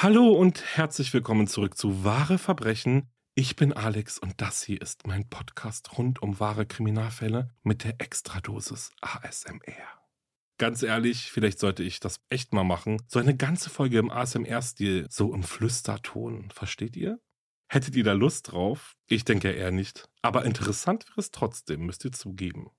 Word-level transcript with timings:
Hallo 0.00 0.30
und 0.30 0.62
herzlich 0.76 1.12
willkommen 1.12 1.48
zurück 1.48 1.76
zu 1.76 2.04
Wahre 2.04 2.38
Verbrechen. 2.38 3.10
Ich 3.34 3.56
bin 3.56 3.72
Alex 3.72 4.16
und 4.20 4.40
das 4.40 4.62
hier 4.62 4.80
ist 4.80 5.08
mein 5.08 5.28
Podcast 5.28 5.98
rund 5.98 6.22
um 6.22 6.38
wahre 6.38 6.66
Kriminalfälle 6.66 7.52
mit 7.64 7.82
der 7.82 8.00
Extradosis 8.00 8.92
ASMR. 9.00 10.06
Ganz 10.56 10.84
ehrlich, 10.84 11.32
vielleicht 11.32 11.58
sollte 11.58 11.82
ich 11.82 11.98
das 11.98 12.20
echt 12.28 12.52
mal 12.52 12.62
machen. 12.62 13.02
So 13.08 13.18
eine 13.18 13.36
ganze 13.36 13.70
Folge 13.70 13.98
im 13.98 14.08
ASMR-Stil, 14.08 15.08
so 15.10 15.34
im 15.34 15.42
Flüsterton, 15.42 16.52
versteht 16.52 16.94
ihr? 16.94 17.18
Hättet 17.68 17.96
ihr 17.96 18.04
da 18.04 18.12
Lust 18.12 18.52
drauf? 18.52 18.94
Ich 19.08 19.24
denke 19.24 19.50
eher 19.50 19.72
nicht. 19.72 20.08
Aber 20.22 20.44
interessant 20.44 21.08
wäre 21.08 21.18
es 21.18 21.32
trotzdem, 21.32 21.84
müsst 21.84 22.04
ihr 22.04 22.12
zugeben. 22.12 22.70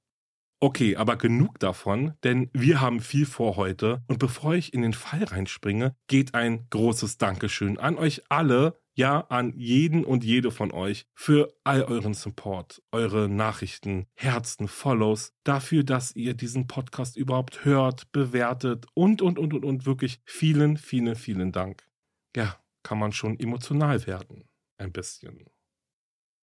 Okay, 0.61 0.97
aber 0.97 1.15
genug 1.15 1.57
davon, 1.59 2.15
denn 2.25 2.49
wir 2.51 2.81
haben 2.81 2.99
viel 2.99 3.25
vor 3.25 3.55
heute. 3.55 4.03
Und 4.07 4.19
bevor 4.19 4.55
ich 4.55 4.73
in 4.73 4.81
den 4.81 4.91
Fall 4.91 5.23
reinspringe, 5.23 5.95
geht 6.07 6.35
ein 6.35 6.67
großes 6.69 7.17
Dankeschön 7.17 7.77
an 7.77 7.97
euch 7.97 8.23
alle, 8.27 8.77
ja, 8.93 9.21
an 9.29 9.53
jeden 9.55 10.03
und 10.03 10.25
jede 10.25 10.51
von 10.51 10.73
euch 10.73 11.05
für 11.15 11.53
all 11.63 11.83
euren 11.83 12.13
Support, 12.13 12.81
eure 12.91 13.29
Nachrichten, 13.29 14.07
Herzen, 14.15 14.67
Follows, 14.67 15.31
dafür, 15.45 15.85
dass 15.85 16.13
ihr 16.13 16.33
diesen 16.33 16.67
Podcast 16.67 17.15
überhaupt 17.15 17.63
hört, 17.63 18.11
bewertet 18.11 18.85
und, 18.93 19.21
und, 19.21 19.39
und, 19.39 19.53
und, 19.53 19.63
und 19.63 19.85
wirklich 19.85 20.19
vielen, 20.25 20.75
vielen, 20.75 21.15
vielen 21.15 21.53
Dank. 21.53 21.87
Ja, 22.35 22.57
kann 22.83 22.99
man 22.99 23.13
schon 23.13 23.39
emotional 23.39 24.05
werden. 24.05 24.43
Ein 24.77 24.91
bisschen. 24.91 25.45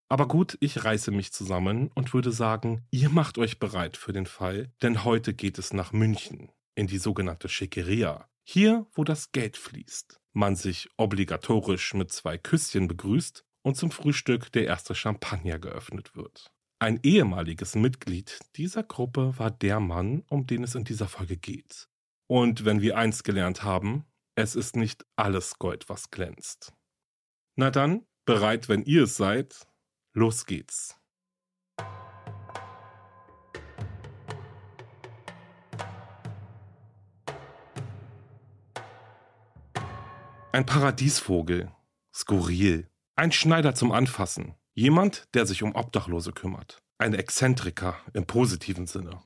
Aber 0.08 0.28
gut, 0.28 0.56
ich 0.60 0.84
reiße 0.84 1.10
mich 1.10 1.32
zusammen 1.32 1.90
und 1.94 2.14
würde 2.14 2.30
sagen, 2.30 2.86
ihr 2.90 3.08
macht 3.08 3.38
euch 3.38 3.58
bereit 3.58 3.96
für 3.96 4.12
den 4.12 4.26
Fall, 4.26 4.72
denn 4.82 5.04
heute 5.04 5.34
geht 5.34 5.58
es 5.58 5.72
nach 5.72 5.92
München, 5.92 6.52
in 6.76 6.86
die 6.86 6.98
sogenannte 6.98 7.48
Schickeria, 7.48 8.28
hier, 8.44 8.86
wo 8.92 9.02
das 9.02 9.32
Geld 9.32 9.56
fließt, 9.56 10.20
man 10.32 10.54
sich 10.54 10.88
obligatorisch 10.96 11.94
mit 11.94 12.12
zwei 12.12 12.38
Küsschen 12.38 12.86
begrüßt 12.86 13.44
und 13.62 13.76
zum 13.76 13.90
Frühstück 13.90 14.52
der 14.52 14.66
erste 14.66 14.94
Champagner 14.94 15.58
geöffnet 15.58 16.14
wird. 16.14 16.52
Ein 16.78 17.00
ehemaliges 17.02 17.74
Mitglied 17.74 18.38
dieser 18.54 18.84
Gruppe 18.84 19.36
war 19.38 19.50
der 19.50 19.80
Mann, 19.80 20.22
um 20.28 20.46
den 20.46 20.62
es 20.62 20.76
in 20.76 20.84
dieser 20.84 21.08
Folge 21.08 21.36
geht. 21.36 21.88
Und 22.28 22.64
wenn 22.64 22.80
wir 22.80 22.96
eins 22.96 23.24
gelernt 23.24 23.64
haben, 23.64 24.04
es 24.36 24.54
ist 24.54 24.76
nicht 24.76 25.04
alles 25.16 25.58
Gold, 25.58 25.88
was 25.88 26.10
glänzt. 26.10 26.72
Na 27.56 27.70
dann, 27.70 28.06
bereit, 28.26 28.68
wenn 28.68 28.84
ihr 28.84 29.04
es 29.04 29.16
seid, 29.16 29.66
Los 30.18 30.46
geht's. 30.46 30.96
Ein 40.52 40.64
Paradiesvogel. 40.64 41.70
Skurril. 42.14 42.88
Ein 43.14 43.30
Schneider 43.30 43.74
zum 43.74 43.92
Anfassen. 43.92 44.54
Jemand, 44.72 45.28
der 45.34 45.44
sich 45.44 45.62
um 45.62 45.74
Obdachlose 45.74 46.32
kümmert. 46.32 46.82
Ein 46.96 47.12
Exzentriker 47.12 47.98
im 48.14 48.24
positiven 48.24 48.86
Sinne. 48.86 49.22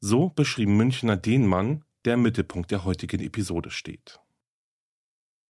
So 0.00 0.30
beschrieben 0.30 0.76
Münchner 0.76 1.16
den 1.16 1.46
Mann, 1.46 1.84
der 2.04 2.14
im 2.14 2.22
Mittelpunkt 2.22 2.72
der 2.72 2.84
heutigen 2.84 3.20
Episode 3.20 3.70
steht. 3.70 4.18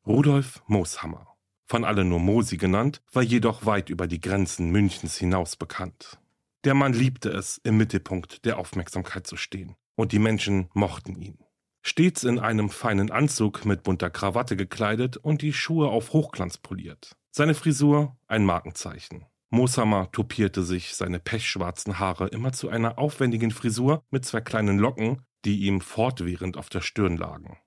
Rudolf 0.06 0.62
Mooshammer 0.66 1.37
von 1.68 1.84
allen 1.84 2.08
nur 2.08 2.18
Mosi 2.18 2.56
genannt, 2.56 3.02
war 3.12 3.22
jedoch 3.22 3.66
weit 3.66 3.90
über 3.90 4.06
die 4.06 4.20
Grenzen 4.20 4.70
Münchens 4.70 5.16
hinaus 5.16 5.56
bekannt. 5.56 6.18
Der 6.64 6.74
Mann 6.74 6.92
liebte 6.92 7.30
es, 7.30 7.60
im 7.62 7.76
Mittelpunkt 7.76 8.44
der 8.44 8.58
Aufmerksamkeit 8.58 9.26
zu 9.26 9.36
stehen, 9.36 9.76
und 9.94 10.12
die 10.12 10.18
Menschen 10.18 10.68
mochten 10.74 11.14
ihn. 11.14 11.38
Stets 11.82 12.24
in 12.24 12.38
einem 12.38 12.70
feinen 12.70 13.10
Anzug 13.10 13.64
mit 13.64 13.82
bunter 13.82 14.10
Krawatte 14.10 14.56
gekleidet 14.56 15.16
und 15.16 15.42
die 15.42 15.52
Schuhe 15.52 15.88
auf 15.88 16.12
Hochglanz 16.12 16.58
poliert. 16.58 17.16
Seine 17.30 17.54
Frisur 17.54 18.16
ein 18.26 18.44
Markenzeichen. 18.44 19.26
Moshammer 19.50 20.10
topierte 20.10 20.62
sich 20.62 20.94
seine 20.94 21.20
pechschwarzen 21.20 21.98
Haare 21.98 22.28
immer 22.28 22.52
zu 22.52 22.68
einer 22.68 22.98
aufwendigen 22.98 23.50
Frisur 23.50 24.04
mit 24.10 24.24
zwei 24.24 24.40
kleinen 24.40 24.78
Locken, 24.78 25.22
die 25.44 25.60
ihm 25.60 25.80
fortwährend 25.80 26.56
auf 26.56 26.68
der 26.68 26.80
Stirn 26.80 27.16
lagen. 27.16 27.58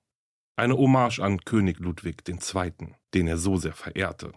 Eine 0.56 0.78
Hommage 0.78 1.20
an 1.20 1.40
König 1.40 1.80
Ludwig 1.80 2.24
II., 2.28 2.96
den 3.14 3.28
er 3.28 3.38
so 3.38 3.58
sehr 3.58 3.74
verehrte. 3.74 4.34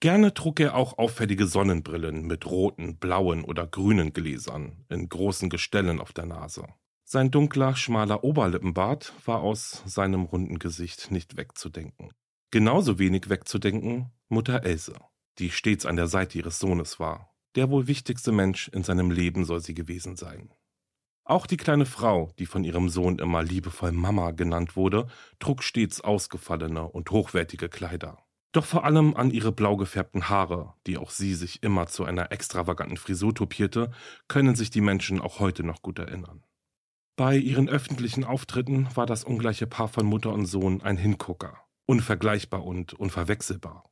Gerne 0.00 0.34
trug 0.34 0.60
er 0.60 0.74
auch 0.74 0.98
auffällige 0.98 1.46
Sonnenbrillen 1.46 2.26
mit 2.26 2.46
roten, 2.46 2.98
blauen 2.98 3.44
oder 3.44 3.66
grünen 3.66 4.12
Gläsern 4.12 4.84
in 4.88 5.08
großen 5.08 5.48
Gestellen 5.48 6.00
auf 6.00 6.12
der 6.12 6.26
Nase. 6.26 6.66
Sein 7.04 7.30
dunkler, 7.30 7.76
schmaler 7.76 8.24
Oberlippenbart 8.24 9.12
war 9.24 9.40
aus 9.40 9.82
seinem 9.86 10.24
runden 10.24 10.58
Gesicht 10.58 11.10
nicht 11.10 11.36
wegzudenken. 11.36 12.10
Genauso 12.50 12.98
wenig 12.98 13.28
wegzudenken 13.28 14.10
Mutter 14.28 14.64
Else, 14.64 14.94
die 15.38 15.50
stets 15.50 15.86
an 15.86 15.96
der 15.96 16.06
Seite 16.08 16.38
ihres 16.38 16.58
Sohnes 16.58 17.00
war. 17.00 17.34
Der 17.56 17.70
wohl 17.70 17.86
wichtigste 17.86 18.32
Mensch 18.32 18.68
in 18.68 18.82
seinem 18.82 19.10
Leben 19.10 19.44
soll 19.44 19.60
sie 19.60 19.74
gewesen 19.74 20.16
sein. 20.16 20.50
Auch 21.24 21.46
die 21.46 21.56
kleine 21.56 21.86
Frau, 21.86 22.30
die 22.38 22.44
von 22.44 22.64
ihrem 22.64 22.90
Sohn 22.90 23.18
immer 23.18 23.42
liebevoll 23.42 23.92
Mama 23.92 24.32
genannt 24.32 24.76
wurde, 24.76 25.06
trug 25.38 25.62
stets 25.62 26.02
ausgefallene 26.02 26.86
und 26.86 27.10
hochwertige 27.10 27.70
Kleider. 27.70 28.18
Doch 28.52 28.66
vor 28.66 28.84
allem 28.84 29.16
an 29.16 29.30
ihre 29.30 29.50
blau 29.50 29.76
gefärbten 29.76 30.28
Haare, 30.28 30.74
die 30.86 30.98
auch 30.98 31.10
sie 31.10 31.34
sich 31.34 31.62
immer 31.62 31.86
zu 31.86 32.04
einer 32.04 32.30
extravaganten 32.30 32.98
Frisur 32.98 33.34
topierte, 33.34 33.90
können 34.28 34.54
sich 34.54 34.70
die 34.70 34.82
Menschen 34.82 35.20
auch 35.20 35.40
heute 35.40 35.64
noch 35.64 35.82
gut 35.82 35.98
erinnern. 35.98 36.44
Bei 37.16 37.36
ihren 37.36 37.68
öffentlichen 37.68 38.24
Auftritten 38.24 38.88
war 38.94 39.06
das 39.06 39.24
ungleiche 39.24 39.66
Paar 39.66 39.88
von 39.88 40.04
Mutter 40.04 40.32
und 40.32 40.46
Sohn 40.46 40.82
ein 40.82 40.98
Hingucker, 40.98 41.56
unvergleichbar 41.86 42.64
und 42.64 42.92
unverwechselbar. 42.92 43.84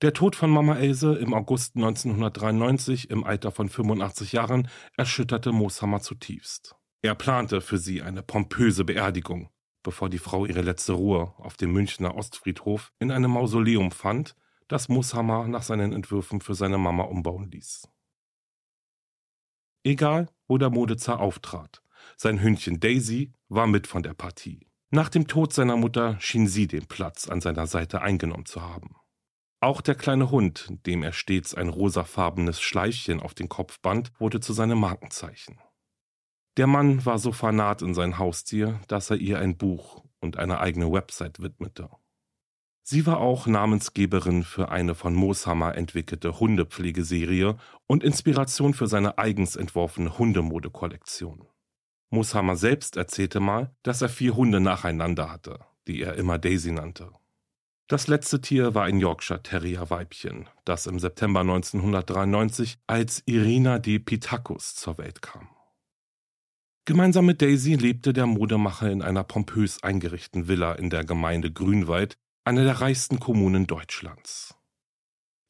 Der 0.00 0.12
Tod 0.12 0.36
von 0.36 0.50
Mama 0.50 0.76
Else 0.76 1.16
im 1.16 1.34
August 1.34 1.74
1993 1.74 3.10
im 3.10 3.24
Alter 3.24 3.50
von 3.50 3.68
85 3.68 4.30
Jahren 4.30 4.68
erschütterte 4.96 5.50
Mooshammer 5.50 6.00
zutiefst. 6.00 6.76
Er 7.02 7.16
plante 7.16 7.60
für 7.60 7.78
sie 7.78 8.00
eine 8.02 8.22
pompöse 8.22 8.84
Beerdigung, 8.84 9.50
bevor 9.82 10.08
die 10.08 10.18
Frau 10.18 10.46
ihre 10.46 10.62
letzte 10.62 10.92
Ruhe 10.92 11.34
auf 11.38 11.56
dem 11.56 11.72
Münchner 11.72 12.14
Ostfriedhof 12.14 12.92
in 13.00 13.10
einem 13.10 13.32
Mausoleum 13.32 13.90
fand, 13.90 14.36
das 14.68 14.88
Mooshammer 14.88 15.48
nach 15.48 15.64
seinen 15.64 15.92
Entwürfen 15.92 16.40
für 16.40 16.54
seine 16.54 16.78
Mama 16.78 17.02
umbauen 17.02 17.50
ließ. 17.50 17.88
Egal, 19.82 20.28
wo 20.46 20.58
der 20.58 20.70
Modezar 20.70 21.18
auftrat, 21.18 21.82
sein 22.16 22.40
Hündchen 22.40 22.78
Daisy 22.78 23.32
war 23.48 23.66
mit 23.66 23.88
von 23.88 24.04
der 24.04 24.14
Partie. 24.14 24.68
Nach 24.90 25.08
dem 25.08 25.26
Tod 25.26 25.52
seiner 25.52 25.76
Mutter 25.76 26.20
schien 26.20 26.46
sie 26.46 26.68
den 26.68 26.86
Platz 26.86 27.28
an 27.28 27.40
seiner 27.40 27.66
Seite 27.66 28.00
eingenommen 28.00 28.46
zu 28.46 28.62
haben. 28.62 28.94
Auch 29.60 29.80
der 29.80 29.96
kleine 29.96 30.30
Hund, 30.30 30.68
dem 30.86 31.02
er 31.02 31.12
stets 31.12 31.54
ein 31.54 31.68
rosafarbenes 31.68 32.60
Schleifchen 32.60 33.20
auf 33.20 33.34
den 33.34 33.48
Kopf 33.48 33.80
band, 33.80 34.12
wurde 34.20 34.38
zu 34.38 34.52
seinem 34.52 34.78
Markenzeichen. 34.78 35.58
Der 36.56 36.68
Mann 36.68 37.04
war 37.04 37.18
so 37.18 37.32
fanat 37.32 37.82
in 37.82 37.94
sein 37.94 38.18
Haustier, 38.18 38.80
dass 38.86 39.10
er 39.10 39.16
ihr 39.16 39.38
ein 39.38 39.56
Buch 39.56 40.04
und 40.20 40.36
eine 40.36 40.60
eigene 40.60 40.90
Website 40.92 41.40
widmete. 41.40 41.90
Sie 42.82 43.04
war 43.04 43.18
auch 43.18 43.46
Namensgeberin 43.46 44.44
für 44.44 44.70
eine 44.70 44.94
von 44.94 45.14
Mooshammer 45.14 45.76
entwickelte 45.76 46.40
Hundepflegeserie 46.40 47.56
und 47.86 48.02
Inspiration 48.02 48.74
für 48.74 48.86
seine 48.86 49.18
eigens 49.18 49.56
entworfene 49.56 50.18
Hundemodekollektion. 50.18 51.46
Mooshammer 52.10 52.56
selbst 52.56 52.96
erzählte 52.96 53.40
mal, 53.40 53.74
dass 53.82 54.02
er 54.02 54.08
vier 54.08 54.36
Hunde 54.36 54.60
nacheinander 54.60 55.30
hatte, 55.30 55.60
die 55.86 56.00
er 56.00 56.14
immer 56.14 56.38
Daisy 56.38 56.72
nannte. 56.72 57.12
Das 57.88 58.06
letzte 58.06 58.42
Tier 58.42 58.74
war 58.74 58.84
ein 58.84 59.00
Yorkshire 59.00 59.42
Terrier 59.42 59.88
Weibchen, 59.88 60.46
das 60.66 60.86
im 60.86 60.98
September 60.98 61.40
1993 61.40 62.76
als 62.86 63.22
Irina 63.24 63.78
de 63.78 63.98
Pitacus 63.98 64.74
zur 64.74 64.98
Welt 64.98 65.22
kam. 65.22 65.48
Gemeinsam 66.84 67.24
mit 67.24 67.40
Daisy 67.40 67.76
lebte 67.76 68.12
der 68.12 68.26
Modemacher 68.26 68.90
in 68.90 69.00
einer 69.00 69.24
pompös 69.24 69.82
eingerichteten 69.82 70.48
Villa 70.48 70.74
in 70.74 70.90
der 70.90 71.02
Gemeinde 71.02 71.50
Grünwald, 71.50 72.18
einer 72.44 72.62
der 72.64 72.82
reichsten 72.82 73.20
Kommunen 73.20 73.66
Deutschlands. 73.66 74.54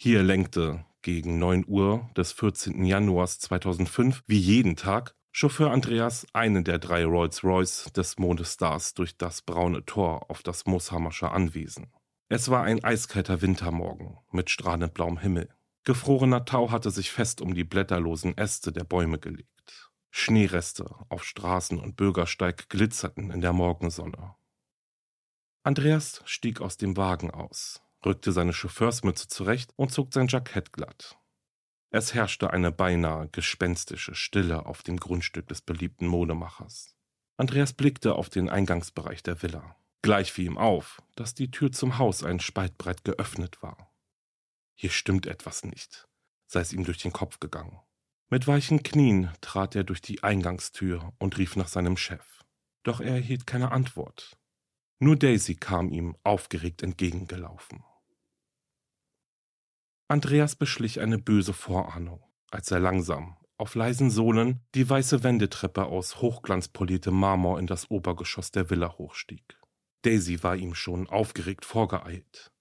Hier 0.01 0.23
lenkte 0.23 0.85
gegen 1.03 1.41
9 1.41 1.65
Uhr 1.67 2.09
des 2.17 2.31
14. 2.31 2.85
Januars 2.85 3.41
2005 3.41 4.23
wie 4.29 4.39
jeden 4.39 4.77
Tag 4.77 5.17
Chauffeur 5.33 5.73
Andreas 5.73 6.25
einen 6.35 6.63
der 6.63 6.79
drei 6.79 7.05
Rolls-Royce 7.05 7.93
des 7.97 8.17
Mondestars 8.19 8.95
durch 8.95 9.17
das 9.17 9.43
braune 9.43 9.85
Tor 9.85 10.31
auf 10.31 10.45
das 10.45 10.67
Mooshammersche 10.67 11.33
Anwesen. 11.33 11.89
Es 12.31 12.51
war 12.51 12.65
ein 12.65 12.85
eiskalter 12.85 13.41
Wintermorgen 13.41 14.19
mit 14.31 14.51
strahlend 14.51 14.93
blauem 14.93 15.19
Himmel. 15.19 15.49
Gefrorener 15.85 16.45
Tau 16.45 16.71
hatte 16.71 16.91
sich 16.91 17.11
fest 17.11 17.41
um 17.41 17.55
die 17.55 17.65
blätterlosen 17.65 18.37
Äste 18.37 18.71
der 18.71 18.85
Bäume 18.85 19.19
gelegt. 19.19 19.91
Schneereste 20.11 20.95
auf 21.09 21.25
Straßen 21.25 21.79
und 21.79 21.97
Bürgersteig 21.97 22.69
glitzerten 22.69 23.31
in 23.31 23.41
der 23.41 23.55
Morgensonne. 23.55 24.35
Andreas 25.63 26.23
stieg 26.27 26.61
aus 26.61 26.77
dem 26.77 26.99
Wagen 26.99 27.31
aus, 27.31 27.83
rückte 28.05 28.33
seine 28.33 28.53
Chauffeursmütze 28.53 29.29
zurecht 29.29 29.73
und 29.77 29.91
zog 29.91 30.13
sein 30.13 30.29
Jackett 30.29 30.73
glatt. 30.73 31.19
Es 31.91 32.13
herrschte 32.13 32.51
eine 32.51 32.71
beinahe 32.71 33.29
gespenstische 33.29 34.15
Stille 34.15 34.67
auf 34.67 34.83
dem 34.83 34.99
Grundstück 34.99 35.49
des 35.49 35.63
beliebten 35.63 36.07
Modemachers. 36.07 36.95
Andreas 37.39 37.73
blickte 37.73 38.15
auf 38.15 38.29
den 38.29 38.51
Eingangsbereich 38.51 39.23
der 39.23 39.43
Villa. 39.43 39.77
Gleich 40.03 40.33
fiel 40.33 40.47
ihm 40.47 40.59
auf, 40.59 41.03
dass 41.17 41.35
die 41.35 41.51
Tür 41.51 41.73
zum 41.73 41.99
Haus 41.99 42.23
ein 42.23 42.41
Spalt 42.41 42.79
breit 42.79 43.05
geöffnet 43.05 43.63
war. 43.63 43.93
Hier 44.75 44.91
stimmt 44.91 45.27
etwas 45.27 45.65
nicht, 45.65 46.09
sei 46.47 46.61
es 46.61 46.73
ihm 46.73 46.85
durch 46.85 46.99
den 46.99 47.13
Kopf 47.13 47.41
gegangen. 47.41 47.81
Mit 48.31 48.47
weichen 48.47 48.83
Knien 48.83 49.33
trat 49.41 49.75
er 49.75 49.85
durch 49.85 50.01
die 50.01 50.23
Eingangstür 50.23 51.13
und 51.19 51.39
rief 51.39 51.57
nach 51.57 51.69
seinem 51.69 51.97
Chef. 51.97 52.45
Doch 52.83 53.01
er 53.01 53.15
erhielt 53.15 53.47
keine 53.47 53.73
Antwort. 53.73 54.39
Nur 55.01 55.17
Daisy 55.17 55.55
kam 55.55 55.91
ihm 55.91 56.17
aufgeregt 56.25 56.83
entgegengelaufen. 56.83 57.85
Andreas 60.09 60.57
beschlich 60.57 61.01
eine 61.01 61.19
böse 61.19 61.53
Vorahnung, 61.53 62.23
als 62.51 62.71
er 62.71 62.81
langsam, 62.81 63.37
auf 63.59 63.75
leisen 63.75 64.11
Sohlen, 64.11 64.61
die 64.75 64.89
weiße 64.89 65.23
Wendetreppe 65.23 65.87
aus 65.87 66.23
hochglanzpoliertem 66.23 67.15
Marmor 67.15 67.59
in 67.59 67.67
das 67.67 67.91
Obergeschoss 67.91 68.51
der 68.51 68.71
Villa 68.71 68.97
hochstieg. 68.97 69.59
Daisy 70.03 70.43
war 70.43 70.57
ihm 70.57 70.75
schon 70.75 71.09
aufgeregt 71.09 71.65
vorgeeilt. 71.65 72.53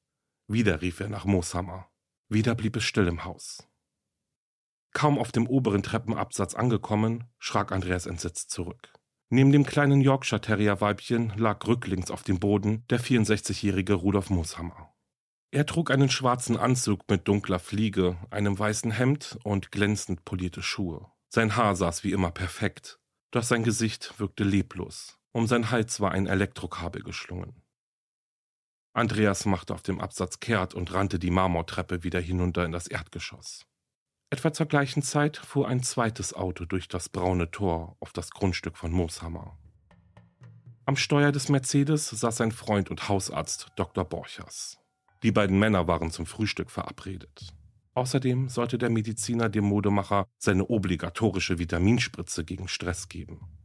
Wieder 0.48 0.82
rief 0.82 1.00
er 1.00 1.10
nach 1.10 1.26
Mooshammer. 1.26 1.90
Wieder 2.30 2.56
blieb 2.56 2.76
es 2.76 2.84
still 2.84 3.08
im 3.08 3.26
Haus. 3.26 3.68
Kaum 4.94 5.20
auf 5.20 5.32
dem 5.32 5.48
oberen 5.48 5.84
Treppenabsatz 5.84 6.56
angekommen, 6.56 7.26
schrak 7.38 7.72
Andreas 7.72 8.06
entsetzt 8.06 8.50
zurück. 8.50 8.94
Neben 9.30 9.52
dem 9.52 9.66
kleinen 9.66 10.02
Yorkshire 10.02 10.42
Terrier 10.42 10.82
Weibchen 10.82 11.34
lag 11.38 11.66
rücklings 11.68 12.12
auf 12.12 12.24
dem 12.24 12.40
Boden 12.40 12.86
der 12.90 13.00
64-jährige 13.00 13.94
Rudolf 13.94 14.30
Mooshammer. 14.30 14.94
Er 15.52 15.66
trug 15.66 15.92
einen 15.92 16.10
schwarzen 16.10 16.58
Anzug 16.58 17.10
mit 17.10 17.28
dunkler 17.28 17.60
Fliege, 17.60 18.18
einem 18.32 18.58
weißen 18.58 18.92
Hemd 18.92 19.38
und 19.44 19.72
glänzend 19.72 20.26
polierte 20.26 20.62
Schuhe. 20.62 21.12
Sein 21.30 21.56
Haar 21.56 21.76
saß 21.76 22.04
wie 22.04 22.12
immer 22.12 22.32
perfekt, 22.32 23.00
doch 23.32 23.44
sein 23.44 23.64
Gesicht 23.64 24.20
wirkte 24.20 24.44
leblos. 24.44 25.17
Um 25.32 25.48
sein 25.48 25.72
Hals 25.72 26.00
war 26.00 26.12
ein 26.12 26.28
Elektrokabel 26.28 27.04
geschlungen. 27.04 27.62
Andreas 28.94 29.46
machte 29.46 29.76
auf 29.76 29.84
dem 29.84 30.02
Absatz 30.02 30.40
kehrt 30.40 30.74
und 30.74 30.92
rannte 30.94 31.20
die 31.20 31.30
Marmortreppe 31.30 32.04
wieder 32.04 32.20
hinunter 32.20 32.66
in 32.66 32.72
das 32.72 32.88
Erdgeschoss. 32.88 33.66
Etwa 34.30 34.52
zur 34.52 34.66
gleichen 34.66 35.04
Zeit 35.04 35.38
fuhr 35.38 35.68
ein 35.68 35.84
zweites 35.84 36.34
Auto 36.34 36.66
durch 36.66 36.88
das 36.88 37.08
braune 37.08 37.52
Tor 37.52 37.96
auf 38.00 38.12
das 38.12 38.32
Grundstück 38.32 38.76
von 38.76 38.92
Mooshammer. 38.92 39.58
Am 40.86 40.98
Steuer 40.98 41.32
des 41.32 41.50
Mercedes 41.50 42.10
saß 42.10 42.38
sein 42.38 42.52
Freund 42.52 42.90
und 42.90 43.08
Hausarzt 43.08 43.68
Dr. 43.76 44.04
Borchers. 44.04 44.80
Die 45.22 45.32
beiden 45.32 45.60
Männer 45.60 45.88
waren 45.88 46.12
zum 46.12 46.26
Frühstück 46.26 46.72
verabredet. 46.72 47.54
Außerdem 47.94 48.50
sollte 48.50 48.78
der 48.78 48.90
Mediziner 48.90 49.50
dem 49.50 49.66
Modemacher 49.66 50.28
seine 50.38 50.70
obligatorische 50.70 51.60
Vitaminspritze 51.60 52.46
gegen 52.46 52.68
Stress 52.68 53.10
geben. 53.10 53.57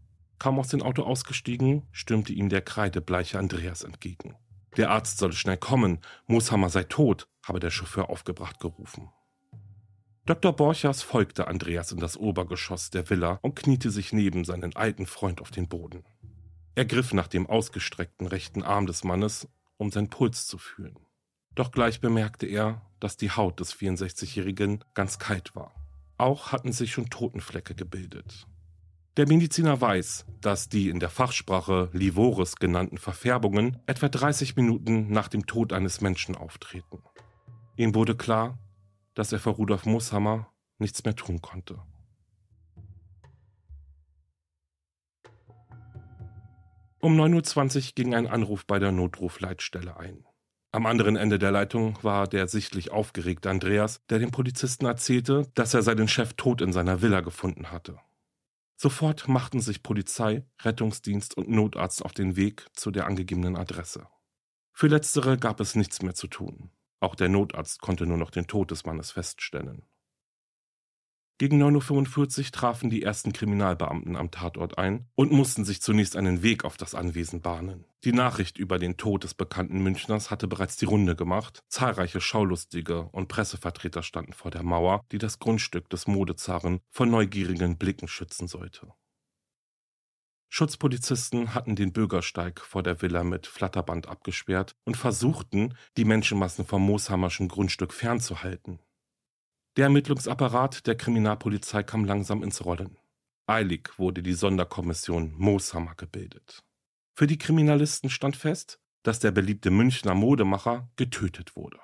Kaum 0.42 0.58
aus 0.58 0.66
dem 0.66 0.82
Auto 0.82 1.04
ausgestiegen, 1.04 1.86
stürmte 1.92 2.32
ihm 2.32 2.48
der 2.48 2.62
kreidebleiche 2.62 3.38
Andreas 3.38 3.84
entgegen. 3.84 4.34
Der 4.76 4.90
Arzt 4.90 5.18
solle 5.18 5.34
schnell 5.34 5.56
kommen, 5.56 6.00
Mooshammer 6.26 6.68
sei 6.68 6.82
tot, 6.82 7.28
habe 7.46 7.60
der 7.60 7.70
Chauffeur 7.70 8.10
aufgebracht 8.10 8.58
gerufen. 8.58 9.08
Dr. 10.26 10.52
Borchers 10.52 11.00
folgte 11.00 11.46
Andreas 11.46 11.92
in 11.92 12.00
das 12.00 12.16
Obergeschoss 12.16 12.90
der 12.90 13.08
Villa 13.08 13.38
und 13.42 13.54
kniete 13.54 13.92
sich 13.92 14.12
neben 14.12 14.44
seinen 14.44 14.74
alten 14.74 15.06
Freund 15.06 15.40
auf 15.40 15.52
den 15.52 15.68
Boden. 15.68 16.02
Er 16.74 16.86
griff 16.86 17.12
nach 17.12 17.28
dem 17.28 17.46
ausgestreckten 17.46 18.26
rechten 18.26 18.64
Arm 18.64 18.88
des 18.88 19.04
Mannes, 19.04 19.46
um 19.76 19.92
seinen 19.92 20.10
Puls 20.10 20.48
zu 20.48 20.58
fühlen. 20.58 20.98
Doch 21.54 21.70
gleich 21.70 22.00
bemerkte 22.00 22.46
er, 22.46 22.82
dass 22.98 23.16
die 23.16 23.30
Haut 23.30 23.60
des 23.60 23.76
64-Jährigen 23.76 24.84
ganz 24.94 25.20
kalt 25.20 25.54
war. 25.54 25.72
Auch 26.18 26.50
hatten 26.50 26.72
sich 26.72 26.90
schon 26.90 27.10
Totenflecke 27.10 27.76
gebildet. 27.76 28.48
Der 29.18 29.28
Mediziner 29.28 29.78
weiß, 29.78 30.24
dass 30.40 30.70
die 30.70 30.88
in 30.88 30.98
der 30.98 31.10
Fachsprache 31.10 31.90
Livoris 31.92 32.56
genannten 32.56 32.96
Verfärbungen 32.96 33.76
etwa 33.84 34.08
30 34.08 34.56
Minuten 34.56 35.12
nach 35.12 35.28
dem 35.28 35.44
Tod 35.44 35.74
eines 35.74 36.00
Menschen 36.00 36.34
auftreten. 36.34 37.02
Ihm 37.76 37.94
wurde 37.94 38.16
klar, 38.16 38.58
dass 39.12 39.30
er 39.30 39.38
vor 39.38 39.54
Rudolf 39.54 39.84
Mooshammer 39.84 40.48
nichts 40.78 41.04
mehr 41.04 41.14
tun 41.14 41.42
konnte. 41.42 41.82
Um 46.98 47.20
9.20 47.20 47.76
Uhr 47.76 47.92
ging 47.94 48.14
ein 48.14 48.26
Anruf 48.26 48.64
bei 48.64 48.78
der 48.78 48.92
Notrufleitstelle 48.92 49.98
ein. 49.98 50.24
Am 50.70 50.86
anderen 50.86 51.16
Ende 51.16 51.38
der 51.38 51.50
Leitung 51.50 51.98
war 52.02 52.26
der 52.26 52.48
sichtlich 52.48 52.92
aufgeregte 52.92 53.50
Andreas, 53.50 54.00
der 54.08 54.20
dem 54.20 54.30
Polizisten 54.30 54.86
erzählte, 54.86 55.50
dass 55.54 55.74
er 55.74 55.82
seinen 55.82 56.08
Chef 56.08 56.32
tot 56.32 56.62
in 56.62 56.72
seiner 56.72 57.02
Villa 57.02 57.20
gefunden 57.20 57.70
hatte. 57.70 57.98
Sofort 58.82 59.28
machten 59.28 59.60
sich 59.60 59.84
Polizei, 59.84 60.44
Rettungsdienst 60.62 61.36
und 61.36 61.48
Notarzt 61.48 62.04
auf 62.04 62.10
den 62.10 62.34
Weg 62.34 62.66
zu 62.72 62.90
der 62.90 63.06
angegebenen 63.06 63.54
Adresse. 63.54 64.08
Für 64.72 64.88
letztere 64.88 65.38
gab 65.38 65.60
es 65.60 65.76
nichts 65.76 66.02
mehr 66.02 66.14
zu 66.14 66.26
tun. 66.26 66.72
Auch 66.98 67.14
der 67.14 67.28
Notarzt 67.28 67.80
konnte 67.80 68.06
nur 68.06 68.16
noch 68.16 68.32
den 68.32 68.48
Tod 68.48 68.72
des 68.72 68.84
Mannes 68.84 69.12
feststellen. 69.12 69.86
Gegen 71.42 71.60
9.45 71.60 72.38
Uhr 72.38 72.52
trafen 72.52 72.88
die 72.88 73.02
ersten 73.02 73.32
Kriminalbeamten 73.32 74.14
am 74.14 74.30
Tatort 74.30 74.78
ein 74.78 75.08
und 75.16 75.32
mussten 75.32 75.64
sich 75.64 75.82
zunächst 75.82 76.14
einen 76.14 76.44
Weg 76.44 76.64
auf 76.64 76.76
das 76.76 76.94
Anwesen 76.94 77.40
bahnen. 77.40 77.84
Die 78.04 78.12
Nachricht 78.12 78.58
über 78.58 78.78
den 78.78 78.96
Tod 78.96 79.24
des 79.24 79.34
bekannten 79.34 79.82
Münchners 79.82 80.30
hatte 80.30 80.46
bereits 80.46 80.76
die 80.76 80.84
Runde 80.84 81.16
gemacht. 81.16 81.64
Zahlreiche 81.66 82.20
Schaulustige 82.20 83.08
und 83.10 83.26
Pressevertreter 83.26 84.04
standen 84.04 84.34
vor 84.34 84.52
der 84.52 84.62
Mauer, 84.62 85.04
die 85.10 85.18
das 85.18 85.40
Grundstück 85.40 85.90
des 85.90 86.06
Modezaren 86.06 86.78
vor 86.92 87.06
neugierigen 87.06 87.76
Blicken 87.76 88.06
schützen 88.06 88.46
sollte. 88.46 88.92
Schutzpolizisten 90.48 91.54
hatten 91.56 91.74
den 91.74 91.92
Bürgersteig 91.92 92.60
vor 92.60 92.84
der 92.84 93.02
Villa 93.02 93.24
mit 93.24 93.48
Flatterband 93.48 94.06
abgesperrt 94.06 94.76
und 94.84 94.96
versuchten, 94.96 95.74
die 95.96 96.04
Menschenmassen 96.04 96.64
vom 96.64 96.82
Mooshammerschen 96.82 97.48
Grundstück 97.48 97.92
fernzuhalten. 97.92 98.78
Der 99.78 99.84
Ermittlungsapparat 99.84 100.86
der 100.86 100.96
Kriminalpolizei 100.96 101.82
kam 101.82 102.04
langsam 102.04 102.42
ins 102.42 102.62
Rollen. 102.62 102.98
Eilig 103.46 103.98
wurde 103.98 104.22
die 104.22 104.34
Sonderkommission 104.34 105.32
Mooshammer 105.38 105.94
gebildet. 105.94 106.62
Für 107.16 107.26
die 107.26 107.38
Kriminalisten 107.38 108.10
stand 108.10 108.36
fest, 108.36 108.78
dass 109.02 109.18
der 109.18 109.30
beliebte 109.30 109.70
Münchner 109.70 110.14
Modemacher 110.14 110.90
getötet 110.96 111.56
wurde. 111.56 111.80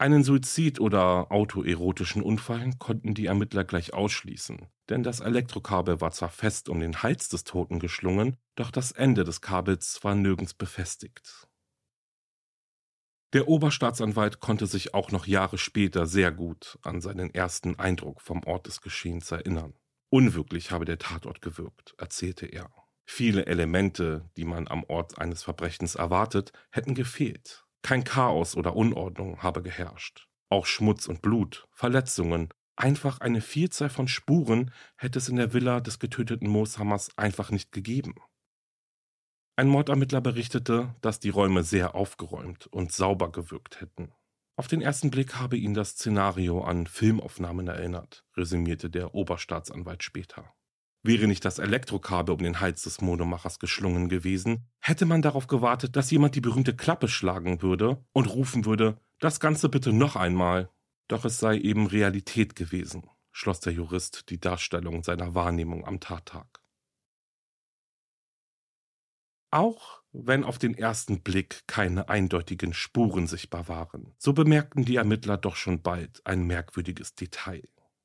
Einen 0.00 0.22
Suizid 0.22 0.78
oder 0.78 1.32
autoerotischen 1.32 2.22
Unfall 2.22 2.70
konnten 2.78 3.14
die 3.14 3.26
Ermittler 3.26 3.64
gleich 3.64 3.92
ausschließen, 3.92 4.68
denn 4.90 5.02
das 5.02 5.18
Elektrokabel 5.18 6.00
war 6.00 6.12
zwar 6.12 6.28
fest 6.28 6.68
um 6.68 6.78
den 6.78 7.02
Hals 7.02 7.28
des 7.28 7.42
Toten 7.42 7.80
geschlungen, 7.80 8.36
doch 8.54 8.70
das 8.70 8.92
Ende 8.92 9.24
des 9.24 9.40
Kabels 9.40 9.98
war 10.04 10.14
nirgends 10.14 10.54
befestigt. 10.54 11.48
Der 13.34 13.46
Oberstaatsanwalt 13.46 14.40
konnte 14.40 14.66
sich 14.66 14.94
auch 14.94 15.10
noch 15.10 15.26
Jahre 15.26 15.58
später 15.58 16.06
sehr 16.06 16.32
gut 16.32 16.78
an 16.82 17.02
seinen 17.02 17.34
ersten 17.34 17.78
Eindruck 17.78 18.22
vom 18.22 18.42
Ort 18.44 18.66
des 18.66 18.80
Geschehens 18.80 19.30
erinnern. 19.30 19.74
Unwirklich 20.08 20.70
habe 20.70 20.86
der 20.86 20.98
Tatort 20.98 21.42
gewirkt, 21.42 21.94
erzählte 21.98 22.46
er. 22.46 22.70
Viele 23.04 23.44
Elemente, 23.44 24.30
die 24.38 24.46
man 24.46 24.66
am 24.66 24.82
Ort 24.84 25.18
eines 25.18 25.42
Verbrechens 25.42 25.94
erwartet, 25.94 26.52
hätten 26.70 26.94
gefehlt. 26.94 27.66
Kein 27.82 28.04
Chaos 28.04 28.56
oder 28.56 28.74
Unordnung 28.74 29.42
habe 29.42 29.62
geherrscht. 29.62 30.26
Auch 30.48 30.64
Schmutz 30.64 31.06
und 31.06 31.20
Blut, 31.20 31.68
Verletzungen, 31.70 32.48
einfach 32.76 33.20
eine 33.20 33.42
Vielzahl 33.42 33.90
von 33.90 34.08
Spuren 34.08 34.72
hätte 34.96 35.18
es 35.18 35.28
in 35.28 35.36
der 35.36 35.52
Villa 35.52 35.80
des 35.80 35.98
getöteten 35.98 36.48
Mooshammers 36.48 37.10
einfach 37.18 37.50
nicht 37.50 37.72
gegeben. 37.72 38.14
Ein 39.58 39.70
Mordermittler 39.70 40.20
berichtete, 40.20 40.94
dass 41.00 41.18
die 41.18 41.30
Räume 41.30 41.64
sehr 41.64 41.96
aufgeräumt 41.96 42.68
und 42.68 42.92
sauber 42.92 43.32
gewirkt 43.32 43.80
hätten. 43.80 44.12
Auf 44.54 44.68
den 44.68 44.80
ersten 44.80 45.10
Blick 45.10 45.34
habe 45.34 45.56
ihn 45.56 45.74
das 45.74 45.90
Szenario 45.90 46.62
an 46.62 46.86
Filmaufnahmen 46.86 47.66
erinnert, 47.66 48.24
resümierte 48.36 48.88
der 48.88 49.16
Oberstaatsanwalt 49.16 50.04
später. 50.04 50.54
Wäre 51.02 51.26
nicht 51.26 51.44
das 51.44 51.58
Elektrokabel 51.58 52.36
um 52.36 52.40
den 52.44 52.60
Hals 52.60 52.82
des 52.82 53.00
Modemachers 53.00 53.58
geschlungen 53.58 54.08
gewesen, 54.08 54.68
hätte 54.78 55.06
man 55.06 55.22
darauf 55.22 55.48
gewartet, 55.48 55.96
dass 55.96 56.12
jemand 56.12 56.36
die 56.36 56.40
berühmte 56.40 56.76
Klappe 56.76 57.08
schlagen 57.08 57.60
würde 57.60 58.04
und 58.12 58.26
rufen 58.26 58.64
würde, 58.64 59.00
das 59.18 59.40
Ganze 59.40 59.68
bitte 59.68 59.92
noch 59.92 60.14
einmal. 60.14 60.70
Doch 61.08 61.24
es 61.24 61.40
sei 61.40 61.58
eben 61.58 61.88
Realität 61.88 62.54
gewesen, 62.54 63.10
schloss 63.32 63.58
der 63.58 63.72
Jurist 63.72 64.30
die 64.30 64.38
Darstellung 64.38 65.02
seiner 65.02 65.34
Wahrnehmung 65.34 65.84
am 65.84 65.98
Tattag. 65.98 66.60
Auch 69.50 70.02
wenn 70.12 70.44
auf 70.44 70.58
den 70.58 70.74
ersten 70.74 71.22
Blick 71.22 71.62
keine 71.66 72.08
eindeutigen 72.08 72.74
Spuren 72.74 73.26
sichtbar 73.26 73.68
waren, 73.68 74.14
so 74.18 74.32
bemerkten 74.32 74.84
die 74.84 74.96
Ermittler 74.96 75.36
doch 75.36 75.56
schon 75.56 75.82
bald 75.82 76.20
ein 76.24 76.46
merkwürdiges 76.46 77.14
Detail. 77.14 77.62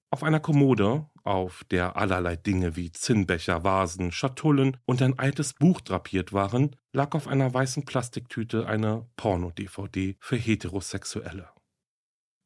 Auf 0.09 0.23
einer 0.23 0.39
Kommode, 0.39 1.09
auf 1.23 1.63
der 1.71 1.97
allerlei 1.97 2.35
Dinge 2.35 2.75
wie 2.75 2.91
Zinnbecher, 2.91 3.63
Vasen, 3.63 4.11
Schatullen 4.11 4.77
und 4.85 5.01
ein 5.01 5.17
altes 5.17 5.53
Buch 5.53 5.81
drapiert 5.81 6.33
waren, 6.33 6.75
lag 6.91 7.15
auf 7.15 7.27
einer 7.27 7.51
weißen 7.51 7.83
Plastiktüte 7.83 8.67
eine 8.67 9.09
Porno-DVD 9.15 10.15
für 10.19 10.35
Heterosexuelle. 10.35 11.49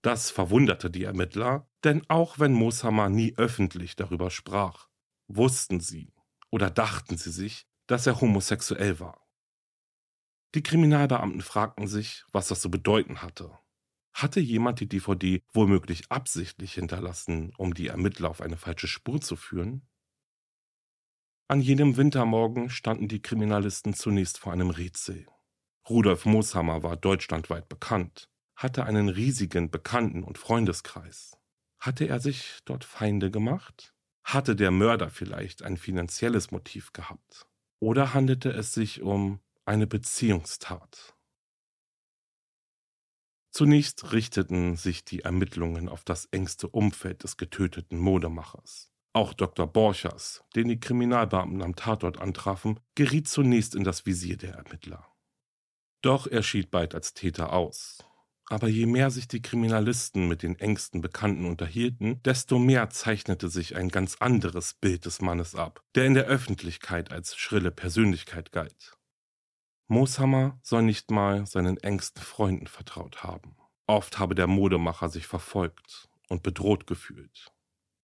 Das 0.02 0.32
verwunderte 0.32 0.90
die 0.90 1.04
Ermittler, 1.04 1.68
denn 1.84 2.04
auch 2.08 2.40
wenn 2.40 2.54
Mooshammer 2.54 3.10
nie 3.10 3.34
öffentlich 3.36 3.98
darüber 3.98 4.30
sprach, 4.32 4.88
wussten 5.28 5.82
sie 5.82 6.14
oder 6.50 6.70
dachten 6.70 7.18
sie 7.18 7.32
sich, 7.32 7.67
dass 7.88 8.06
er 8.06 8.22
homosexuell 8.22 9.00
war. 9.00 9.28
Die 10.56 10.64
Kriminalbeamten 10.64 11.42
fragten 11.42 11.88
sich, 11.88 12.24
was 12.32 12.48
das 12.48 12.62
zu 12.62 12.72
bedeuten 12.72 13.22
hatte. 13.22 13.58
Hatte 14.14 14.40
jemand 14.40 14.80
die 14.80 14.88
DVD 14.88 15.44
womöglich 15.54 16.12
absichtlich 16.12 16.74
hinterlassen, 16.74 17.54
um 17.58 17.74
die 17.74 17.88
Ermittler 17.88 18.30
auf 18.30 18.42
eine 18.42 18.58
falsche 18.58 18.88
Spur 18.88 19.22
zu 19.22 19.36
führen? 19.36 19.88
An 21.48 21.62
jenem 21.62 21.96
Wintermorgen 21.96 22.70
standen 22.70 23.08
die 23.08 23.22
Kriminalisten 23.22 23.94
zunächst 23.94 24.38
vor 24.38 24.54
einem 24.54 24.70
Rätsel. 24.70 25.28
Rudolf 25.88 26.26
Mooshammer 26.26 26.84
war 26.84 26.98
deutschlandweit 26.98 27.70
bekannt, 27.70 28.30
hatte 28.56 28.86
einen 28.86 29.08
riesigen 29.08 29.70
Bekannten- 29.70 30.24
und 30.24 30.38
Freundeskreis. 30.38 31.38
Hatte 31.80 32.06
er 32.06 32.20
sich 32.20 32.60
dort 32.66 32.84
Feinde 32.84 33.32
gemacht? 33.32 33.94
Hatte 34.24 34.56
der 34.56 34.72
Mörder 34.72 35.10
vielleicht 35.10 35.62
ein 35.62 35.78
finanzielles 35.78 36.52
Motiv 36.52 36.92
gehabt? 36.92 37.48
Oder 37.80 38.14
handelte 38.14 38.50
es 38.52 38.74
sich 38.74 39.02
um 39.02 39.40
eine 39.66 39.88
Beziehungstat. 39.88 41.16
Zunächst 43.52 44.14
richteten 44.14 44.76
sich 44.76 45.04
die 45.04 45.22
Ermittlungen 45.22 45.90
auf 45.90 46.04
das 46.04 46.26
engste 46.26 46.68
Umfeld 46.68 47.24
des 47.24 47.38
getöteten 47.38 47.98
Modemachers. 47.98 48.92
Auch 49.14 49.34
Dr. 49.34 49.66
Borchers, 49.66 50.44
den 50.56 50.68
die 50.68 50.80
Kriminalbeamten 50.80 51.64
am 51.64 51.76
Tatort 51.76 52.20
antrafen, 52.20 52.80
geriet 52.94 53.28
zunächst 53.28 53.74
in 53.74 53.84
das 53.84 54.06
Visier 54.06 54.38
der 54.38 54.54
Ermittler. 54.54 55.12
Doch 56.04 56.28
er 56.28 56.44
schied 56.44 56.70
bald 56.70 56.94
als 56.94 57.14
Täter 57.14 57.52
aus. 57.52 58.07
Aber 58.50 58.70
je 58.70 58.86
mehr 58.86 59.12
sich 59.12 59.28
die 59.28 59.42
Kriminalisten 59.42 60.28
mit 60.28 60.42
den 60.42 60.58
engsten 60.58 61.02
Bekannten 61.02 61.46
unterhielten, 61.46 62.22
desto 62.24 62.60
mehr 62.60 62.90
zeichnete 62.90 63.50
sich 63.50 63.76
ein 63.76 63.90
ganz 63.90 64.16
anderes 64.20 64.74
Bild 64.74 65.06
des 65.06 65.22
Mannes 65.22 65.54
ab, 65.54 65.84
der 65.96 66.06
in 66.06 66.14
der 66.14 66.26
Öffentlichkeit 66.26 67.12
als 67.12 67.36
schrille 67.36 67.72
Persönlichkeit 67.72 68.54
galt. 68.54 68.98
Mooshammer 69.90 70.60
soll 70.64 70.84
nicht 70.84 71.12
mal 71.12 71.46
seinen 71.46 71.78
engsten 71.78 72.24
Freunden 72.24 72.68
vertraut 72.68 73.24
haben. 73.24 73.58
Oft 73.86 74.20
habe 74.20 74.36
der 74.36 74.48
Modemacher 74.48 75.10
sich 75.10 75.28
verfolgt 75.28 76.10
und 76.30 76.44
bedroht 76.44 76.88
gefühlt. 76.88 77.52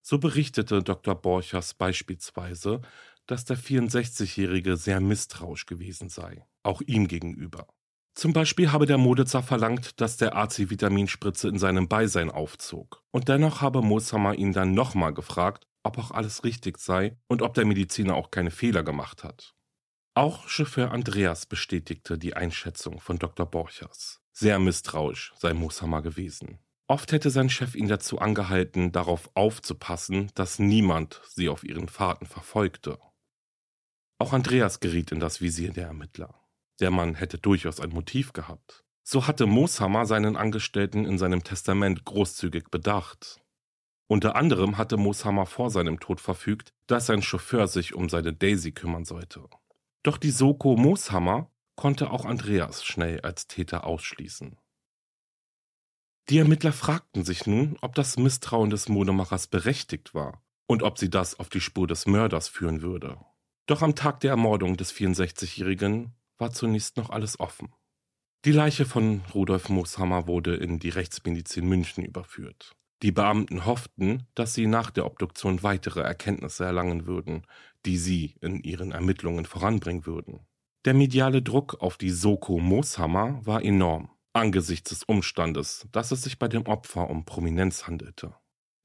So 0.01 0.17
berichtete 0.17 0.83
Dr. 0.83 1.15
Borchers 1.15 1.73
beispielsweise, 1.73 2.81
dass 3.27 3.45
der 3.45 3.57
64-Jährige 3.57 4.75
sehr 4.75 4.99
misstrauisch 4.99 5.65
gewesen 5.65 6.09
sei, 6.09 6.45
auch 6.63 6.81
ihm 6.81 7.07
gegenüber. 7.07 7.67
Zum 8.15 8.31
Beispiel 8.31 8.71
habe 8.71 8.85
der 8.85 8.99
Modezar 8.99 9.41
verlangt, 9.41 9.99
dass 9.99 10.17
der 10.17 10.35
AC-Vitaminspritze 10.35 11.47
in 11.47 11.57
seinem 11.57 11.87
Beisein 11.87 12.29
aufzog. 12.29 13.03
Und 13.11 13.27
dennoch 13.27 13.61
habe 13.61 13.81
Mooshammer 13.81 14.35
ihn 14.35 14.53
dann 14.53 14.73
nochmal 14.73 15.13
gefragt, 15.13 15.65
ob 15.83 15.97
auch 15.97 16.11
alles 16.11 16.43
richtig 16.43 16.77
sei 16.77 17.17
und 17.27 17.41
ob 17.41 17.55
der 17.55 17.65
Mediziner 17.65 18.15
auch 18.15 18.31
keine 18.31 18.51
Fehler 18.51 18.83
gemacht 18.83 19.23
hat. 19.23 19.55
Auch 20.15 20.47
Chauffeur 20.47 20.91
Andreas 20.91 21.47
bestätigte 21.47 22.19
die 22.19 22.35
Einschätzung 22.35 22.99
von 22.99 23.17
Dr. 23.17 23.47
Borchers. 23.47 24.21
Sehr 24.31 24.59
misstrauisch 24.59 25.33
sei 25.37 25.53
Mooshammer 25.53 26.03
gewesen. 26.03 26.59
Oft 26.87 27.11
hätte 27.11 27.31
sein 27.31 27.49
Chef 27.49 27.73
ihn 27.75 27.87
dazu 27.87 28.19
angehalten, 28.19 28.91
darauf 28.91 29.31
aufzupassen, 29.33 30.29
dass 30.35 30.59
niemand 30.59 31.21
sie 31.27 31.49
auf 31.49 31.63
ihren 31.63 31.87
Fahrten 31.87 32.27
verfolgte. 32.27 32.99
Auch 34.19 34.33
Andreas 34.33 34.79
geriet 34.79 35.11
in 35.11 35.19
das 35.19 35.41
Visier 35.41 35.73
der 35.73 35.87
Ermittler. 35.87 36.42
Der 36.83 36.91
Mann 36.91 37.15
hätte 37.15 37.37
durchaus 37.37 37.79
ein 37.79 37.91
Motiv 37.91 38.33
gehabt. 38.33 38.83
So 39.03 39.25
hatte 39.25 39.45
Mooshammer 39.45 40.05
seinen 40.05 40.35
Angestellten 40.35 41.05
in 41.05 41.17
seinem 41.17 41.41
Testament 41.41 42.03
großzügig 42.03 42.71
bedacht. 42.71 43.41
Unter 44.07 44.35
anderem 44.35 44.77
hatte 44.77 44.97
Mooshammer 44.97 45.45
vor 45.45 45.69
seinem 45.69 46.01
Tod 46.01 46.19
verfügt, 46.19 46.73
dass 46.87 47.05
sein 47.05 47.21
Chauffeur 47.21 47.69
sich 47.69 47.95
um 47.95 48.09
seine 48.09 48.33
Daisy 48.33 48.73
kümmern 48.73 49.05
sollte. 49.05 49.45
Doch 50.03 50.17
die 50.17 50.29
Soko 50.29 50.75
Mooshammer 50.75 51.49
konnte 51.77 52.11
auch 52.11 52.25
Andreas 52.25 52.83
schnell 52.83 53.21
als 53.21 53.47
Täter 53.47 53.85
ausschließen. 53.85 54.57
Die 56.27 56.37
Ermittler 56.37 56.73
fragten 56.73 57.23
sich 57.23 57.47
nun, 57.47 57.77
ob 57.79 57.95
das 57.95 58.17
Misstrauen 58.17 58.71
des 58.71 58.89
Modemachers 58.89 59.47
berechtigt 59.47 60.13
war 60.13 60.43
und 60.67 60.83
ob 60.83 60.99
sie 60.99 61.09
das 61.09 61.39
auf 61.39 61.47
die 61.47 61.61
Spur 61.61 61.87
des 61.87 62.07
Mörders 62.07 62.49
führen 62.49 62.81
würde. 62.81 63.19
Doch 63.67 63.81
am 63.81 63.95
Tag 63.95 64.19
der 64.19 64.31
Ermordung 64.31 64.75
des 64.75 64.93
64-Jährigen 64.93 66.13
war 66.43 66.51
zunächst 66.51 66.97
noch 66.97 67.09
alles 67.09 67.39
offen. 67.39 67.69
Die 68.43 68.51
Leiche 68.51 68.83
von 68.83 69.21
Rudolf 69.33 69.69
Mooshammer 69.69 70.27
wurde 70.27 70.57
in 70.57 70.77
die 70.77 70.89
Rechtsmedizin 70.89 71.65
München 71.65 72.03
überführt. 72.03 72.73
Die 73.01 73.13
Beamten 73.13 73.65
hofften, 73.65 74.27
dass 74.35 74.53
sie 74.53 74.67
nach 74.67 74.91
der 74.91 75.05
Obduktion 75.05 75.63
weitere 75.63 76.01
Erkenntnisse 76.01 76.65
erlangen 76.65 77.05
würden, 77.05 77.47
die 77.85 77.95
sie 77.95 78.35
in 78.41 78.61
ihren 78.61 78.91
Ermittlungen 78.91 79.45
voranbringen 79.45 80.05
würden. 80.05 80.41
Der 80.83 80.93
mediale 80.93 81.41
Druck 81.41 81.79
auf 81.79 81.95
die 81.95 82.11
Soko 82.11 82.59
Mooshammer 82.59 83.39
war 83.45 83.63
enorm, 83.63 84.09
angesichts 84.33 84.89
des 84.89 85.05
Umstandes, 85.05 85.87
dass 85.93 86.11
es 86.11 86.23
sich 86.23 86.39
bei 86.39 86.49
dem 86.49 86.65
Opfer 86.65 87.09
um 87.09 87.23
Prominenz 87.23 87.87
handelte. 87.87 88.35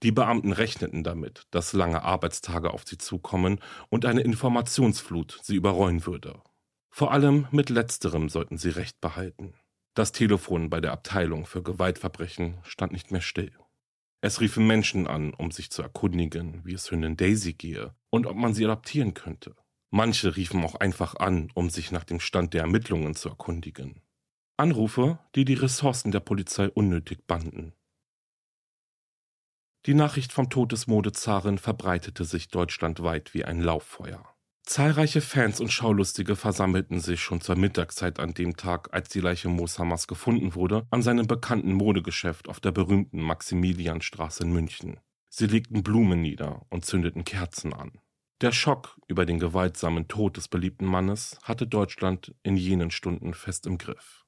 Die 0.04 0.12
Beamten 0.12 0.52
rechneten 0.52 1.02
damit, 1.02 1.48
dass 1.50 1.72
lange 1.72 2.04
Arbeitstage 2.04 2.72
auf 2.72 2.84
sie 2.86 2.98
zukommen 2.98 3.58
und 3.88 4.06
eine 4.06 4.20
Informationsflut 4.20 5.40
sie 5.42 5.56
überrollen 5.56 6.06
würde. 6.06 6.40
Vor 6.98 7.12
allem 7.12 7.46
mit 7.52 7.70
letzterem 7.70 8.28
sollten 8.28 8.58
sie 8.58 8.70
Recht 8.70 9.00
behalten. 9.00 9.54
Das 9.94 10.10
Telefon 10.10 10.68
bei 10.68 10.80
der 10.80 10.90
Abteilung 10.90 11.46
für 11.46 11.62
Gewaltverbrechen 11.62 12.58
stand 12.64 12.90
nicht 12.90 13.12
mehr 13.12 13.20
still. 13.20 13.52
Es 14.20 14.40
riefen 14.40 14.66
Menschen 14.66 15.06
an, 15.06 15.32
um 15.32 15.52
sich 15.52 15.70
zu 15.70 15.80
erkundigen, 15.80 16.60
wie 16.64 16.74
es 16.74 16.90
Hündin 16.90 17.16
Daisy 17.16 17.52
gehe 17.52 17.94
und 18.10 18.26
ob 18.26 18.36
man 18.36 18.52
sie 18.52 18.64
adoptieren 18.64 19.14
könnte. 19.14 19.54
Manche 19.90 20.34
riefen 20.34 20.64
auch 20.64 20.74
einfach 20.74 21.14
an, 21.14 21.52
um 21.54 21.70
sich 21.70 21.92
nach 21.92 22.02
dem 22.02 22.18
Stand 22.18 22.52
der 22.52 22.62
Ermittlungen 22.62 23.14
zu 23.14 23.28
erkundigen. 23.28 24.02
Anrufe, 24.56 25.20
die 25.36 25.44
die 25.44 25.54
Ressourcen 25.54 26.10
der 26.10 26.18
Polizei 26.18 26.68
unnötig 26.68 27.28
banden. 27.28 27.74
Die 29.86 29.94
Nachricht 29.94 30.32
vom 30.32 30.50
Tod 30.50 30.72
des 30.72 30.88
Modezaren 30.88 31.58
verbreitete 31.58 32.24
sich 32.24 32.48
deutschlandweit 32.48 33.34
wie 33.34 33.44
ein 33.44 33.60
Lauffeuer. 33.60 34.34
Zahlreiche 34.68 35.22
Fans 35.22 35.62
und 35.62 35.72
Schaulustige 35.72 36.36
versammelten 36.36 37.00
sich 37.00 37.22
schon 37.22 37.40
zur 37.40 37.56
Mittagszeit 37.56 38.20
an 38.20 38.34
dem 38.34 38.54
Tag, 38.58 38.92
als 38.92 39.08
die 39.08 39.20
Leiche 39.20 39.48
Mooshammers 39.48 40.06
gefunden 40.06 40.54
wurde, 40.54 40.86
an 40.90 41.00
seinem 41.00 41.26
bekannten 41.26 41.72
Modegeschäft 41.72 42.50
auf 42.50 42.60
der 42.60 42.70
berühmten 42.70 43.22
Maximilianstraße 43.22 44.42
in 44.42 44.52
München. 44.52 45.00
Sie 45.30 45.46
legten 45.46 45.82
Blumen 45.82 46.20
nieder 46.20 46.66
und 46.68 46.84
zündeten 46.84 47.24
Kerzen 47.24 47.72
an. 47.72 47.92
Der 48.42 48.52
Schock 48.52 49.00
über 49.06 49.24
den 49.24 49.38
gewaltsamen 49.38 50.06
Tod 50.06 50.36
des 50.36 50.48
beliebten 50.48 50.84
Mannes 50.84 51.38
hatte 51.44 51.66
Deutschland 51.66 52.34
in 52.42 52.58
jenen 52.58 52.90
Stunden 52.90 53.32
fest 53.32 53.66
im 53.66 53.78
Griff. 53.78 54.26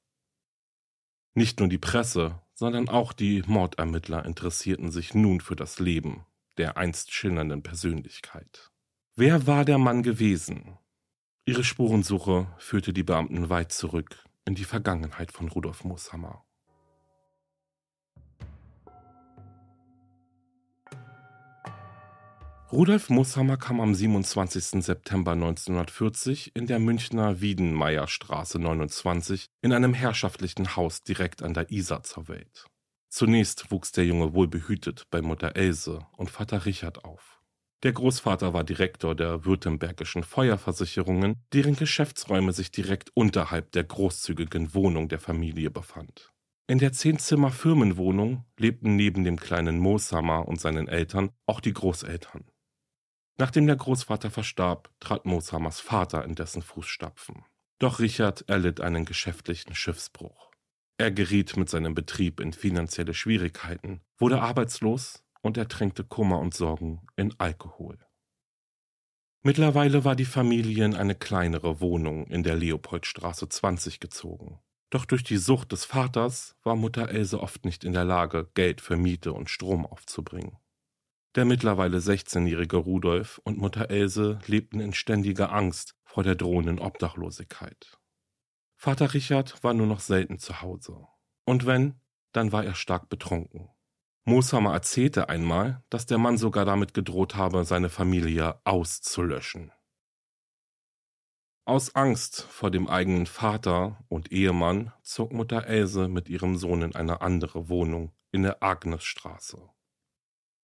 Nicht 1.34 1.60
nur 1.60 1.68
die 1.68 1.76
Presse, 1.76 2.40
sondern 2.54 2.88
auch 2.88 3.12
die 3.12 3.42
Mordermittler 3.46 4.24
interessierten 4.24 4.90
sich 4.90 5.12
nun 5.12 5.42
für 5.42 5.54
das 5.54 5.80
Leben, 5.80 6.24
der 6.56 6.78
einst 6.78 7.12
schillernden 7.12 7.62
Persönlichkeit. 7.62 8.70
Wer 9.16 9.46
war 9.46 9.64
der 9.64 9.78
Mann 9.78 10.02
gewesen? 10.02 10.78
Ihre 11.44 11.64
Spurensuche 11.64 12.46
führte 12.58 12.92
die 12.92 13.02
Beamten 13.02 13.50
weit 13.50 13.72
zurück 13.72 14.24
in 14.44 14.54
die 14.54 14.64
Vergangenheit 14.64 15.32
von 15.32 15.48
Rudolf 15.48 15.82
Mooshammer. 15.82 16.44
Rudolf 22.70 23.10
Mooshammer 23.10 23.56
kam 23.56 23.80
am 23.80 23.96
27. 23.96 24.84
September 24.84 25.32
1940 25.32 26.54
in 26.54 26.68
der 26.68 26.78
Münchner 26.78 27.40
Wiedenmeierstraße 27.40 28.60
29 28.60 29.46
in 29.60 29.72
einem 29.72 29.92
herrschaftlichen 29.92 30.76
Haus 30.76 31.02
direkt 31.02 31.42
an 31.42 31.52
der 31.52 31.72
Isar 31.72 32.04
zur 32.04 32.28
Welt. 32.28 32.66
Zunächst 33.08 33.72
wuchs 33.72 33.90
der 33.90 34.06
Junge 34.06 34.34
wohlbehütet 34.34 35.08
bei 35.10 35.20
Mutter 35.20 35.56
Else 35.56 36.06
und 36.16 36.30
Vater 36.30 36.64
Richard 36.64 37.04
auf. 37.04 37.39
Der 37.82 37.92
Großvater 37.92 38.52
war 38.52 38.62
Direktor 38.62 39.14
der 39.14 39.46
Württembergischen 39.46 40.22
Feuerversicherungen, 40.22 41.42
deren 41.54 41.76
Geschäftsräume 41.76 42.52
sich 42.52 42.70
direkt 42.70 43.10
unterhalb 43.14 43.72
der 43.72 43.84
großzügigen 43.84 44.74
Wohnung 44.74 45.08
der 45.08 45.18
Familie 45.18 45.70
befand. 45.70 46.30
In 46.66 46.78
der 46.78 46.92
Zehnzimmer-Firmenwohnung 46.92 48.44
lebten 48.58 48.96
neben 48.96 49.24
dem 49.24 49.40
kleinen 49.40 49.78
Mooshammer 49.78 50.46
und 50.46 50.60
seinen 50.60 50.88
Eltern 50.88 51.30
auch 51.46 51.60
die 51.60 51.72
Großeltern. 51.72 52.44
Nachdem 53.38 53.66
der 53.66 53.76
Großvater 53.76 54.30
verstarb, 54.30 54.90
trat 55.00 55.24
Mooshammers 55.24 55.80
Vater 55.80 56.24
in 56.26 56.34
dessen 56.34 56.60
Fußstapfen. 56.60 57.44
Doch 57.78 57.98
Richard 57.98 58.46
erlitt 58.46 58.82
einen 58.82 59.06
geschäftlichen 59.06 59.74
Schiffsbruch. 59.74 60.50
Er 60.98 61.10
geriet 61.10 61.56
mit 61.56 61.70
seinem 61.70 61.94
Betrieb 61.94 62.40
in 62.40 62.52
finanzielle 62.52 63.14
Schwierigkeiten, 63.14 64.02
wurde 64.18 64.42
arbeitslos 64.42 65.24
und 65.42 65.56
ertränkte 65.56 66.04
Kummer 66.04 66.38
und 66.40 66.54
Sorgen 66.54 67.06
in 67.16 67.34
Alkohol. 67.38 67.98
Mittlerweile 69.42 70.04
war 70.04 70.16
die 70.16 70.26
Familie 70.26 70.84
in 70.84 70.94
eine 70.94 71.14
kleinere 71.14 71.80
Wohnung 71.80 72.26
in 72.26 72.42
der 72.42 72.56
Leopoldstraße 72.56 73.48
20 73.48 73.98
gezogen. 73.98 74.60
Doch 74.90 75.06
durch 75.06 75.22
die 75.22 75.38
Sucht 75.38 75.72
des 75.72 75.84
Vaters 75.84 76.56
war 76.62 76.76
Mutter 76.76 77.08
Else 77.08 77.40
oft 77.40 77.64
nicht 77.64 77.84
in 77.84 77.92
der 77.92 78.04
Lage, 78.04 78.50
Geld 78.54 78.80
für 78.80 78.96
Miete 78.96 79.32
und 79.32 79.48
Strom 79.48 79.86
aufzubringen. 79.86 80.58
Der 81.36 81.44
mittlerweile 81.44 81.98
16-jährige 81.98 82.76
Rudolf 82.76 83.40
und 83.44 83.56
Mutter 83.56 83.88
Else 83.88 84.40
lebten 84.46 84.80
in 84.80 84.92
ständiger 84.92 85.52
Angst 85.52 85.94
vor 86.04 86.24
der 86.24 86.34
drohenden 86.34 86.80
Obdachlosigkeit. 86.80 87.98
Vater 88.76 89.14
Richard 89.14 89.62
war 89.62 89.72
nur 89.72 89.86
noch 89.86 90.00
selten 90.00 90.38
zu 90.38 90.60
Hause. 90.60 91.06
Und 91.44 91.66
wenn, 91.66 92.00
dann 92.32 92.50
war 92.50 92.64
er 92.64 92.74
stark 92.74 93.08
betrunken. 93.08 93.68
Mooshammer 94.24 94.72
erzählte 94.72 95.28
einmal, 95.28 95.82
dass 95.90 96.06
der 96.06 96.18
Mann 96.18 96.36
sogar 96.36 96.64
damit 96.64 96.94
gedroht 96.94 97.34
habe, 97.34 97.64
seine 97.64 97.88
Familie 97.88 98.60
auszulöschen. 98.64 99.72
Aus 101.64 101.94
Angst 101.94 102.42
vor 102.42 102.70
dem 102.70 102.88
eigenen 102.88 103.26
Vater 103.26 104.02
und 104.08 104.32
Ehemann 104.32 104.92
zog 105.02 105.32
Mutter 105.32 105.66
Else 105.66 106.08
mit 106.08 106.28
ihrem 106.28 106.56
Sohn 106.56 106.82
in 106.82 106.94
eine 106.94 107.20
andere 107.20 107.68
Wohnung 107.68 108.12
in 108.32 108.42
der 108.42 108.62
Agnesstraße. 108.62 109.70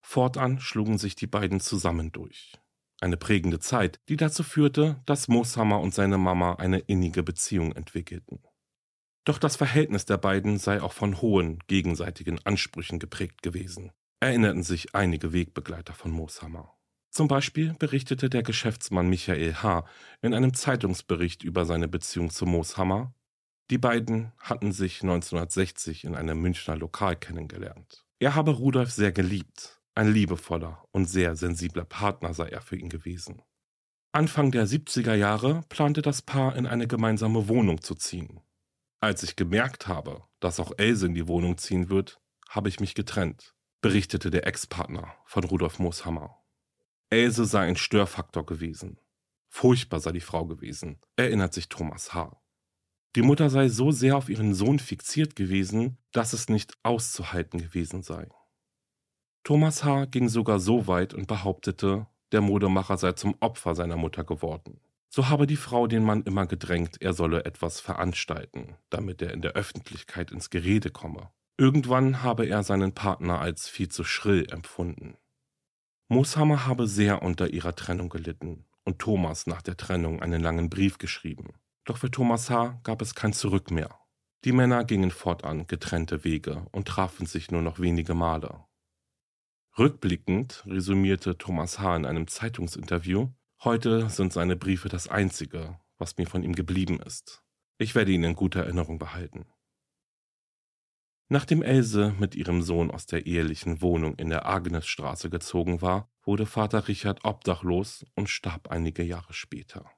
Fortan 0.00 0.60
schlugen 0.60 0.98
sich 0.98 1.14
die 1.14 1.26
beiden 1.26 1.60
zusammen 1.60 2.12
durch. 2.12 2.58
Eine 3.00 3.16
prägende 3.16 3.58
Zeit, 3.58 4.00
die 4.08 4.16
dazu 4.16 4.42
führte, 4.42 5.02
dass 5.04 5.28
Mooshammer 5.28 5.80
und 5.80 5.94
seine 5.94 6.18
Mama 6.18 6.54
eine 6.54 6.78
innige 6.78 7.22
Beziehung 7.22 7.72
entwickelten. 7.72 8.42
Doch 9.26 9.38
das 9.38 9.56
Verhältnis 9.56 10.04
der 10.04 10.18
beiden 10.18 10.56
sei 10.56 10.80
auch 10.80 10.92
von 10.92 11.20
hohen 11.20 11.58
gegenseitigen 11.66 12.38
Ansprüchen 12.44 13.00
geprägt 13.00 13.42
gewesen, 13.42 13.90
erinnerten 14.20 14.62
sich 14.62 14.94
einige 14.94 15.32
Wegbegleiter 15.32 15.94
von 15.94 16.12
Mooshammer. 16.12 16.72
Zum 17.10 17.26
Beispiel 17.26 17.74
berichtete 17.74 18.30
der 18.30 18.44
Geschäftsmann 18.44 19.08
Michael 19.08 19.54
H. 19.54 19.84
in 20.22 20.32
einem 20.32 20.54
Zeitungsbericht 20.54 21.42
über 21.42 21.64
seine 21.64 21.88
Beziehung 21.88 22.30
zu 22.30 22.46
Mooshammer, 22.46 23.14
die 23.68 23.78
beiden 23.78 24.30
hatten 24.38 24.70
sich 24.70 25.02
1960 25.02 26.04
in 26.04 26.14
einem 26.14 26.40
Münchner 26.40 26.76
Lokal 26.76 27.16
kennengelernt. 27.16 28.04
Er 28.20 28.36
habe 28.36 28.52
Rudolf 28.52 28.92
sehr 28.92 29.10
geliebt, 29.10 29.80
ein 29.96 30.12
liebevoller 30.12 30.84
und 30.92 31.06
sehr 31.06 31.34
sensibler 31.34 31.84
Partner 31.84 32.32
sei 32.32 32.50
er 32.50 32.60
für 32.60 32.76
ihn 32.76 32.90
gewesen. 32.90 33.42
Anfang 34.12 34.52
der 34.52 34.68
70er 34.68 35.14
Jahre 35.14 35.62
plante 35.68 36.00
das 36.00 36.22
Paar 36.22 36.54
in 36.54 36.66
eine 36.66 36.86
gemeinsame 36.86 37.48
Wohnung 37.48 37.82
zu 37.82 37.96
ziehen. 37.96 38.40
Als 39.06 39.22
ich 39.22 39.36
gemerkt 39.36 39.86
habe, 39.86 40.24
dass 40.40 40.58
auch 40.58 40.72
Else 40.78 41.06
in 41.06 41.14
die 41.14 41.28
Wohnung 41.28 41.58
ziehen 41.58 41.90
wird, 41.90 42.20
habe 42.48 42.68
ich 42.68 42.80
mich 42.80 42.96
getrennt, 42.96 43.54
berichtete 43.80 44.32
der 44.32 44.48
Ex-Partner 44.48 45.14
von 45.26 45.44
Rudolf 45.44 45.78
Mooshammer. 45.78 46.42
Else 47.08 47.44
sei 47.44 47.68
ein 47.68 47.76
Störfaktor 47.76 48.44
gewesen. 48.44 48.98
Furchtbar 49.48 50.00
sei 50.00 50.10
die 50.10 50.20
Frau 50.20 50.44
gewesen, 50.46 50.98
erinnert 51.14 51.54
sich 51.54 51.68
Thomas 51.68 52.14
H. 52.14 52.42
Die 53.14 53.22
Mutter 53.22 53.48
sei 53.48 53.68
so 53.68 53.92
sehr 53.92 54.16
auf 54.16 54.28
ihren 54.28 54.54
Sohn 54.54 54.80
fixiert 54.80 55.36
gewesen, 55.36 55.98
dass 56.10 56.32
es 56.32 56.48
nicht 56.48 56.76
auszuhalten 56.82 57.60
gewesen 57.60 58.02
sei. 58.02 58.28
Thomas 59.44 59.84
H. 59.84 60.06
ging 60.06 60.28
sogar 60.28 60.58
so 60.58 60.88
weit 60.88 61.14
und 61.14 61.28
behauptete, 61.28 62.08
der 62.32 62.40
Modemacher 62.40 62.96
sei 62.96 63.12
zum 63.12 63.36
Opfer 63.38 63.76
seiner 63.76 63.96
Mutter 63.96 64.24
geworden. 64.24 64.80
So 65.08 65.28
habe 65.28 65.46
die 65.46 65.56
Frau 65.56 65.86
den 65.86 66.04
Mann 66.04 66.22
immer 66.22 66.46
gedrängt, 66.46 67.00
er 67.00 67.12
solle 67.12 67.44
etwas 67.44 67.80
veranstalten, 67.80 68.76
damit 68.90 69.22
er 69.22 69.32
in 69.32 69.42
der 69.42 69.52
Öffentlichkeit 69.52 70.30
ins 70.30 70.50
Gerede 70.50 70.90
komme. 70.90 71.30
Irgendwann 71.58 72.22
habe 72.22 72.46
er 72.46 72.62
seinen 72.62 72.92
Partner 72.92 73.40
als 73.40 73.68
viel 73.68 73.88
zu 73.88 74.04
schrill 74.04 74.46
empfunden. 74.50 75.16
Mooshammer 76.08 76.66
habe 76.66 76.86
sehr 76.86 77.22
unter 77.22 77.48
ihrer 77.48 77.74
Trennung 77.74 78.10
gelitten 78.10 78.66
und 78.84 78.98
Thomas 78.98 79.46
nach 79.46 79.62
der 79.62 79.76
Trennung 79.76 80.22
einen 80.22 80.42
langen 80.42 80.70
Brief 80.70 80.98
geschrieben. 80.98 81.54
Doch 81.84 81.98
für 81.98 82.10
Thomas 82.10 82.50
H. 82.50 82.80
gab 82.82 83.00
es 83.00 83.14
kein 83.14 83.32
Zurück 83.32 83.70
mehr. 83.70 83.98
Die 84.44 84.52
Männer 84.52 84.84
gingen 84.84 85.10
fortan 85.10 85.66
getrennte 85.66 86.24
Wege 86.24 86.66
und 86.72 86.86
trafen 86.86 87.26
sich 87.26 87.50
nur 87.50 87.62
noch 87.62 87.80
wenige 87.80 88.14
Male. 88.14 88.64
Rückblickend 89.78 90.64
resümierte 90.66 91.36
Thomas 91.38 91.78
H. 91.78 91.96
in 91.96 92.06
einem 92.06 92.28
Zeitungsinterview, 92.28 93.28
heute 93.64 94.08
sind 94.10 94.32
seine 94.32 94.56
Briefe 94.56 94.88
das 94.88 95.08
Einzige, 95.08 95.78
was 95.98 96.16
mir 96.16 96.26
von 96.26 96.42
ihm 96.42 96.54
geblieben 96.54 97.00
ist. 97.00 97.42
Ich 97.78 97.94
werde 97.94 98.12
ihn 98.12 98.24
in 98.24 98.34
guter 98.34 98.60
Erinnerung 98.60 98.98
behalten. 98.98 99.46
Nachdem 101.28 101.62
Else 101.62 102.14
mit 102.20 102.36
ihrem 102.36 102.62
Sohn 102.62 102.90
aus 102.90 103.06
der 103.06 103.26
ehelichen 103.26 103.82
Wohnung 103.82 104.14
in 104.14 104.30
der 104.30 104.46
Agnesstraße 104.46 105.28
gezogen 105.28 105.82
war, 105.82 106.08
wurde 106.22 106.46
Vater 106.46 106.86
Richard 106.86 107.24
obdachlos 107.24 108.06
und 108.14 108.30
starb 108.30 108.68
einige 108.68 109.02
Jahre 109.02 109.32
später. 109.32 109.90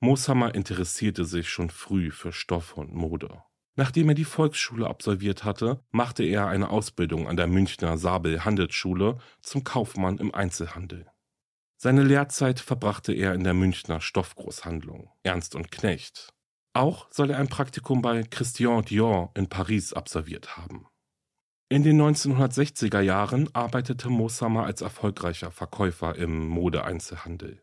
Mooshammer 0.00 0.54
interessierte 0.54 1.26
sich 1.26 1.50
schon 1.50 1.68
früh 1.68 2.10
für 2.10 2.32
Stoff 2.32 2.78
und 2.78 2.94
Mode. 2.94 3.42
Nachdem 3.76 4.08
er 4.08 4.14
die 4.14 4.24
Volksschule 4.24 4.86
absolviert 4.86 5.44
hatte, 5.44 5.84
machte 5.90 6.24
er 6.24 6.48
eine 6.48 6.70
Ausbildung 6.70 7.28
an 7.28 7.36
der 7.36 7.46
Münchner 7.46 7.98
Sabel 7.98 8.44
Handelsschule 8.44 9.18
zum 9.42 9.64
Kaufmann 9.64 10.16
im 10.16 10.34
Einzelhandel. 10.34 11.09
Seine 11.82 12.02
Lehrzeit 12.02 12.60
verbrachte 12.60 13.14
er 13.14 13.32
in 13.32 13.42
der 13.42 13.54
Münchner 13.54 14.02
Stoffgroßhandlung 14.02 15.08
Ernst 15.22 15.54
und 15.54 15.70
Knecht. 15.70 16.34
Auch 16.74 17.06
soll 17.10 17.30
er 17.30 17.38
ein 17.38 17.48
Praktikum 17.48 18.02
bei 18.02 18.22
Christian 18.22 18.84
Dior 18.84 19.30
in 19.34 19.48
Paris 19.48 19.94
absolviert 19.94 20.58
haben. 20.58 20.88
In 21.70 21.82
den 21.82 21.98
1960er 21.98 23.00
Jahren 23.00 23.48
arbeitete 23.54 24.10
Mooshammer 24.10 24.66
als 24.66 24.82
erfolgreicher 24.82 25.50
Verkäufer 25.50 26.16
im 26.16 26.48
Modeeinzelhandel. 26.48 27.62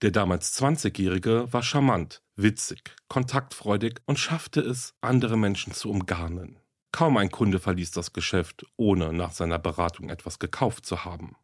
Der 0.00 0.10
damals 0.10 0.58
20-Jährige 0.58 1.52
war 1.52 1.62
charmant, 1.62 2.22
witzig, 2.36 2.96
kontaktfreudig 3.08 4.00
und 4.06 4.18
schaffte 4.18 4.62
es, 4.62 4.94
andere 5.02 5.36
Menschen 5.36 5.74
zu 5.74 5.90
umgarnen. 5.90 6.60
Kaum 6.92 7.18
ein 7.18 7.30
Kunde 7.30 7.60
verließ 7.60 7.90
das 7.90 8.14
Geschäft, 8.14 8.64
ohne 8.78 9.12
nach 9.12 9.32
seiner 9.32 9.58
Beratung 9.58 10.08
etwas 10.08 10.38
gekauft 10.38 10.86
zu 10.86 11.04
haben. 11.04 11.36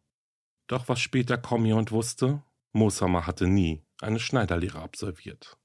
Doch 0.71 0.87
was 0.87 1.01
später 1.01 1.37
kaum 1.37 1.65
wusste, 1.65 2.43
Mooshammer 2.71 3.27
hatte 3.27 3.45
nie 3.45 3.83
eine 3.99 4.21
Schneiderlehre 4.21 4.79
absolviert. 4.79 5.57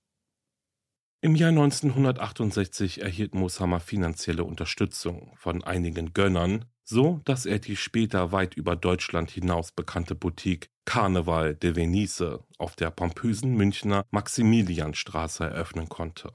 Im 1.21 1.37
Jahr 1.37 1.51
1968 1.51 3.03
erhielt 3.03 3.33
Mooshammer 3.33 3.79
finanzielle 3.79 4.43
Unterstützung 4.43 5.33
von 5.37 5.63
einigen 5.63 6.13
Gönnern, 6.13 6.65
so 6.83 7.21
dass 7.25 7.47
er 7.47 7.61
die 7.61 7.77
später 7.77 8.33
weit 8.33 8.55
über 8.55 8.75
Deutschland 8.75 9.31
hinaus 9.31 9.71
bekannte 9.71 10.17
Boutique 10.17 10.71
Carneval 10.87 11.55
de 11.55 11.77
Venise 11.77 12.45
auf 12.59 12.75
der 12.75 12.91
pompösen 12.91 13.55
Münchner 13.55 14.05
Maximilianstraße 14.11 15.45
eröffnen 15.45 15.89
konnte. 15.89 16.33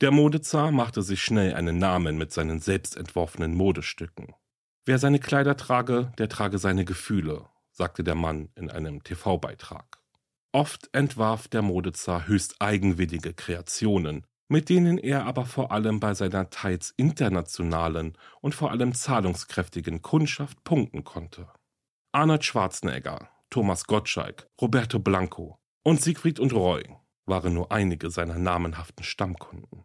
Der 0.00 0.10
Modezar 0.10 0.72
machte 0.72 1.02
sich 1.02 1.22
schnell 1.22 1.54
einen 1.54 1.78
Namen 1.78 2.18
mit 2.18 2.32
seinen 2.32 2.58
selbst 2.58 2.96
entworfenen 2.96 3.54
Modestücken. 3.54 4.34
Wer 4.84 4.98
seine 4.98 5.20
Kleider 5.20 5.56
trage, 5.56 6.12
der 6.18 6.28
trage 6.28 6.58
seine 6.58 6.84
Gefühle, 6.84 7.48
sagte 7.74 8.04
der 8.04 8.14
Mann 8.14 8.48
in 8.54 8.70
einem 8.70 9.02
TV-Beitrag. 9.02 9.98
Oft 10.52 10.88
entwarf 10.92 11.48
der 11.48 11.62
Modezar 11.62 12.28
höchst 12.28 12.56
eigenwillige 12.60 13.34
Kreationen, 13.34 14.24
mit 14.48 14.68
denen 14.68 14.98
er 14.98 15.26
aber 15.26 15.46
vor 15.46 15.72
allem 15.72 15.98
bei 15.98 16.14
seiner 16.14 16.48
teils 16.48 16.94
internationalen 16.96 18.16
und 18.40 18.54
vor 18.54 18.70
allem 18.70 18.94
zahlungskräftigen 18.94 20.00
Kundschaft 20.00 20.62
punkten 20.62 21.02
konnte. 21.02 21.48
Arnold 22.12 22.44
Schwarzenegger, 22.44 23.28
Thomas 23.50 23.84
Gottschalk, 23.86 24.48
Roberto 24.60 25.00
Blanco 25.00 25.58
und 25.82 26.00
Siegfried 26.00 26.38
und 26.38 26.52
Roy 26.52 26.84
waren 27.26 27.54
nur 27.54 27.72
einige 27.72 28.10
seiner 28.10 28.38
namenhaften 28.38 29.04
Stammkunden. 29.04 29.84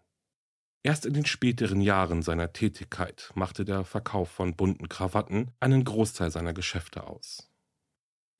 Erst 0.83 1.05
in 1.05 1.13
den 1.13 1.25
späteren 1.25 1.81
Jahren 1.81 2.21
seiner 2.21 2.53
Tätigkeit 2.53 3.31
machte 3.35 3.65
der 3.65 3.83
Verkauf 3.83 4.29
von 4.29 4.55
bunten 4.55 4.87
Krawatten 4.87 5.51
einen 5.59 5.83
Großteil 5.83 6.31
seiner 6.31 6.53
Geschäfte 6.53 7.05
aus. 7.05 7.48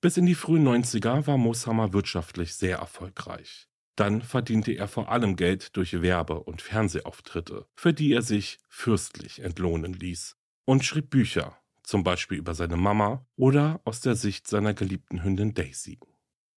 Bis 0.01 0.15
in 0.15 0.25
die 0.25 0.35
frühen 0.35 0.65
90er 0.65 1.27
war 1.27 1.37
Moshammer 1.37 1.91
wirtschaftlich 1.91 2.55
sehr 2.55 2.77
erfolgreich. 2.77 3.67
Dann 3.97 4.21
verdiente 4.21 4.71
er 4.71 4.87
vor 4.87 5.11
allem 5.11 5.35
Geld 5.35 5.75
durch 5.75 6.01
Werbe- 6.01 6.39
und 6.39 6.61
Fernsehauftritte, 6.61 7.67
für 7.75 7.93
die 7.93 8.13
er 8.13 8.21
sich 8.21 8.59
fürstlich 8.69 9.41
entlohnen 9.41 9.91
ließ, 9.91 10.37
und 10.63 10.85
schrieb 10.85 11.09
Bücher, 11.09 11.57
zum 11.83 12.05
Beispiel 12.05 12.37
über 12.37 12.53
seine 12.53 12.77
Mama 12.77 13.27
oder 13.35 13.81
aus 13.83 13.99
der 13.99 14.15
Sicht 14.15 14.47
seiner 14.47 14.73
geliebten 14.73 15.21
Hündin 15.21 15.53
Daisy. 15.53 15.99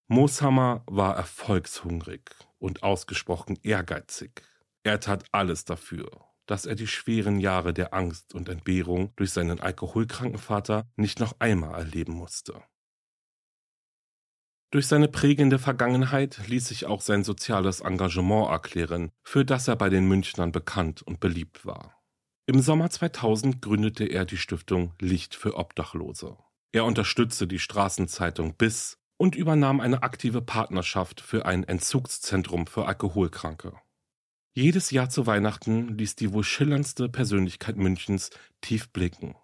Moshammer 0.07 0.85
war 0.87 1.17
erfolgshungrig 1.17 2.31
und 2.59 2.85
ausgesprochen 2.85 3.59
ehrgeizig. 3.65 4.43
Er 4.85 5.01
tat 5.01 5.25
alles 5.33 5.65
dafür, 5.65 6.09
dass 6.47 6.65
er 6.65 6.77
die 6.77 6.87
schweren 6.87 7.41
Jahre 7.41 7.75
der 7.75 7.93
Angst 7.93 8.35
und 8.35 8.49
Entbehrung 8.49 9.13
durch 9.17 9.33
seinen 9.33 9.59
alkoholkranken 9.59 10.39
Vater 10.39 10.89
nicht 10.95 11.19
noch 11.19 11.41
einmal 11.41 11.75
erleben 11.75 12.13
musste. 12.13 12.63
Durch 14.73 14.87
seine 14.87 15.09
prägende 15.09 15.59
Vergangenheit 15.59 16.41
ließ 16.49 16.69
sich 16.69 16.87
auch 16.87 17.03
sein 17.03 17.25
soziales 17.25 17.81
Engagement 17.81 18.49
erklären, 18.49 19.11
für 19.23 19.45
das 19.45 19.69
er 19.69 19.77
bei 19.77 19.91
den 19.91 20.09
Münchnern 20.09 20.51
bekannt 20.51 21.03
und 21.03 21.21
beliebt 21.21 21.67
war. 21.67 22.03
Im 22.47 22.59
Sommer 22.61 22.89
2000 22.89 23.61
gründete 23.61 24.07
er 24.07 24.25
die 24.25 24.39
Stiftung 24.39 24.95
Licht 24.99 25.35
für 25.35 25.59
Obdachlose. 25.59 26.39
Er 26.73 26.87
unterstützte 26.87 27.47
die 27.47 27.59
Straßenzeitung 27.59 28.55
BIS 28.57 28.97
und 29.19 29.37
übernahm 29.37 29.79
eine 29.81 30.03
aktive 30.03 30.41
Partnerschaft 30.41 31.21
für 31.21 31.45
ein 31.45 31.65
Entzugszentrum 31.65 32.67
für 32.67 32.87
Alkoholkranke. 32.87 33.75
Jedes 34.55 34.91
Jahr 34.91 35.11
zu 35.11 35.27
Weihnachten 35.27 35.99
ließ 35.99 36.17
die 36.17 36.33
wohl 36.33 36.45
schillerndste 36.45 37.11
Persönlichkeit 37.11 37.77
Münchens 37.77 38.31
tief 38.63 38.91
blicken. 38.91 39.35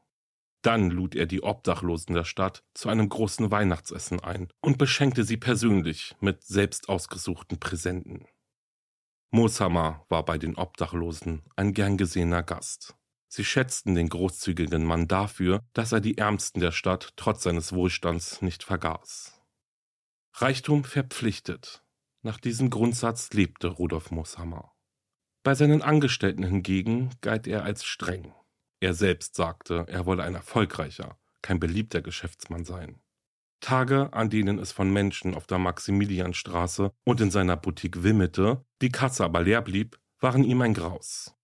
Dann 0.62 0.90
lud 0.90 1.14
er 1.14 1.26
die 1.26 1.42
Obdachlosen 1.42 2.14
der 2.14 2.24
Stadt 2.24 2.64
zu 2.74 2.88
einem 2.88 3.08
großen 3.08 3.50
Weihnachtsessen 3.50 4.20
ein 4.20 4.48
und 4.60 4.78
beschenkte 4.78 5.24
sie 5.24 5.36
persönlich 5.36 6.16
mit 6.20 6.44
selbst 6.44 6.88
ausgesuchten 6.88 7.60
Präsenten. 7.60 8.26
Moshammer 9.30 10.04
war 10.08 10.24
bei 10.24 10.38
den 10.38 10.56
Obdachlosen 10.56 11.42
ein 11.54 11.74
gern 11.74 11.96
gesehener 11.96 12.42
Gast. 12.42 12.96
Sie 13.28 13.44
schätzten 13.44 13.94
den 13.94 14.08
großzügigen 14.08 14.84
Mann 14.84 15.06
dafür, 15.06 15.62
dass 15.74 15.92
er 15.92 16.00
die 16.00 16.16
Ärmsten 16.16 16.60
der 16.60 16.72
Stadt 16.72 17.12
trotz 17.16 17.42
seines 17.42 17.74
Wohlstands 17.74 18.40
nicht 18.40 18.64
vergaß. 18.64 19.38
Reichtum 20.32 20.84
verpflichtet. 20.84 21.84
Nach 22.22 22.40
diesem 22.40 22.70
Grundsatz 22.70 23.30
lebte 23.32 23.68
Rudolf 23.68 24.10
Moshammer. 24.10 24.72
Bei 25.42 25.54
seinen 25.54 25.82
Angestellten 25.82 26.42
hingegen 26.42 27.10
galt 27.20 27.46
er 27.46 27.64
als 27.64 27.84
streng. 27.84 28.32
Er 28.80 28.94
selbst 28.94 29.34
sagte, 29.34 29.84
er 29.88 30.06
wolle 30.06 30.22
ein 30.22 30.34
erfolgreicher, 30.34 31.18
kein 31.42 31.58
beliebter 31.58 32.02
Geschäftsmann 32.02 32.64
sein. 32.64 33.00
Tage, 33.60 34.12
an 34.12 34.30
denen 34.30 34.58
es 34.58 34.70
von 34.70 34.92
Menschen 34.92 35.34
auf 35.34 35.46
der 35.46 35.58
Maximilianstraße 35.58 36.92
und 37.04 37.20
in 37.20 37.30
seiner 37.30 37.56
Boutique 37.56 38.02
wimmelte, 38.02 38.64
die 38.80 38.90
Kasse 38.90 39.24
aber 39.24 39.42
leer 39.42 39.62
blieb, 39.62 39.98
waren 40.20 40.44
ihm 40.44 40.62
ein 40.62 40.74
Graus. 40.74 41.34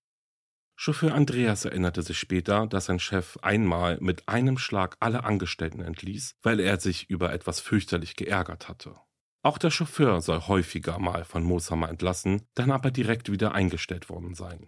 Chauffeur 0.76 1.14
Andreas 1.14 1.64
erinnerte 1.64 2.02
sich 2.02 2.18
später, 2.18 2.66
dass 2.66 2.86
sein 2.86 2.98
Chef 2.98 3.38
einmal 3.42 3.98
mit 4.00 4.28
einem 4.28 4.58
Schlag 4.58 4.96
alle 5.00 5.24
Angestellten 5.24 5.80
entließ, 5.80 6.36
weil 6.42 6.58
er 6.58 6.80
sich 6.80 7.08
über 7.08 7.32
etwas 7.32 7.60
fürchterlich 7.60 8.16
geärgert 8.16 8.68
hatte. 8.68 8.96
Auch 9.42 9.58
der 9.58 9.70
Chauffeur 9.70 10.20
soll 10.20 10.40
häufiger 10.40 10.98
mal 10.98 11.24
von 11.24 11.44
Mooshammer 11.44 11.88
entlassen, 11.88 12.42
dann 12.54 12.70
aber 12.70 12.90
direkt 12.90 13.30
wieder 13.30 13.52
eingestellt 13.52 14.08
worden 14.08 14.34
sein. 14.34 14.66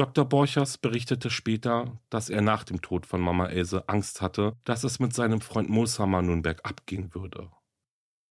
Dr. 0.00 0.24
Borchers 0.24 0.78
berichtete 0.78 1.28
später, 1.28 2.00
dass 2.08 2.30
er 2.30 2.40
nach 2.40 2.64
dem 2.64 2.80
Tod 2.80 3.04
von 3.04 3.20
Mama 3.20 3.48
Else 3.48 3.86
Angst 3.86 4.22
hatte, 4.22 4.56
dass 4.64 4.82
es 4.82 4.98
mit 4.98 5.12
seinem 5.12 5.42
Freund 5.42 5.68
Mooshammer 5.68 6.22
nun 6.22 6.40
bergab 6.40 6.86
gehen 6.86 7.14
würde. 7.14 7.50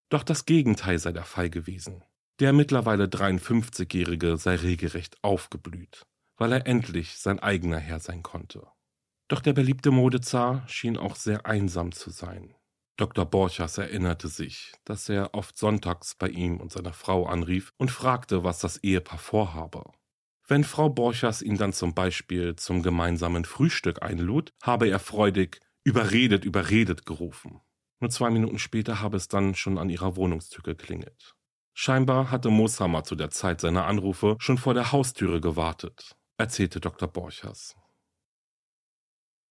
Doch 0.09 0.23
das 0.23 0.47
Gegenteil 0.47 0.97
sei 0.97 1.11
der 1.11 1.25
Fall 1.25 1.51
gewesen. 1.51 2.03
Der 2.39 2.53
mittlerweile 2.53 3.05
53-Jährige 3.05 4.37
sei 4.37 4.55
regelrecht 4.55 5.23
aufgeblüht, 5.23 6.07
weil 6.37 6.53
er 6.53 6.65
endlich 6.65 7.19
sein 7.19 7.37
eigener 7.37 7.77
Herr 7.77 7.99
sein 7.99 8.23
konnte. 8.23 8.65
Doch 9.27 9.41
der 9.41 9.53
beliebte 9.53 9.91
Modezar 9.91 10.67
schien 10.67 10.97
auch 10.97 11.15
sehr 11.15 11.45
einsam 11.45 11.91
zu 11.91 12.09
sein. 12.09 12.55
Dr. 12.97 13.27
Borchers 13.27 13.77
erinnerte 13.77 14.27
sich, 14.27 14.73
dass 14.85 15.07
er 15.07 15.35
oft 15.35 15.55
sonntags 15.55 16.15
bei 16.15 16.29
ihm 16.29 16.59
und 16.59 16.71
seiner 16.71 16.93
Frau 16.93 17.27
anrief 17.27 17.71
und 17.77 17.91
fragte, 17.91 18.43
was 18.43 18.57
das 18.57 18.77
Ehepaar 18.77 19.19
vorhabe. 19.19 19.83
Wenn 20.49 20.63
Frau 20.63 20.89
Borchers 20.89 21.43
ihn 21.43 21.57
dann 21.57 21.73
zum 21.73 21.93
Beispiel 21.93 22.55
zum 22.55 22.81
gemeinsamen 22.81 23.45
Frühstück 23.45 24.01
einlud, 24.01 24.51
habe 24.63 24.87
er 24.89 24.97
freudig 24.97 25.59
überredet, 25.83 26.43
überredet 26.43 27.05
gerufen. 27.05 27.61
Nur 27.99 28.09
zwei 28.09 28.31
Minuten 28.31 28.57
später 28.57 28.99
habe 28.99 29.17
es 29.17 29.27
dann 29.27 29.53
schon 29.53 29.77
an 29.77 29.91
ihrer 29.91 30.15
Wohnungstür 30.15 30.63
geklingelt. 30.63 31.35
Scheinbar 31.75 32.31
hatte 32.31 32.49
Mooshammer 32.49 33.03
zu 33.03 33.15
der 33.15 33.29
Zeit 33.29 33.61
seiner 33.61 33.85
Anrufe 33.85 34.37
schon 34.39 34.57
vor 34.57 34.73
der 34.73 34.91
Haustüre 34.91 35.39
gewartet, 35.39 36.15
erzählte 36.37 36.79
Dr. 36.79 37.07
Borchers. 37.07 37.75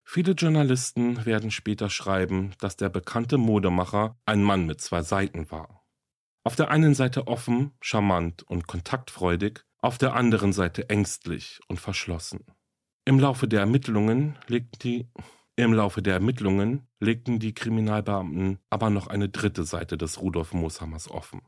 Viele 0.02 0.32
Journalisten 0.32 1.24
werden 1.24 1.52
später 1.52 1.90
schreiben, 1.90 2.54
dass 2.58 2.76
der 2.76 2.88
bekannte 2.88 3.38
Modemacher 3.38 4.18
ein 4.26 4.42
Mann 4.42 4.66
mit 4.66 4.80
zwei 4.80 5.02
Seiten 5.02 5.48
war. 5.52 5.84
Auf 6.42 6.56
der 6.56 6.72
einen 6.72 6.94
Seite 6.94 7.28
offen, 7.28 7.76
charmant 7.80 8.42
und 8.42 8.66
kontaktfreudig, 8.66 9.67
auf 9.88 9.96
der 9.96 10.12
anderen 10.12 10.52
Seite 10.52 10.90
ängstlich 10.90 11.60
und 11.66 11.80
verschlossen. 11.80 12.44
Im 13.06 13.18
Laufe 13.18 13.48
der 13.48 13.60
Ermittlungen 13.60 14.36
legten 14.46 14.78
die 14.82 15.08
im 15.56 15.72
Laufe 15.72 16.02
der 16.02 16.12
Ermittlungen 16.12 16.86
legten 17.00 17.38
die 17.38 17.54
Kriminalbeamten 17.54 18.58
aber 18.68 18.90
noch 18.90 19.06
eine 19.06 19.30
dritte 19.30 19.64
Seite 19.64 19.96
des 19.96 20.20
Rudolf 20.20 20.52
Mooshammers 20.52 21.10
offen. 21.10 21.40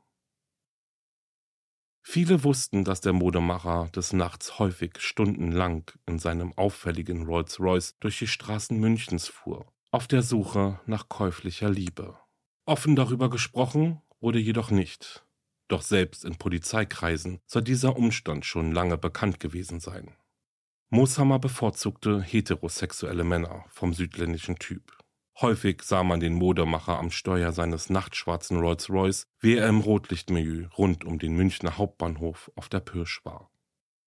Viele 2.02 2.42
wussten, 2.42 2.82
dass 2.82 3.02
der 3.02 3.12
Modemacher 3.12 3.90
des 3.94 4.14
Nachts 4.14 4.58
häufig 4.58 4.92
stundenlang 5.00 5.90
in 6.06 6.18
seinem 6.18 6.54
auffälligen 6.56 7.26
Rolls-Royce 7.26 7.98
durch 8.00 8.18
die 8.20 8.26
Straßen 8.26 8.80
Münchens 8.80 9.28
fuhr, 9.28 9.70
auf 9.90 10.08
der 10.08 10.22
Suche 10.22 10.80
nach 10.86 11.10
käuflicher 11.10 11.68
Liebe. 11.68 12.18
Offen 12.64 12.96
darüber 12.96 13.28
gesprochen 13.28 14.00
wurde 14.18 14.38
jedoch 14.38 14.70
nicht. 14.70 15.26
Doch 15.70 15.82
selbst 15.82 16.24
in 16.24 16.34
Polizeikreisen 16.34 17.38
soll 17.46 17.62
dieser 17.62 17.96
Umstand 17.96 18.44
schon 18.44 18.72
lange 18.72 18.98
bekannt 18.98 19.38
gewesen 19.38 19.78
sein. 19.78 20.16
Mooshammer 20.88 21.38
bevorzugte 21.38 22.20
heterosexuelle 22.20 23.22
Männer 23.22 23.64
vom 23.68 23.94
südländischen 23.94 24.56
Typ. 24.56 24.98
Häufig 25.40 25.82
sah 25.82 26.02
man 26.02 26.18
den 26.18 26.34
Modemacher 26.34 26.98
am 26.98 27.12
Steuer 27.12 27.52
seines 27.52 27.88
nachtschwarzen 27.88 28.58
Rolls-Royce, 28.58 29.28
wie 29.38 29.54
er 29.54 29.68
im 29.68 29.78
Rotlichtmilieu 29.78 30.66
rund 30.76 31.04
um 31.04 31.20
den 31.20 31.36
Münchner 31.36 31.78
Hauptbahnhof 31.78 32.50
auf 32.56 32.68
der 32.68 32.80
Pirsch 32.80 33.24
war. 33.24 33.48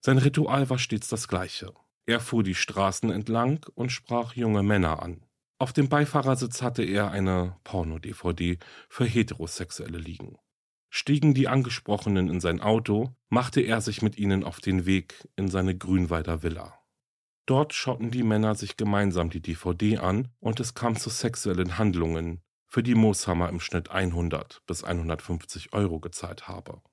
Sein 0.02 0.18
Ritual 0.18 0.70
war 0.70 0.78
stets 0.78 1.08
das 1.08 1.30
gleiche. 1.30 1.74
Er 2.06 2.20
fuhr 2.20 2.44
die 2.44 2.56
Straßen 2.56 3.10
entlang 3.10 3.66
und 3.74 3.90
sprach 3.90 4.34
junge 4.34 4.64
Männer 4.64 5.02
an. 5.02 5.26
Auf 5.60 5.72
dem 5.72 5.88
Beifahrersitz 5.88 6.62
hatte 6.62 6.84
er 6.84 7.12
eine 7.12 7.56
Porno-DVD 7.64 8.60
für 8.90 9.06
Heterosexuelle 9.06 9.98
liegen. 9.98 10.38
Stiegen 10.96 11.34
die 11.34 11.48
Angesprochenen 11.48 12.30
in 12.30 12.40
sein 12.40 12.62
Auto, 12.62 13.16
machte 13.30 13.62
er 13.62 13.82
sich 13.82 14.04
mit 14.04 14.16
ihnen 14.20 14.44
auf 14.44 14.60
den 14.60 14.86
Weg 14.86 15.28
in 15.36 15.48
seine 15.48 15.76
Grünwalder 15.76 16.44
Villa. 16.44 16.80
Dort 17.48 17.74
schauten 17.74 18.12
die 18.12 18.22
Männer 18.22 18.54
sich 18.54 18.78
gemeinsam 18.78 19.32
die 19.32 19.42
DVD 19.42 19.98
an 19.98 20.28
und 20.40 20.60
es 20.60 20.76
kam 20.76 20.96
zu 20.96 21.10
sexuellen 21.10 21.80
Handlungen, 21.80 22.44
für 22.68 22.84
die 22.84 22.94
Mooshammer 22.94 23.50
im 23.50 23.60
Schnitt 23.60 23.90
100 23.90 24.62
bis 24.68 24.84
150 24.84 25.74
Euro 25.74 26.00
gezahlt 26.00 26.48
habe. 26.48 26.84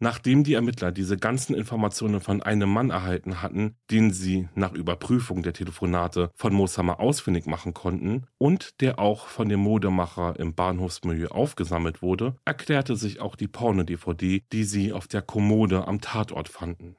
Nachdem 0.00 0.42
die 0.42 0.54
Ermittler 0.54 0.90
diese 0.90 1.16
ganzen 1.16 1.54
Informationen 1.54 2.20
von 2.20 2.42
einem 2.42 2.68
Mann 2.68 2.90
erhalten 2.90 3.40
hatten, 3.42 3.76
den 3.90 4.12
sie 4.12 4.48
nach 4.54 4.72
Überprüfung 4.72 5.42
der 5.42 5.52
Telefonate 5.52 6.30
von 6.34 6.52
Mooshammer 6.52 6.98
ausfindig 6.98 7.46
machen 7.46 7.74
konnten 7.74 8.26
und 8.36 8.80
der 8.80 8.98
auch 8.98 9.28
von 9.28 9.48
dem 9.48 9.60
Modemacher 9.60 10.38
im 10.38 10.54
Bahnhofsmilieu 10.54 11.28
aufgesammelt 11.28 12.02
wurde, 12.02 12.36
erklärte 12.44 12.96
sich 12.96 13.20
auch 13.20 13.36
die 13.36 13.48
Porno-DVD, 13.48 14.42
die 14.52 14.64
sie 14.64 14.92
auf 14.92 15.06
der 15.06 15.22
Kommode 15.22 15.86
am 15.86 16.00
Tatort 16.00 16.48
fanden. 16.48 16.96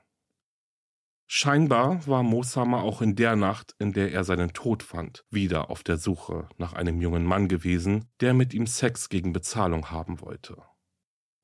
Scheinbar 1.28 2.06
war 2.08 2.22
Moshammer 2.22 2.84
auch 2.84 3.02
in 3.02 3.16
der 3.16 3.36
Nacht, 3.36 3.76
in 3.80 3.94
der 3.94 4.12
er 4.12 4.24
seinen 4.24 4.54
Tod 4.54 4.84
fand, 4.84 5.26
wieder 5.32 5.72
auf 5.72 5.82
der 5.82 5.98
Suche 5.98 6.48
nach 6.58 6.74
einem 6.74 7.02
jungen 7.02 7.26
Mann 7.26 7.48
gewesen, 7.48 8.06
der 8.22 8.36
mit 8.36 8.54
ihm 8.54 8.68
Sex 8.68 9.10
gegen 9.10 9.34
Bezahlung 9.34 9.90
haben 9.90 10.22
wollte. 10.22 10.58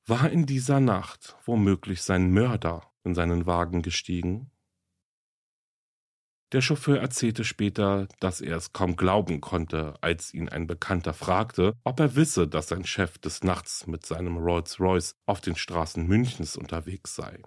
War 0.06 0.30
in 0.30 0.46
dieser 0.46 0.80
Nacht 0.80 1.36
womöglich 1.44 2.02
sein 2.02 2.32
Mörder 2.32 2.92
in 3.04 3.14
seinen 3.14 3.46
Wagen 3.46 3.82
gestiegen? 3.82 4.50
Der 6.52 6.60
Chauffeur 6.60 6.98
erzählte 6.98 7.44
später, 7.44 8.08
dass 8.20 8.40
er 8.40 8.56
es 8.56 8.72
kaum 8.72 8.96
glauben 8.96 9.40
konnte, 9.40 9.94
als 10.02 10.34
ihn 10.34 10.48
ein 10.48 10.66
Bekannter 10.66 11.14
fragte, 11.14 11.74
ob 11.84 11.98
er 12.00 12.14
wisse, 12.14 12.46
dass 12.46 12.68
sein 12.68 12.84
Chef 12.84 13.16
des 13.18 13.42
Nachts 13.42 13.86
mit 13.86 14.04
seinem 14.04 14.36
Rolls-Royce 14.36 15.14
auf 15.24 15.40
den 15.40 15.56
Straßen 15.56 16.06
Münchens 16.06 16.56
unterwegs 16.56 17.14
sei. 17.14 17.40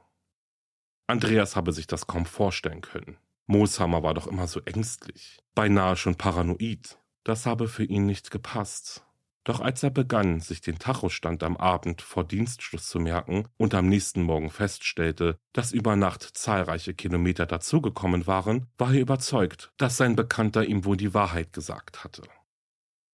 Andreas 1.07 1.55
habe 1.55 1.71
sich 1.71 1.85
das 1.85 2.07
kaum 2.07 2.25
vorstellen 2.25 2.81
können. 2.81 3.17
Mooshammer 3.45 4.01
war 4.01 4.15
doch 4.15 4.25
immer 4.25 4.47
so 4.47 4.59
ängstlich, 4.61 5.37
beinahe 5.53 5.97
schon 5.97 6.15
paranoid. 6.15 6.97
Das 7.23 7.45
habe 7.45 7.67
für 7.67 7.83
ihn 7.83 8.07
nicht 8.07 8.31
gepasst. 8.31 9.04
Doch 9.45 9.59
als 9.59 9.83
er 9.83 9.91
begann, 9.91 10.39
sich 10.39 10.61
den 10.61 10.79
Tachostand 10.79 11.43
am 11.43 11.55
Abend 11.55 12.01
vor 12.01 12.23
Dienstschluss 12.23 12.89
zu 12.89 12.99
merken 12.99 13.47
und 13.57 13.75
am 13.75 13.87
nächsten 13.87 14.23
Morgen 14.23 14.49
feststellte, 14.49 15.37
dass 15.53 15.71
über 15.71 15.95
Nacht 15.95 16.23
zahlreiche 16.23 16.95
Kilometer 16.95 17.45
dazugekommen 17.45 18.25
waren, 18.25 18.65
war 18.79 18.91
er 18.91 19.01
überzeugt, 19.01 19.71
dass 19.77 19.97
sein 19.97 20.15
Bekannter 20.15 20.65
ihm 20.65 20.83
wohl 20.83 20.97
die 20.97 21.13
Wahrheit 21.13 21.53
gesagt 21.53 22.03
hatte. 22.03 22.23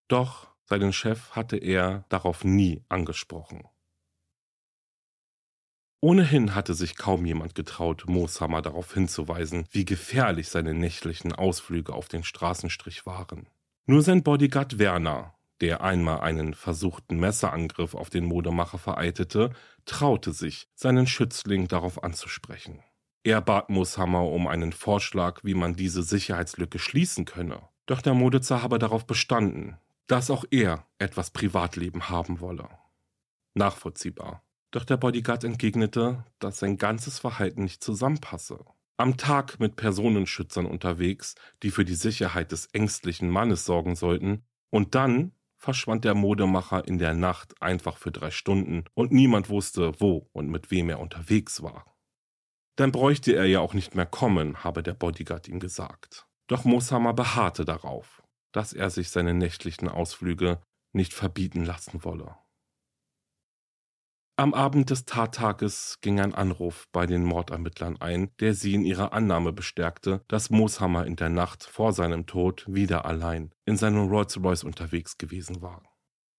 Doch 0.08 0.48
seinen 0.64 0.94
Chef 0.94 1.32
hatte 1.32 1.58
er 1.58 2.06
darauf 2.08 2.46
nie 2.46 2.82
angesprochen. 2.88 3.68
Ohnehin 6.00 6.56
hatte 6.56 6.74
sich 6.76 6.96
kaum 6.96 7.26
jemand 7.26 7.56
getraut, 7.56 8.06
Mooshammer 8.08 8.62
darauf 8.62 8.94
hinzuweisen, 8.94 9.68
wie 9.72 9.84
gefährlich 9.84 10.48
seine 10.48 10.74
nächtlichen 10.74 11.34
Ausflüge 11.34 11.94
auf 11.94 12.08
den 12.08 12.24
Straßenstrich 12.24 13.06
waren. 13.06 13.48
Nur 13.86 14.02
sein 14.02 14.24
Bodyguard 14.24 14.80
Werner, 14.80 15.36
der 15.62 15.82
einmal 15.82 16.22
einen 16.22 16.54
versuchten 16.54 17.20
Messerangriff 17.20 17.96
auf 17.96 18.10
den 18.10 18.26
Modemacher 18.26 18.80
vereitelte, 18.80 19.52
traute 19.86 20.34
sich, 20.34 20.68
seinen 20.74 21.08
Schützling 21.08 21.68
darauf 21.68 22.04
anzusprechen. 22.04 22.84
Er 23.24 23.42
bat 23.42 23.70
Mooshammer 23.70 24.26
um 24.26 24.48
einen 24.48 24.74
Vorschlag, 24.74 25.42
wie 25.44 25.54
man 25.54 25.76
diese 25.76 26.02
Sicherheitslücke 26.02 26.80
schließen 26.80 27.26
könne. 27.26 27.62
Doch 27.86 28.02
der 28.02 28.16
Modezar 28.16 28.64
habe 28.64 28.80
darauf 28.80 29.06
bestanden, 29.06 29.78
dass 30.08 30.32
auch 30.32 30.46
er 30.50 30.88
etwas 30.98 31.30
Privatleben 31.30 32.10
haben 32.10 32.40
wolle. 32.40 32.68
Nachvollziehbar. 33.54 34.44
Doch 34.72 34.86
der 34.86 34.98
Bodyguard 34.98 35.44
entgegnete, 35.44 36.24
dass 36.40 36.60
sein 36.60 36.78
ganzes 36.78 37.20
Verhalten 37.20 37.64
nicht 37.64 37.84
zusammenpasse. 37.84 38.66
Am 38.98 39.18
Tag 39.18 39.60
mit 39.60 39.76
Personenschützern 39.76 40.66
unterwegs, 40.66 41.36
die 41.62 41.72
für 41.72 41.86
die 41.86 41.96
Sicherheit 41.96 42.52
des 42.52 42.68
ängstlichen 42.68 43.30
Mannes 43.30 43.66
sorgen 43.66 43.96
sollten, 43.96 44.44
und 44.70 44.96
dann 44.96 45.34
verschwand 45.62 46.04
der 46.06 46.16
Modemacher 46.16 46.88
in 46.88 46.98
der 46.98 47.14
Nacht 47.14 47.62
einfach 47.62 47.98
für 47.98 48.12
drei 48.12 48.32
Stunden 48.32 48.86
und 48.96 49.12
niemand 49.12 49.50
wusste, 49.50 49.94
wo 50.00 50.28
und 50.34 50.50
mit 50.50 50.72
wem 50.72 50.90
er 50.90 51.00
unterwegs 51.00 51.62
war. 51.62 51.86
Dann 52.78 52.92
bräuchte 52.92 53.34
er 53.36 53.46
ja 53.46 53.60
auch 53.60 53.76
nicht 53.76 53.94
mehr 53.94 54.08
kommen, 54.08 54.64
habe 54.64 54.82
der 54.82 54.96
Bodyguard 54.96 55.48
ihm 55.48 55.60
gesagt. 55.60 56.26
Doch 56.48 56.66
Moshammer 56.66 57.14
beharrte 57.14 57.64
darauf, 57.64 58.24
dass 58.52 58.74
er 58.74 58.90
sich 58.90 59.12
seine 59.12 59.36
nächtlichen 59.36 59.88
Ausflüge 59.88 60.60
nicht 60.94 61.14
verbieten 61.14 61.64
lassen 61.64 62.04
wolle. 62.04 62.36
Am 64.38 64.54
Abend 64.54 64.90
des 64.90 65.06
Tattages 65.06 66.00
ging 66.02 66.20
ein 66.20 66.34
Anruf 66.34 66.88
bei 66.92 67.06
den 67.06 67.24
Mordermittlern 67.26 68.00
ein, 68.02 68.32
der 68.40 68.54
sie 68.54 68.74
in 68.74 68.84
ihrer 68.84 69.14
Annahme 69.14 69.54
bestärkte, 69.54 70.24
dass 70.28 70.50
Mooshammer 70.50 71.06
in 71.06 71.16
der 71.16 71.30
Nacht 71.30 71.64
vor 71.64 71.94
seinem 71.94 72.26
Tod 72.26 72.66
wieder 72.68 73.06
allein 73.06 73.54
in 73.66 73.78
seinem 73.78 74.08
Rolls-Royce 74.08 74.64
unterwegs 74.64 75.18
gewesen 75.18 75.62
war. 75.62 75.84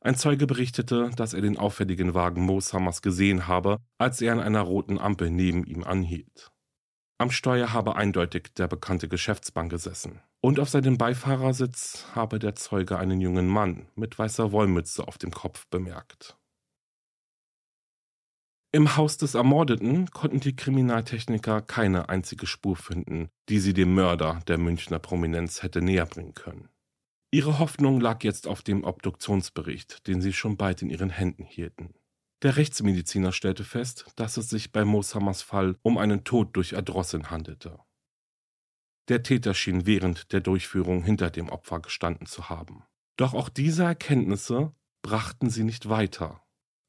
Ein 0.00 0.16
Zeuge 0.16 0.48
berichtete, 0.48 1.10
dass 1.14 1.32
er 1.32 1.42
den 1.42 1.56
auffälligen 1.56 2.12
Wagen 2.12 2.42
Mooshammers 2.42 3.02
gesehen 3.02 3.46
habe, 3.46 3.78
als 3.98 4.20
er 4.20 4.32
an 4.32 4.40
einer 4.40 4.62
roten 4.62 4.98
Ampel 4.98 5.30
neben 5.30 5.64
ihm 5.64 5.84
anhielt. 5.84 6.50
Am 7.18 7.30
Steuer 7.30 7.72
habe 7.72 7.94
eindeutig 7.94 8.52
der 8.56 8.66
bekannte 8.66 9.08
Geschäftsbank 9.08 9.70
gesessen. 9.70 10.20
Und 10.40 10.58
auf 10.58 10.68
seinem 10.68 10.98
Beifahrersitz 10.98 12.04
habe 12.16 12.40
der 12.40 12.56
Zeuge 12.56 12.98
einen 12.98 13.20
jungen 13.20 13.46
Mann 13.46 13.86
mit 13.94 14.18
weißer 14.18 14.50
Wollmütze 14.50 15.06
auf 15.06 15.18
dem 15.18 15.30
Kopf 15.30 15.68
bemerkt. 15.68 16.36
Im 18.74 18.96
Haus 18.96 19.18
des 19.18 19.34
Ermordeten 19.34 20.10
konnten 20.12 20.40
die 20.40 20.56
Kriminaltechniker 20.56 21.60
keine 21.60 22.08
einzige 22.08 22.46
Spur 22.46 22.74
finden, 22.74 23.28
die 23.50 23.60
sie 23.60 23.74
dem 23.74 23.94
Mörder 23.94 24.40
der 24.48 24.56
Münchner 24.56 24.98
Prominenz 24.98 25.62
hätte 25.62 25.82
näherbringen 25.82 26.32
können. 26.32 26.70
Ihre 27.30 27.58
Hoffnung 27.58 28.00
lag 28.00 28.24
jetzt 28.24 28.46
auf 28.46 28.62
dem 28.62 28.84
Obduktionsbericht, 28.84 30.06
den 30.06 30.22
sie 30.22 30.32
schon 30.32 30.56
bald 30.56 30.80
in 30.80 30.88
ihren 30.88 31.10
Händen 31.10 31.44
hielten. 31.44 31.92
Der 32.40 32.56
Rechtsmediziner 32.56 33.32
stellte 33.32 33.62
fest, 33.62 34.06
dass 34.16 34.38
es 34.38 34.48
sich 34.48 34.72
bei 34.72 34.86
Mooshammers 34.86 35.42
Fall 35.42 35.76
um 35.82 35.98
einen 35.98 36.24
Tod 36.24 36.56
durch 36.56 36.72
Erdrosseln 36.72 37.30
handelte. 37.30 37.78
Der 39.08 39.22
Täter 39.22 39.52
schien 39.52 39.84
während 39.84 40.32
der 40.32 40.40
Durchführung 40.40 41.02
hinter 41.02 41.28
dem 41.28 41.50
Opfer 41.50 41.80
gestanden 41.80 42.26
zu 42.26 42.48
haben. 42.48 42.84
Doch 43.18 43.34
auch 43.34 43.50
diese 43.50 43.84
Erkenntnisse 43.84 44.74
brachten 45.02 45.50
sie 45.50 45.64
nicht 45.64 45.90
weiter 45.90 46.41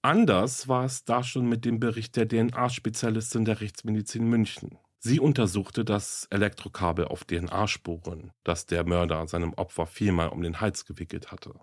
Anders 0.05 0.67
war 0.67 0.83
es 0.83 1.05
da 1.05 1.23
schon 1.23 1.47
mit 1.47 1.63
dem 1.63 1.79
Bericht 1.79 2.17
der 2.17 2.27
DNA-Spezialistin 2.27 3.45
der 3.45 3.61
Rechtsmedizin 3.61 4.27
München. 4.27 4.77
Sie 4.99 5.21
untersuchte 5.21 5.85
das 5.85 6.27
Elektrokabel 6.29 7.05
auf 7.05 7.23
DNA-Spuren, 7.23 8.31
das 8.43 8.65
der 8.65 8.85
Mörder 8.85 9.25
seinem 9.27 9.53
Opfer 9.53 9.85
viermal 9.85 10.27
um 10.27 10.41
den 10.41 10.59
Hals 10.59 10.83
gewickelt 10.83 11.31
hatte. 11.31 11.53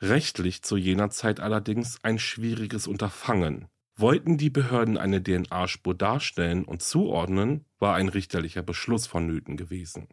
Rechtlich 0.00 0.62
zu 0.62 0.78
jener 0.78 1.10
Zeit 1.10 1.38
allerdings 1.38 2.02
ein 2.02 2.18
schwieriges 2.18 2.86
Unterfangen. 2.86 3.68
Wollten 3.94 4.38
die 4.38 4.50
Behörden 4.50 4.96
eine 4.96 5.22
DNA-Spur 5.22 5.94
darstellen 5.94 6.64
und 6.64 6.80
zuordnen, 6.80 7.66
war 7.78 7.94
ein 7.96 8.08
richterlicher 8.08 8.62
Beschluss 8.62 9.06
vonnöten 9.06 9.58
gewesen. 9.58 10.08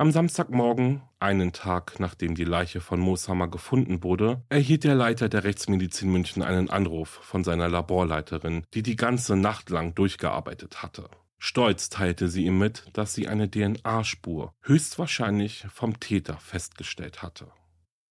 Am 0.00 0.12
Samstagmorgen, 0.12 1.02
einen 1.18 1.52
Tag 1.52 2.00
nachdem 2.00 2.34
die 2.34 2.44
Leiche 2.44 2.80
von 2.80 3.00
Mooshammer 3.00 3.48
gefunden 3.48 4.02
wurde, 4.02 4.40
erhielt 4.48 4.84
der 4.84 4.94
Leiter 4.94 5.28
der 5.28 5.44
Rechtsmedizin 5.44 6.10
München 6.10 6.42
einen 6.42 6.70
Anruf 6.70 7.10
von 7.10 7.44
seiner 7.44 7.68
Laborleiterin, 7.68 8.64
die 8.72 8.82
die 8.82 8.96
ganze 8.96 9.36
Nacht 9.36 9.68
lang 9.68 9.94
durchgearbeitet 9.94 10.82
hatte. 10.82 11.10
Stolz 11.36 11.90
teilte 11.90 12.28
sie 12.28 12.46
ihm 12.46 12.58
mit, 12.58 12.86
dass 12.94 13.12
sie 13.12 13.28
eine 13.28 13.50
DNA-Spur 13.50 14.54
höchstwahrscheinlich 14.62 15.66
vom 15.70 16.00
Täter 16.00 16.38
festgestellt 16.38 17.20
hatte. 17.20 17.48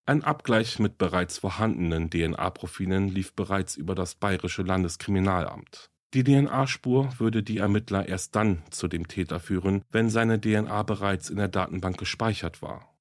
Ein 0.06 0.24
Abgleich 0.24 0.78
mit 0.78 1.00
bereits 1.00 1.40
vorhandenen 1.40 2.12
DNA-Profilen 2.12 3.08
lief 3.08 3.34
bereits 3.34 3.76
über 3.76 3.96
das 3.96 4.14
Bayerische 4.14 4.62
Landeskriminalamt. 4.62 5.90
Die 6.16 6.24
DNA-Spur 6.24 7.20
würde 7.20 7.44
die 7.44 7.60
Ermittler 7.60 8.08
erst 8.08 8.36
dann 8.36 8.64
zu 8.72 8.88
dem 8.88 9.08
Täter 9.08 9.40
führen, 9.40 9.84
wenn 9.92 10.10
seine 10.10 10.42
DNA 10.42 10.82
bereits 10.84 11.30
in 11.30 11.38
der 11.38 11.50
Datenbank 11.50 11.98
gespeichert 11.98 12.64
war. 12.64 12.98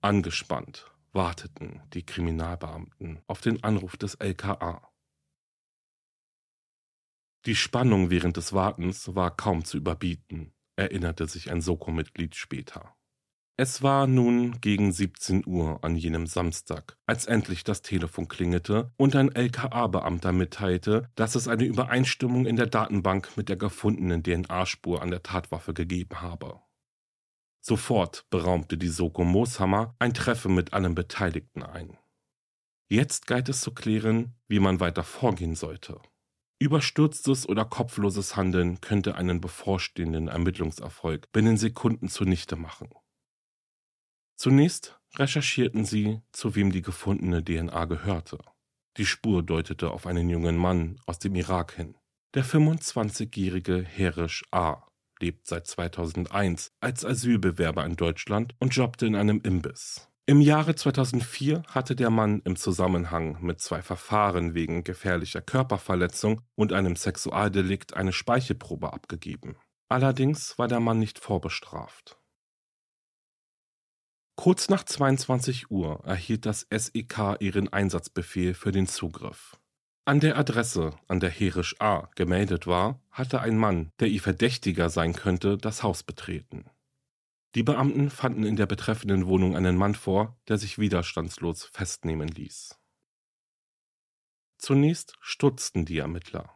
Angespannt 0.00 0.88
warteten 1.12 1.82
die 1.94 2.06
Kriminalbeamten 2.06 3.20
auf 3.26 3.40
den 3.40 3.64
Anruf 3.64 3.96
des 3.96 4.14
LKA. 4.14 4.88
Die 7.44 7.56
Spannung 7.56 8.10
während 8.10 8.36
des 8.36 8.52
Wartens 8.52 9.14
war 9.16 9.34
kaum 9.34 9.64
zu 9.64 9.76
überbieten, 9.76 10.52
erinnerte 10.76 11.26
sich 11.26 11.50
ein 11.50 11.60
Soko-Mitglied 11.60 12.36
später. 12.36 12.94
Es 13.60 13.82
war 13.82 14.06
nun 14.06 14.60
gegen 14.60 14.92
17 14.92 15.44
Uhr 15.44 15.82
an 15.82 15.96
jenem 15.96 16.28
Samstag, 16.28 16.96
als 17.06 17.26
endlich 17.26 17.64
das 17.64 17.82
Telefon 17.82 18.28
klingelte 18.28 18.92
und 18.96 19.16
ein 19.16 19.34
LKA-Beamter 19.34 20.30
mitteilte, 20.30 21.10
dass 21.16 21.34
es 21.34 21.48
eine 21.48 21.64
Übereinstimmung 21.64 22.46
in 22.46 22.54
der 22.54 22.68
Datenbank 22.68 23.36
mit 23.36 23.48
der 23.48 23.56
gefundenen 23.56 24.22
DNA-Spur 24.22 25.02
an 25.02 25.10
der 25.10 25.24
Tatwaffe 25.24 25.74
gegeben 25.74 26.20
habe. 26.20 26.60
Sofort 27.60 28.30
beraumte 28.30 28.78
die 28.78 28.86
Soko 28.86 29.24
Mooshammer 29.24 29.96
ein 29.98 30.14
Treffen 30.14 30.54
mit 30.54 30.72
allen 30.72 30.94
Beteiligten 30.94 31.64
ein. 31.64 31.98
Jetzt 32.88 33.26
galt 33.26 33.48
es 33.48 33.60
zu 33.60 33.74
klären, 33.74 34.36
wie 34.46 34.60
man 34.60 34.78
weiter 34.78 35.02
vorgehen 35.02 35.56
sollte. 35.56 36.00
Überstürztes 36.60 37.48
oder 37.48 37.64
kopfloses 37.64 38.36
Handeln 38.36 38.80
könnte 38.80 39.16
einen 39.16 39.40
bevorstehenden 39.40 40.28
Ermittlungserfolg 40.28 41.32
binnen 41.32 41.56
Sekunden 41.56 42.08
zunichte 42.08 42.54
machen. 42.54 42.88
Zunächst 44.38 45.00
recherchierten 45.16 45.84
sie, 45.84 46.20
zu 46.30 46.54
wem 46.54 46.70
die 46.70 46.82
gefundene 46.82 47.44
DNA 47.44 47.86
gehörte. 47.86 48.38
Die 48.96 49.04
Spur 49.04 49.42
deutete 49.42 49.90
auf 49.90 50.06
einen 50.06 50.30
jungen 50.30 50.56
Mann 50.56 51.00
aus 51.06 51.18
dem 51.18 51.34
Irak 51.34 51.74
hin. 51.74 51.96
Der 52.34 52.44
25-jährige 52.44 53.82
Herish 53.82 54.44
A. 54.52 54.86
lebt 55.18 55.48
seit 55.48 55.66
2001 55.66 56.70
als 56.78 57.04
Asylbewerber 57.04 57.84
in 57.84 57.96
Deutschland 57.96 58.54
und 58.60 58.76
jobbte 58.76 59.06
in 59.06 59.16
einem 59.16 59.40
Imbiss. 59.40 60.08
Im 60.26 60.40
Jahre 60.40 60.76
2004 60.76 61.64
hatte 61.66 61.96
der 61.96 62.10
Mann 62.10 62.40
im 62.44 62.54
Zusammenhang 62.54 63.38
mit 63.40 63.60
zwei 63.60 63.82
Verfahren 63.82 64.54
wegen 64.54 64.84
gefährlicher 64.84 65.40
Körperverletzung 65.40 66.42
und 66.54 66.72
einem 66.72 66.94
Sexualdelikt 66.94 67.94
eine 67.94 68.12
Speichelprobe 68.12 68.92
abgegeben. 68.92 69.56
Allerdings 69.88 70.56
war 70.58 70.68
der 70.68 70.80
Mann 70.80 71.00
nicht 71.00 71.18
vorbestraft. 71.18 72.18
Kurz 74.40 74.68
nach 74.68 74.84
22 74.84 75.72
Uhr 75.72 76.04
erhielt 76.04 76.46
das 76.46 76.64
SEK 76.70 77.38
ihren 77.40 77.72
Einsatzbefehl 77.72 78.54
für 78.54 78.70
den 78.70 78.86
Zugriff. 78.86 79.58
An 80.04 80.20
der 80.20 80.38
Adresse, 80.38 80.94
an 81.08 81.18
der 81.18 81.28
Herisch 81.28 81.74
A. 81.80 82.08
gemeldet 82.14 82.68
war, 82.68 83.02
hatte 83.10 83.40
ein 83.40 83.58
Mann, 83.58 83.90
der 83.98 84.06
ihr 84.06 84.20
Verdächtiger 84.20 84.90
sein 84.90 85.12
könnte, 85.12 85.58
das 85.58 85.82
Haus 85.82 86.04
betreten. 86.04 86.70
Die 87.56 87.64
Beamten 87.64 88.10
fanden 88.10 88.44
in 88.44 88.54
der 88.54 88.66
betreffenden 88.66 89.26
Wohnung 89.26 89.56
einen 89.56 89.76
Mann 89.76 89.96
vor, 89.96 90.38
der 90.46 90.56
sich 90.56 90.78
widerstandslos 90.78 91.64
festnehmen 91.64 92.28
ließ. 92.28 92.78
Zunächst 94.56 95.16
stutzten 95.20 95.84
die 95.84 95.98
Ermittler. 95.98 96.48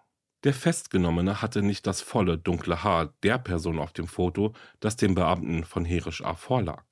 Der 0.44 0.54
Festgenommene 0.54 1.42
hatte 1.42 1.62
nicht 1.62 1.88
das 1.88 2.00
volle 2.00 2.38
dunkle 2.38 2.84
Haar 2.84 3.12
der 3.24 3.38
Person 3.38 3.80
auf 3.80 3.92
dem 3.92 4.06
Foto, 4.06 4.54
das 4.78 4.94
dem 4.94 5.16
Beamten 5.16 5.64
von 5.64 5.84
Herisch 5.84 6.22
A. 6.22 6.36
vorlag. 6.36 6.91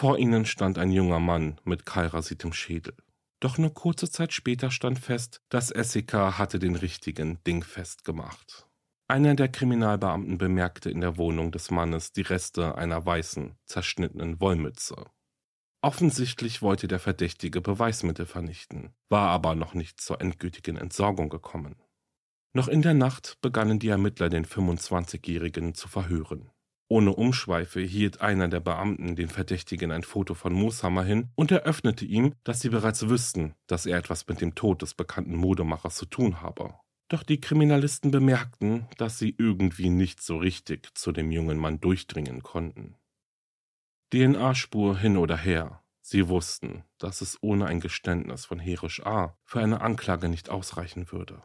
Vor 0.00 0.16
ihnen 0.16 0.46
stand 0.46 0.78
ein 0.78 0.92
junger 0.92 1.18
Mann 1.18 1.60
mit 1.64 1.84
kahlrasiertem 1.84 2.52
Schädel. 2.52 2.94
Doch 3.40 3.58
nur 3.58 3.74
kurze 3.74 4.08
Zeit 4.08 4.32
später 4.32 4.70
stand 4.70 5.00
fest, 5.00 5.42
das 5.48 5.70
SEK 5.70 6.12
hatte 6.38 6.60
den 6.60 6.76
richtigen 6.76 7.42
Dingfest 7.42 8.04
gemacht. 8.04 8.68
Einer 9.08 9.34
der 9.34 9.48
Kriminalbeamten 9.48 10.38
bemerkte 10.38 10.88
in 10.88 11.00
der 11.00 11.16
Wohnung 11.16 11.50
des 11.50 11.72
Mannes 11.72 12.12
die 12.12 12.22
Reste 12.22 12.76
einer 12.76 13.04
weißen, 13.04 13.58
zerschnittenen 13.64 14.40
Wollmütze. 14.40 15.04
Offensichtlich 15.82 16.62
wollte 16.62 16.86
der 16.86 17.00
Verdächtige 17.00 17.60
Beweismittel 17.60 18.26
vernichten, 18.26 18.94
war 19.08 19.30
aber 19.30 19.56
noch 19.56 19.74
nicht 19.74 20.00
zur 20.00 20.20
endgültigen 20.20 20.76
Entsorgung 20.76 21.28
gekommen. 21.28 21.74
Noch 22.52 22.68
in 22.68 22.82
der 22.82 22.94
Nacht 22.94 23.40
begannen 23.40 23.80
die 23.80 23.88
Ermittler 23.88 24.28
den 24.28 24.46
25-Jährigen 24.46 25.74
zu 25.74 25.88
verhören. 25.88 26.52
Ohne 26.90 27.14
Umschweife 27.14 27.80
hielt 27.80 28.22
einer 28.22 28.48
der 28.48 28.60
Beamten 28.60 29.14
den 29.14 29.28
Verdächtigen 29.28 29.92
ein 29.92 30.02
Foto 30.02 30.32
von 30.32 30.54
Mooshammer 30.54 31.04
hin 31.04 31.28
und 31.34 31.50
eröffnete 31.50 32.06
ihm, 32.06 32.34
dass 32.44 32.60
sie 32.60 32.70
bereits 32.70 33.08
wüssten, 33.10 33.54
dass 33.66 33.84
er 33.84 33.98
etwas 33.98 34.26
mit 34.26 34.40
dem 34.40 34.54
Tod 34.54 34.80
des 34.80 34.94
bekannten 34.94 35.36
Modemachers 35.36 35.96
zu 35.96 36.06
tun 36.06 36.40
habe. 36.40 36.74
Doch 37.08 37.22
die 37.22 37.40
Kriminalisten 37.40 38.10
bemerkten, 38.10 38.86
dass 38.96 39.18
sie 39.18 39.34
irgendwie 39.36 39.90
nicht 39.90 40.22
so 40.22 40.38
richtig 40.38 40.94
zu 40.94 41.12
dem 41.12 41.30
jungen 41.30 41.58
Mann 41.58 41.80
durchdringen 41.80 42.42
konnten. 42.42 42.96
DNA-Spur 44.10 44.98
hin 44.98 45.18
oder 45.18 45.36
her, 45.36 45.82
sie 46.00 46.28
wussten, 46.28 46.84
dass 46.96 47.20
es 47.20 47.36
ohne 47.42 47.66
ein 47.66 47.80
Geständnis 47.80 48.46
von 48.46 48.58
Herisch 48.58 49.04
A. 49.04 49.36
für 49.44 49.60
eine 49.60 49.82
Anklage 49.82 50.30
nicht 50.30 50.48
ausreichen 50.48 51.12
würde. 51.12 51.42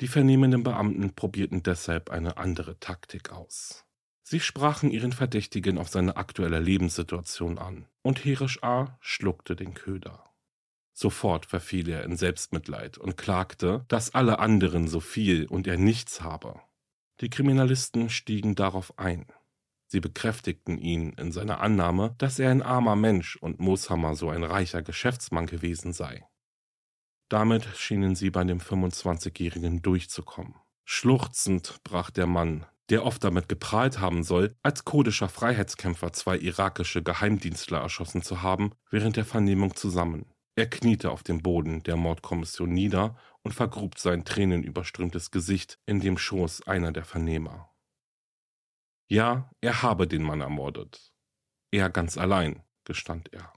Die 0.00 0.08
vernehmenden 0.08 0.62
Beamten 0.62 1.14
probierten 1.14 1.62
deshalb 1.62 2.10
eine 2.10 2.36
andere 2.36 2.78
Taktik 2.80 3.30
aus. 3.30 3.83
Sie 4.26 4.40
sprachen 4.40 4.90
ihren 4.90 5.12
Verdächtigen 5.12 5.76
auf 5.76 5.90
seine 5.90 6.16
aktuelle 6.16 6.58
Lebenssituation 6.58 7.58
an, 7.58 7.86
und 8.00 8.24
Herisch 8.24 8.62
A. 8.62 8.96
schluckte 9.00 9.54
den 9.54 9.74
Köder. 9.74 10.24
Sofort 10.94 11.44
verfiel 11.44 11.90
er 11.90 12.04
in 12.04 12.16
Selbstmitleid 12.16 12.96
und 12.96 13.18
klagte, 13.18 13.84
dass 13.88 14.14
alle 14.14 14.38
anderen 14.38 14.88
so 14.88 15.00
viel 15.00 15.46
und 15.46 15.66
er 15.66 15.76
nichts 15.76 16.22
habe. 16.22 16.58
Die 17.20 17.28
Kriminalisten 17.28 18.08
stiegen 18.08 18.54
darauf 18.54 18.98
ein. 18.98 19.26
Sie 19.88 20.00
bekräftigten 20.00 20.78
ihn 20.78 21.12
in 21.18 21.30
seiner 21.30 21.60
Annahme, 21.60 22.14
dass 22.16 22.38
er 22.38 22.50
ein 22.50 22.62
armer 22.62 22.96
Mensch 22.96 23.36
und 23.36 23.60
Mooshammer 23.60 24.16
so 24.16 24.30
ein 24.30 24.42
reicher 24.42 24.82
Geschäftsmann 24.82 25.46
gewesen 25.46 25.92
sei. 25.92 26.26
Damit 27.28 27.66
schienen 27.76 28.14
sie 28.14 28.30
bei 28.30 28.44
dem 28.44 28.60
25-Jährigen 28.60 29.82
durchzukommen. 29.82 30.54
Schluchzend 30.84 31.82
brach 31.84 32.10
der 32.10 32.26
Mann 32.26 32.66
der 32.90 33.04
oft 33.04 33.24
damit 33.24 33.48
geprahlt 33.48 33.98
haben 33.98 34.22
soll, 34.24 34.54
als 34.62 34.84
kurdischer 34.84 35.28
Freiheitskämpfer 35.28 36.12
zwei 36.12 36.36
irakische 36.38 37.02
Geheimdienstler 37.02 37.78
erschossen 37.78 38.22
zu 38.22 38.42
haben, 38.42 38.72
während 38.90 39.16
der 39.16 39.24
Vernehmung 39.24 39.74
zusammen. 39.74 40.26
Er 40.56 40.68
kniete 40.68 41.10
auf 41.10 41.22
dem 41.22 41.42
Boden 41.42 41.82
der 41.82 41.96
Mordkommission 41.96 42.70
nieder 42.70 43.16
und 43.42 43.52
vergrub 43.52 43.98
sein 43.98 44.24
tränenüberströmtes 44.24 45.30
Gesicht 45.30 45.78
in 45.86 46.00
dem 46.00 46.16
Schoß 46.16 46.66
einer 46.66 46.92
der 46.92 47.04
Vernehmer. 47.04 47.70
Ja, 49.08 49.50
er 49.60 49.82
habe 49.82 50.06
den 50.06 50.22
Mann 50.22 50.40
ermordet. 50.40 51.12
Er 51.70 51.90
ganz 51.90 52.16
allein, 52.16 52.62
gestand 52.84 53.32
er. 53.32 53.52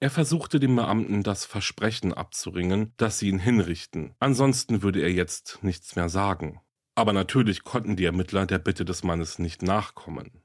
Er 0.00 0.10
versuchte 0.10 0.60
dem 0.60 0.76
Beamten 0.76 1.22
das 1.22 1.44
Versprechen 1.44 2.12
abzuringen, 2.12 2.92
dass 2.96 3.18
sie 3.18 3.28
ihn 3.28 3.38
hinrichten, 3.38 4.14
ansonsten 4.18 4.82
würde 4.82 5.00
er 5.00 5.12
jetzt 5.12 5.60
nichts 5.62 5.96
mehr 5.96 6.08
sagen. 6.08 6.60
Aber 6.94 7.12
natürlich 7.12 7.64
konnten 7.64 7.96
die 7.96 8.04
Ermittler 8.04 8.46
der 8.46 8.58
Bitte 8.58 8.84
des 8.84 9.02
Mannes 9.02 9.38
nicht 9.38 9.62
nachkommen. 9.62 10.44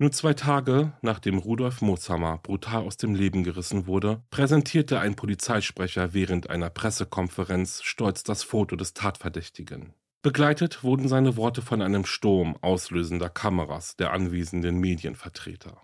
Nur 0.00 0.12
zwei 0.12 0.32
Tage 0.32 0.92
nachdem 1.02 1.38
Rudolf 1.38 1.80
Moshammer 1.80 2.38
brutal 2.38 2.84
aus 2.84 2.98
dem 2.98 3.16
Leben 3.16 3.42
gerissen 3.42 3.88
wurde, 3.88 4.22
präsentierte 4.30 5.00
ein 5.00 5.16
Polizeisprecher 5.16 6.14
während 6.14 6.50
einer 6.50 6.70
Pressekonferenz 6.70 7.82
stolz 7.82 8.22
das 8.22 8.44
Foto 8.44 8.76
des 8.76 8.94
Tatverdächtigen. 8.94 9.94
Begleitet 10.22 10.84
wurden 10.84 11.08
seine 11.08 11.36
Worte 11.36 11.62
von 11.62 11.82
einem 11.82 12.04
Sturm 12.04 12.56
auslösender 12.60 13.28
Kameras 13.28 13.96
der 13.96 14.12
anwesenden 14.12 14.78
Medienvertreter. 14.78 15.80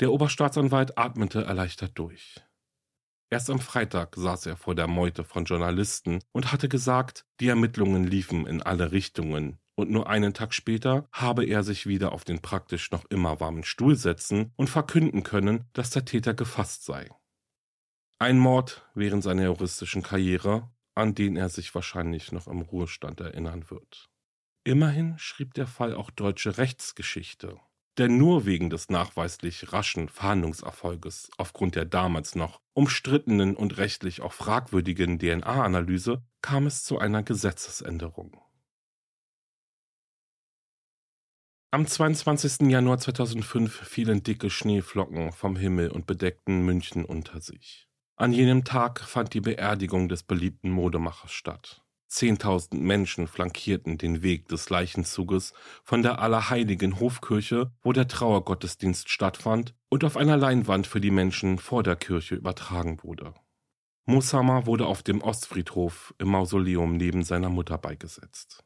Der 0.00 0.10
Oberstaatsanwalt 0.10 0.98
atmete 0.98 1.44
erleichtert 1.44 1.92
durch. 1.96 2.40
Erst 3.32 3.48
am 3.48 3.60
Freitag 3.60 4.14
saß 4.14 4.44
er 4.44 4.58
vor 4.58 4.74
der 4.74 4.88
Meute 4.88 5.24
von 5.24 5.46
Journalisten 5.46 6.18
und 6.32 6.52
hatte 6.52 6.68
gesagt, 6.68 7.24
die 7.40 7.48
Ermittlungen 7.48 8.04
liefen 8.04 8.46
in 8.46 8.60
alle 8.60 8.92
Richtungen, 8.92 9.58
und 9.74 9.90
nur 9.90 10.06
einen 10.06 10.34
Tag 10.34 10.52
später 10.52 11.08
habe 11.12 11.46
er 11.46 11.62
sich 11.62 11.86
wieder 11.86 12.12
auf 12.12 12.24
den 12.24 12.42
praktisch 12.42 12.90
noch 12.90 13.06
immer 13.06 13.40
warmen 13.40 13.64
Stuhl 13.64 13.96
setzen 13.96 14.52
und 14.56 14.68
verkünden 14.68 15.22
können, 15.22 15.64
dass 15.72 15.88
der 15.88 16.04
Täter 16.04 16.34
gefasst 16.34 16.84
sei. 16.84 17.08
Ein 18.18 18.38
Mord 18.38 18.86
während 18.94 19.22
seiner 19.22 19.44
juristischen 19.44 20.02
Karriere, 20.02 20.70
an 20.94 21.14
den 21.14 21.36
er 21.36 21.48
sich 21.48 21.74
wahrscheinlich 21.74 22.32
noch 22.32 22.48
im 22.48 22.60
Ruhestand 22.60 23.22
erinnern 23.22 23.70
wird. 23.70 24.10
Immerhin 24.62 25.18
schrieb 25.18 25.54
der 25.54 25.66
Fall 25.66 25.94
auch 25.94 26.10
deutsche 26.10 26.58
Rechtsgeschichte. 26.58 27.58
Denn 27.98 28.16
nur 28.16 28.46
wegen 28.46 28.70
des 28.70 28.88
nachweislich 28.88 29.72
raschen 29.72 30.08
Fahndungserfolges 30.08 31.30
aufgrund 31.36 31.74
der 31.74 31.84
damals 31.84 32.34
noch 32.34 32.60
umstrittenen 32.72 33.54
und 33.54 33.76
rechtlich 33.76 34.22
auch 34.22 34.32
fragwürdigen 34.32 35.18
DNA-Analyse 35.18 36.22
kam 36.40 36.66
es 36.66 36.84
zu 36.84 36.98
einer 36.98 37.22
Gesetzesänderung. 37.22 38.40
Am 41.70 41.86
22. 41.86 42.70
Januar 42.70 42.98
2005 42.98 43.72
fielen 43.72 44.22
dicke 44.22 44.50
Schneeflocken 44.50 45.32
vom 45.32 45.56
Himmel 45.56 45.90
und 45.90 46.06
bedeckten 46.06 46.62
München 46.66 47.04
unter 47.04 47.40
sich. 47.40 47.88
An 48.16 48.32
jenem 48.32 48.64
Tag 48.64 49.00
fand 49.00 49.32
die 49.32 49.40
Beerdigung 49.40 50.08
des 50.08 50.22
beliebten 50.22 50.70
Modemachers 50.70 51.32
statt. 51.32 51.81
Zehntausend 52.12 52.82
Menschen 52.82 53.26
flankierten 53.26 53.96
den 53.96 54.22
Weg 54.22 54.46
des 54.48 54.68
Leichenzuges 54.68 55.54
von 55.82 56.02
der 56.02 56.18
Allerheiligen 56.18 57.00
Hofkirche, 57.00 57.72
wo 57.80 57.94
der 57.94 58.06
Trauergottesdienst 58.06 59.08
stattfand 59.08 59.74
und 59.88 60.04
auf 60.04 60.18
einer 60.18 60.36
Leinwand 60.36 60.86
für 60.86 61.00
die 61.00 61.10
Menschen 61.10 61.56
vor 61.56 61.82
der 61.82 61.96
Kirche 61.96 62.34
übertragen 62.34 63.02
wurde. 63.02 63.32
Mosama 64.04 64.66
wurde 64.66 64.84
auf 64.84 65.02
dem 65.02 65.22
Ostfriedhof 65.22 66.14
im 66.18 66.28
Mausoleum 66.28 66.98
neben 66.98 67.22
seiner 67.22 67.48
Mutter 67.48 67.78
beigesetzt. 67.78 68.62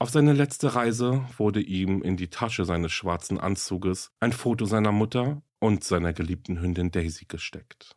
Auf 0.00 0.10
seine 0.10 0.32
letzte 0.32 0.74
Reise 0.74 1.24
wurde 1.36 1.60
ihm 1.60 2.02
in 2.02 2.16
die 2.16 2.30
Tasche 2.30 2.64
seines 2.64 2.90
schwarzen 2.90 3.38
Anzuges 3.38 4.10
ein 4.18 4.32
Foto 4.32 4.64
seiner 4.64 4.90
Mutter 4.90 5.40
und 5.60 5.84
seiner 5.84 6.12
geliebten 6.12 6.60
Hündin 6.60 6.90
Daisy 6.90 7.26
gesteckt. 7.26 7.94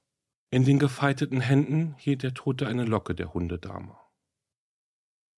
In 0.51 0.63
den 0.63 0.77
gefalteten 0.77 1.41
Händen 1.41 1.95
hielt 1.97 2.21
der 2.21 2.35
Tote 2.35 2.67
eine 2.67 2.85
Locke 2.85 3.15
der 3.15 3.33
Hundedame. 3.33 3.95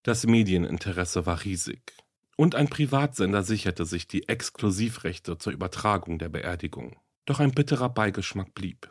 Das 0.04 0.26
Medieninteresse 0.28 1.26
war 1.26 1.46
riesig. 1.46 1.94
Und 2.36 2.56
ein 2.56 2.68
Privatsender 2.68 3.42
sicherte 3.42 3.86
sich 3.86 4.06
die 4.06 4.28
Exklusivrechte 4.28 5.38
zur 5.38 5.54
Übertragung 5.54 6.20
der 6.20 6.28
Beerdigung. 6.28 6.98
Doch 7.26 7.40
ein 7.40 7.52
bitterer 7.52 7.88
Beigeschmack 7.88 8.54
blieb. 8.54 8.90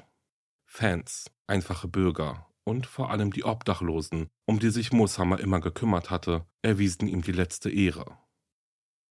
Fans, 0.64 1.30
einfache 1.46 1.86
Bürger 1.86 2.46
und 2.64 2.86
vor 2.86 3.10
allem 3.10 3.30
die 3.30 3.44
Obdachlosen, 3.44 4.28
um 4.46 4.58
die 4.58 4.70
sich 4.70 4.90
Mooshammer 4.90 5.38
immer 5.38 5.60
gekümmert 5.60 6.08
hatte, 6.08 6.46
erwiesen 6.62 7.08
ihm 7.08 7.20
die 7.20 7.32
letzte 7.32 7.70
Ehre. 7.70 8.16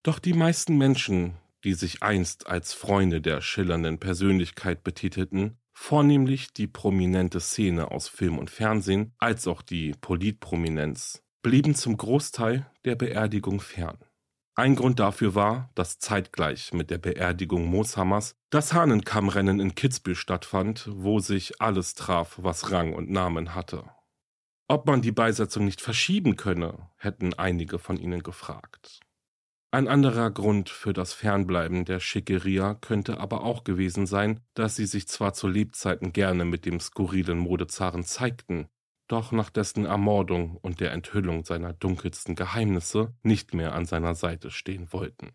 Doch 0.01 0.17
die 0.17 0.34
meisten 0.34 0.80
Menschen, 0.80 1.36
die 1.63 1.76
sich 1.76 2.01
einst 2.01 2.47
als 2.47 2.73
Freunde 2.73 3.21
der 3.21 3.41
schillernden 3.41 3.99
Persönlichkeit 3.99 4.84
betitelten, 4.84 5.59
vornehmlich 5.71 6.51
die 6.53 6.67
prominente 6.67 7.39
Szene 7.39 7.91
aus 7.91 8.07
Film 8.07 8.39
und 8.39 8.49
Fernsehen, 8.49 9.13
als 9.19 9.45
auch 9.45 9.61
die 9.61 9.93
Politprominenz, 10.01 11.21
blieben 11.41 11.75
zum 11.75 11.97
Großteil 11.97 12.69
der 12.85 12.95
Beerdigung 12.95 13.59
fern. 13.59 13.97
Ein 14.55 14.75
Grund 14.75 14.99
dafür 14.99 15.33
war, 15.33 15.71
dass 15.75 15.99
zeitgleich 15.99 16.73
mit 16.73 16.89
der 16.89 16.97
Beerdigung 16.97 17.65
Mooshammers 17.65 18.35
das 18.49 18.73
Hahnenkammrennen 18.73 19.59
in 19.59 19.75
Kitzbühel 19.75 20.15
stattfand, 20.15 20.89
wo 20.91 21.19
sich 21.19 21.61
alles 21.61 21.95
traf, 21.95 22.37
was 22.41 22.71
Rang 22.71 22.93
und 22.93 23.09
Namen 23.09 23.55
hatte. 23.55 23.85
Ob 24.67 24.85
man 24.87 25.01
die 25.01 25.11
Beisetzung 25.11 25.65
nicht 25.65 25.81
verschieben 25.81 26.35
könne, 26.35 26.89
hätten 26.97 27.33
einige 27.33 27.79
von 27.79 27.97
ihnen 27.97 28.23
gefragt. 28.23 28.99
Ein 29.73 29.87
anderer 29.87 30.31
Grund 30.31 30.69
für 30.69 30.91
das 30.91 31.13
Fernbleiben 31.13 31.85
der 31.85 32.01
Schickeria 32.01 32.73
könnte 32.75 33.19
aber 33.19 33.43
auch 33.43 33.63
gewesen 33.63 34.05
sein, 34.05 34.41
dass 34.53 34.75
sie 34.75 34.85
sich 34.85 35.07
zwar 35.07 35.33
zu 35.33 35.47
Lebzeiten 35.47 36.11
gerne 36.11 36.43
mit 36.43 36.65
dem 36.65 36.81
skurrilen 36.81 37.37
Modezaren 37.37 38.03
zeigten, 38.03 38.67
doch 39.12 39.32
nach 39.32 39.49
dessen 39.49 39.86
Ermordung 39.86 40.57
und 40.57 40.80
der 40.80 40.91
Enthüllung 40.91 41.43
seiner 41.43 41.74
dunkelsten 41.74 42.36
Geheimnisse 42.36 43.14
nicht 43.24 43.53
mehr 43.53 43.74
an 43.74 43.86
seiner 43.86 44.16
Seite 44.16 44.51
stehen 44.51 44.93
wollten. 44.93 45.34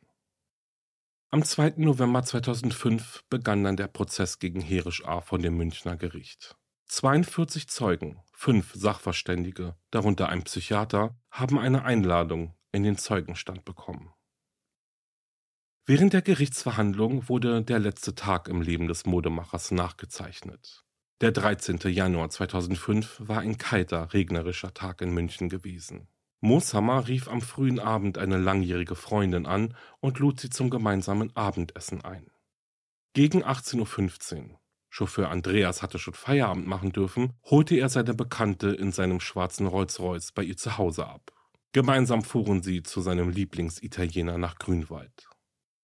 Am 1.28 1.42
2. 1.42 1.74
November 1.76 2.22
2005 2.22 3.24
begann 3.28 3.64
dann 3.64 3.76
der 3.76 3.88
Prozess 3.88 4.38
gegen 4.38 4.60
Herisch 4.60 5.04
A. 5.04 5.20
von 5.20 5.42
dem 5.42 5.56
Münchner 5.56 5.96
Gericht. 5.96 6.56
42 6.86 7.68
Zeugen, 7.68 8.22
fünf 8.32 8.72
Sachverständige, 8.74 9.76
darunter 9.90 10.28
ein 10.28 10.44
Psychiater, 10.44 11.18
haben 11.30 11.58
eine 11.58 11.84
Einladung 11.84 12.54
in 12.70 12.84
den 12.84 12.96
Zeugenstand 12.96 13.64
bekommen. 13.64 14.12
Während 15.84 16.12
der 16.12 16.22
Gerichtsverhandlung 16.22 17.28
wurde 17.28 17.62
der 17.62 17.80
letzte 17.80 18.14
Tag 18.14 18.48
im 18.48 18.62
Leben 18.62 18.88
des 18.88 19.04
Modemachers 19.04 19.72
nachgezeichnet. 19.72 20.85
Der 21.22 21.32
13. 21.32 21.78
Januar 21.86 22.28
2005 22.28 23.22
war 23.24 23.38
ein 23.38 23.56
kalter, 23.56 24.12
regnerischer 24.12 24.74
Tag 24.74 25.00
in 25.00 25.14
München 25.14 25.48
gewesen. 25.48 26.08
Mooshammer 26.42 27.08
rief 27.08 27.28
am 27.28 27.40
frühen 27.40 27.80
Abend 27.80 28.18
eine 28.18 28.36
langjährige 28.36 28.96
Freundin 28.96 29.46
an 29.46 29.74
und 30.00 30.18
lud 30.18 30.38
sie 30.38 30.50
zum 30.50 30.68
gemeinsamen 30.68 31.34
Abendessen 31.34 32.04
ein. 32.04 32.30
Gegen 33.14 33.42
18.15 33.42 34.50
Uhr, 34.50 34.60
Chauffeur 34.90 35.30
Andreas 35.30 35.82
hatte 35.82 35.98
schon 35.98 36.12
Feierabend 36.12 36.66
machen 36.66 36.92
dürfen, 36.92 37.32
holte 37.44 37.76
er 37.76 37.88
seine 37.88 38.12
Bekannte 38.12 38.68
in 38.68 38.92
seinem 38.92 39.20
schwarzen 39.20 39.66
Rolls-Royce 39.66 40.32
bei 40.32 40.42
ihr 40.42 40.58
zu 40.58 40.76
Hause 40.76 41.06
ab. 41.06 41.32
Gemeinsam 41.72 42.24
fuhren 42.24 42.62
sie 42.62 42.82
zu 42.82 43.00
seinem 43.00 43.30
Lieblingsitaliener 43.30 44.36
nach 44.36 44.58
Grünwald. 44.58 45.30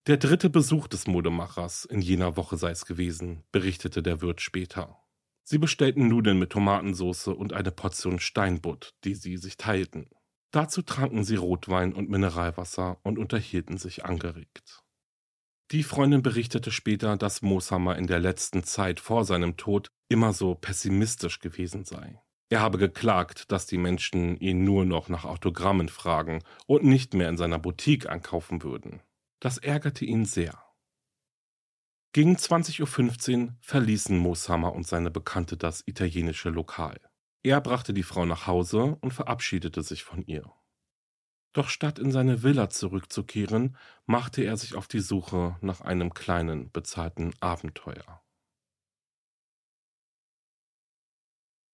Der 0.07 0.19
dritte 0.19 0.51
Besuch 0.51 0.89
des 0.89 1.07
Modemachers 1.07 1.87
in 1.87 2.03
jener 2.03 2.37
Woche 2.37 2.59
sei 2.59 2.73
es 2.73 2.85
gewesen, 2.85 3.45
berichtete 3.51 4.03
der 4.03 4.21
Wirt 4.21 4.43
später. 4.43 5.02
Sie 5.45 5.59
bestellten 5.59 6.09
Nudeln 6.09 6.39
mit 6.39 6.51
Tomatensauce 6.51 7.29
und 7.29 7.53
eine 7.53 7.71
Portion 7.71 8.19
Steinbutt, 8.19 8.95
die 9.05 9.15
sie 9.15 9.37
sich 9.37 9.57
teilten. 9.57 10.09
Dazu 10.53 10.83
tranken 10.83 11.25
sie 11.25 11.37
Rotwein 11.37 11.93
und 11.93 12.11
Mineralwasser 12.11 12.99
und 13.03 13.19
unterhielten 13.19 13.79
sich 13.79 14.05
angeregt. 14.05 14.83
Die 15.71 15.83
Freundin 15.83 16.23
berichtete 16.23 16.71
später, 16.71 17.17
dass 17.17 17.41
Mooshammer 17.41 17.97
in 17.97 18.07
der 18.07 18.19
letzten 18.19 18.63
Zeit 18.63 19.01
vor 19.01 19.25
seinem 19.25 19.57
Tod 19.57 19.89
immer 20.09 20.35
so 20.35 20.55
pessimistisch 20.55 21.39
gewesen 21.39 21.85
sei. 21.85 22.21
Er 22.51 22.61
habe 22.61 22.77
geklagt, 22.77 23.51
dass 23.51 23.65
die 23.65 23.79
Menschen 23.79 24.37
ihn 24.37 24.63
nur 24.63 24.85
noch 24.85 25.09
nach 25.09 25.25
Autogrammen 25.25 25.89
fragen 25.89 26.43
und 26.67 26.85
nicht 26.85 27.15
mehr 27.15 27.31
in 27.31 27.39
seiner 27.39 27.59
Boutique 27.59 28.07
einkaufen 28.07 28.63
würden. 28.63 29.01
Das 29.41 29.57
ärgerte 29.57 30.05
ihn 30.05 30.27
sehr. 30.27 30.63
Gegen 32.15 32.37
20.15 32.37 33.43
Uhr 33.47 33.55
verließen 33.63 34.19
Mooshammer 34.19 34.75
und 34.75 34.87
seine 34.87 35.11
Bekannte 35.11 35.57
das 35.57 35.83
italienische 35.87 36.51
Lokal. 36.51 37.01
Er 37.43 37.63
brachte 37.63 37.95
die 37.95 38.03
Frau 38.03 38.27
nach 38.27 38.47
Hause 38.47 38.99
und 39.01 39.15
verabschiedete 39.15 39.83
sich 39.83 40.05
von 40.05 40.23
ihr. 40.27 40.53
Doch 41.55 41.71
statt 41.71 41.99
in 41.99 42.13
seine 42.13 42.43
Villa 42.43 42.69
zurückzukehren, 42.69 43.79
machte 44.05 44.43
er 44.43 44.59
sich 44.59 44.75
auf 44.75 44.89
die 44.89 45.01
Suche 45.01 45.57
nach 45.63 45.81
einem 45.81 46.13
kleinen, 46.13 46.71
bezahlten 46.71 47.33
Abenteuer. 47.41 48.23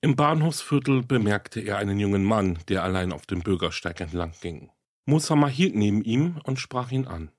Im 0.01 0.15
Bahnhofsviertel 0.15 1.03
bemerkte 1.03 1.61
er 1.61 1.79
einen 1.79 1.99
jungen 1.99 2.23
Mann, 2.23 2.61
der 2.69 2.85
allein 2.85 3.13
auf 3.13 3.27
dem 3.27 3.41
Bürgersteig 3.41 4.01
entlang 4.01 4.33
ging. 4.41 4.71
Musama 5.05 5.49
hielt 5.49 5.75
neben 5.75 6.03
ihm 6.03 6.41
und 6.45 6.61
sprach 6.61 6.93
ihn 6.93 7.09
an. 7.09 7.33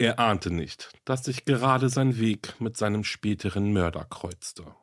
Er 0.00 0.18
ahnte 0.18 0.50
nicht, 0.50 0.98
dass 1.04 1.24
sich 1.24 1.44
gerade 1.44 1.90
sein 1.90 2.18
Weg 2.18 2.58
mit 2.58 2.74
seinem 2.74 3.04
späteren 3.04 3.70
Mörder 3.74 4.06
kreuzte. 4.06 4.74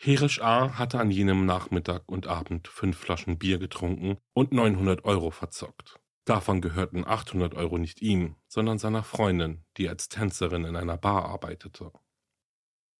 Herisch 0.00 0.40
A. 0.40 0.78
hatte 0.78 1.00
an 1.00 1.10
jenem 1.10 1.44
Nachmittag 1.44 2.04
und 2.06 2.28
Abend 2.28 2.68
fünf 2.68 2.98
Flaschen 2.98 3.36
Bier 3.36 3.58
getrunken 3.58 4.18
und 4.32 4.52
900 4.52 5.04
Euro 5.04 5.32
verzockt. 5.32 5.98
Davon 6.24 6.60
gehörten 6.60 7.04
800 7.04 7.54
Euro 7.56 7.78
nicht 7.78 8.00
ihm, 8.00 8.36
sondern 8.46 8.78
seiner 8.78 9.02
Freundin, 9.02 9.64
die 9.76 9.88
als 9.88 10.08
Tänzerin 10.08 10.64
in 10.64 10.76
einer 10.76 10.98
Bar 10.98 11.24
arbeitete. 11.24 11.90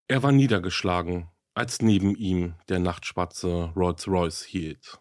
Er 0.09 0.24
war 0.24 0.32
niedergeschlagen, 0.32 1.30
als 1.54 1.82
neben 1.82 2.16
ihm 2.16 2.57
der 2.68 2.80
Nachtschwarze 2.80 3.72
Rolls-Royce 3.76 4.42
hielt. 4.42 4.98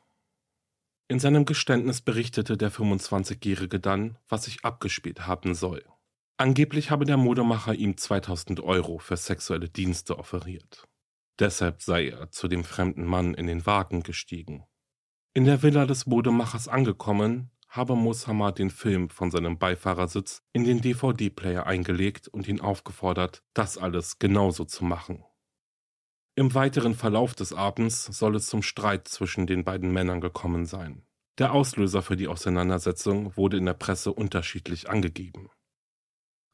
In 1.07 1.19
seinem 1.19 1.45
Geständnis 1.45 2.01
berichtete 2.01 2.57
der 2.57 2.71
25-Jährige 2.71 3.79
dann, 3.79 4.19
was 4.29 4.43
sich 4.45 4.63
abgespielt 4.63 5.25
haben 5.25 5.55
soll. 5.55 5.83
Angeblich 6.37 6.91
habe 6.91 7.05
der 7.05 7.15
Modemacher 7.15 7.73
ihm 7.73 7.95
2000 7.95 8.59
Euro 8.59 8.97
für 8.97 9.15
sexuelle 9.15 9.69
Dienste 9.69 10.19
offeriert. 10.19 10.85
Deshalb 11.39 11.81
sei 11.81 12.09
er 12.09 12.29
zu 12.31 12.47
dem 12.49 12.63
fremden 12.63 13.05
Mann 13.05 13.33
in 13.33 13.47
den 13.47 13.65
Wagen 13.65 14.03
gestiegen. 14.03 14.65
In 15.33 15.45
der 15.45 15.63
Villa 15.63 15.85
des 15.85 16.05
Modemachers 16.05 16.67
angekommen, 16.67 17.51
habe 17.69 17.95
Moshammer 17.95 18.51
den 18.51 18.69
Film 18.69 19.09
von 19.09 19.31
seinem 19.31 19.57
Beifahrersitz 19.57 20.43
in 20.53 20.63
den 20.63 20.81
DVD-Player 20.81 21.65
eingelegt 21.65 22.27
und 22.27 22.47
ihn 22.47 22.61
aufgefordert, 22.61 23.43
das 23.53 23.77
alles 23.77 24.19
genauso 24.19 24.65
zu 24.65 24.85
machen. 24.85 25.23
Im 26.35 26.53
weiteren 26.53 26.95
Verlauf 26.95 27.33
des 27.33 27.53
Abends 27.53 28.05
soll 28.05 28.35
es 28.35 28.47
zum 28.47 28.61
Streit 28.61 29.07
zwischen 29.07 29.47
den 29.47 29.63
beiden 29.63 29.91
Männern 29.91 30.19
gekommen 30.19 30.65
sein. 30.65 31.05
Der 31.37 31.53
Auslöser 31.53 32.01
für 32.01 32.17
die 32.17 32.27
Auseinandersetzung 32.27 33.35
wurde 33.35 33.57
in 33.57 33.65
der 33.65 33.73
Presse 33.73 34.11
unterschiedlich 34.13 34.89
angegeben. 34.89 35.49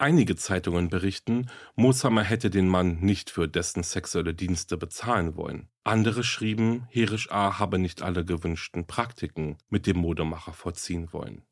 Einige 0.01 0.35
Zeitungen 0.35 0.89
berichten, 0.89 1.47
Mooshammer 1.75 2.23
hätte 2.23 2.49
den 2.49 2.67
Mann 2.67 3.01
nicht 3.01 3.29
für 3.29 3.47
dessen 3.47 3.83
sexuelle 3.83 4.33
Dienste 4.33 4.75
bezahlen 4.75 5.35
wollen. 5.35 5.69
Andere 5.83 6.23
schrieben, 6.23 6.87
Herisch 6.89 7.29
A. 7.29 7.59
habe 7.59 7.77
nicht 7.77 8.01
alle 8.01 8.25
gewünschten 8.25 8.87
Praktiken 8.87 9.59
mit 9.69 9.85
dem 9.85 9.97
Modemacher 9.97 10.53
vollziehen 10.53 11.13
wollen. 11.13 11.43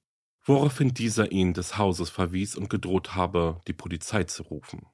Woraufhin 0.42 0.96
dieser 0.96 1.32
ihn 1.32 1.54
des 1.54 1.78
Hauses 1.78 2.10
verwies 2.10 2.56
und 2.56 2.72
gedroht 2.72 3.14
habe, 3.14 3.62
die 3.68 3.74
Polizei 3.74 4.24
zu 4.24 4.42
rufen. 4.42 4.88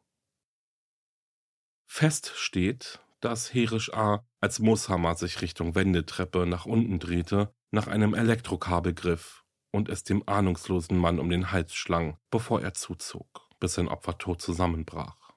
Fest 1.88 2.34
steht, 2.36 3.00
dass 3.22 3.54
Herisch 3.54 3.94
A., 3.94 4.26
als 4.42 4.60
Mooshammer 4.60 5.16
sich 5.16 5.42
Richtung 5.42 5.76
Wendetreppe 5.76 6.46
nach 6.46 6.66
unten 6.66 7.00
drehte, 7.00 7.54
nach 7.72 7.88
einem 7.88 8.16
Elektrokabel 8.16 8.94
griff 8.94 9.46
und 9.72 9.88
es 9.88 10.04
dem 10.04 10.28
ahnungslosen 10.28 10.98
Mann 10.98 11.22
um 11.22 11.30
den 11.30 11.54
Hals 11.54 11.74
schlang, 11.74 12.18
bevor 12.30 12.62
er 12.62 12.74
zuzog 12.74 13.45
bis 13.66 13.74
sein 13.74 13.88
Opfer 13.88 14.20
tot 14.20 14.44
zusammenbrach. 14.44 15.32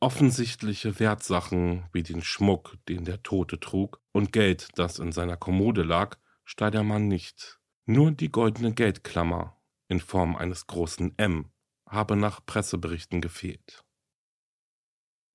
Offensichtliche 0.00 0.98
Wertsachen 0.98 1.84
wie 1.92 2.02
den 2.02 2.22
Schmuck, 2.22 2.76
den 2.88 3.04
der 3.04 3.22
Tote 3.22 3.60
trug, 3.60 4.00
und 4.10 4.32
Geld, 4.32 4.70
das 4.74 4.98
in 4.98 5.12
seiner 5.12 5.36
Kommode 5.36 5.84
lag, 5.84 6.18
stahl 6.44 6.72
der 6.72 6.82
Mann 6.82 7.06
nicht. 7.06 7.60
Nur 7.86 8.10
die 8.10 8.32
goldene 8.32 8.74
Geldklammer 8.74 9.62
in 9.86 10.00
Form 10.00 10.34
eines 10.34 10.66
großen 10.66 11.16
M 11.18 11.52
habe 11.88 12.16
nach 12.16 12.44
Presseberichten 12.44 13.20
gefehlt. 13.20 13.84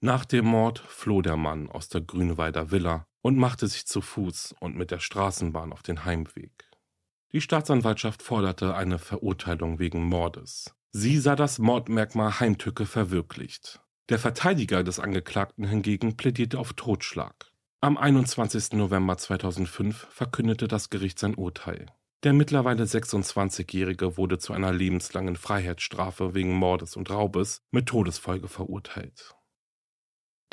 Nach 0.01 0.25
dem 0.25 0.47
Mord 0.47 0.79
floh 0.79 1.21
der 1.21 1.37
Mann 1.37 1.69
aus 1.69 1.87
der 1.87 2.01
Grünwalder 2.01 2.71
Villa 2.71 3.07
und 3.21 3.37
machte 3.37 3.67
sich 3.67 3.87
zu 3.87 4.01
Fuß 4.01 4.53
und 4.59 4.75
mit 4.75 4.91
der 4.91 4.99
Straßenbahn 4.99 5.71
auf 5.71 5.81
den 5.81 6.03
Heimweg. 6.03 6.69
Die 7.31 7.39
Staatsanwaltschaft 7.39 8.21
forderte 8.21 8.75
eine 8.75 8.99
Verurteilung 8.99 9.79
wegen 9.79 10.03
Mordes. 10.03 10.76
Sie 10.91 11.19
sah 11.19 11.35
das 11.35 11.59
Mordmerkmal 11.59 12.39
Heimtücke 12.39 12.85
verwirklicht. 12.85 13.81
Der 14.09 14.19
Verteidiger 14.19 14.83
des 14.83 14.99
Angeklagten 14.99 15.65
hingegen 15.65 16.15
plädierte 16.15 16.59
auf 16.59 16.73
Totschlag. 16.73 17.51
Am 17.81 17.97
21. 17.97 18.73
November 18.73 19.17
2005 19.17 20.07
verkündete 20.09 20.67
das 20.67 20.89
Gericht 20.89 21.19
sein 21.19 21.35
Urteil. 21.35 21.87
Der 22.23 22.33
mittlerweile 22.33 22.85
26-Jährige 22.85 24.17
wurde 24.17 24.39
zu 24.39 24.53
einer 24.53 24.71
lebenslangen 24.71 25.35
Freiheitsstrafe 25.35 26.33
wegen 26.33 26.53
Mordes 26.53 26.95
und 26.95 27.11
Raubes 27.11 27.61
mit 27.69 27.85
Todesfolge 27.87 28.47
verurteilt. 28.47 29.35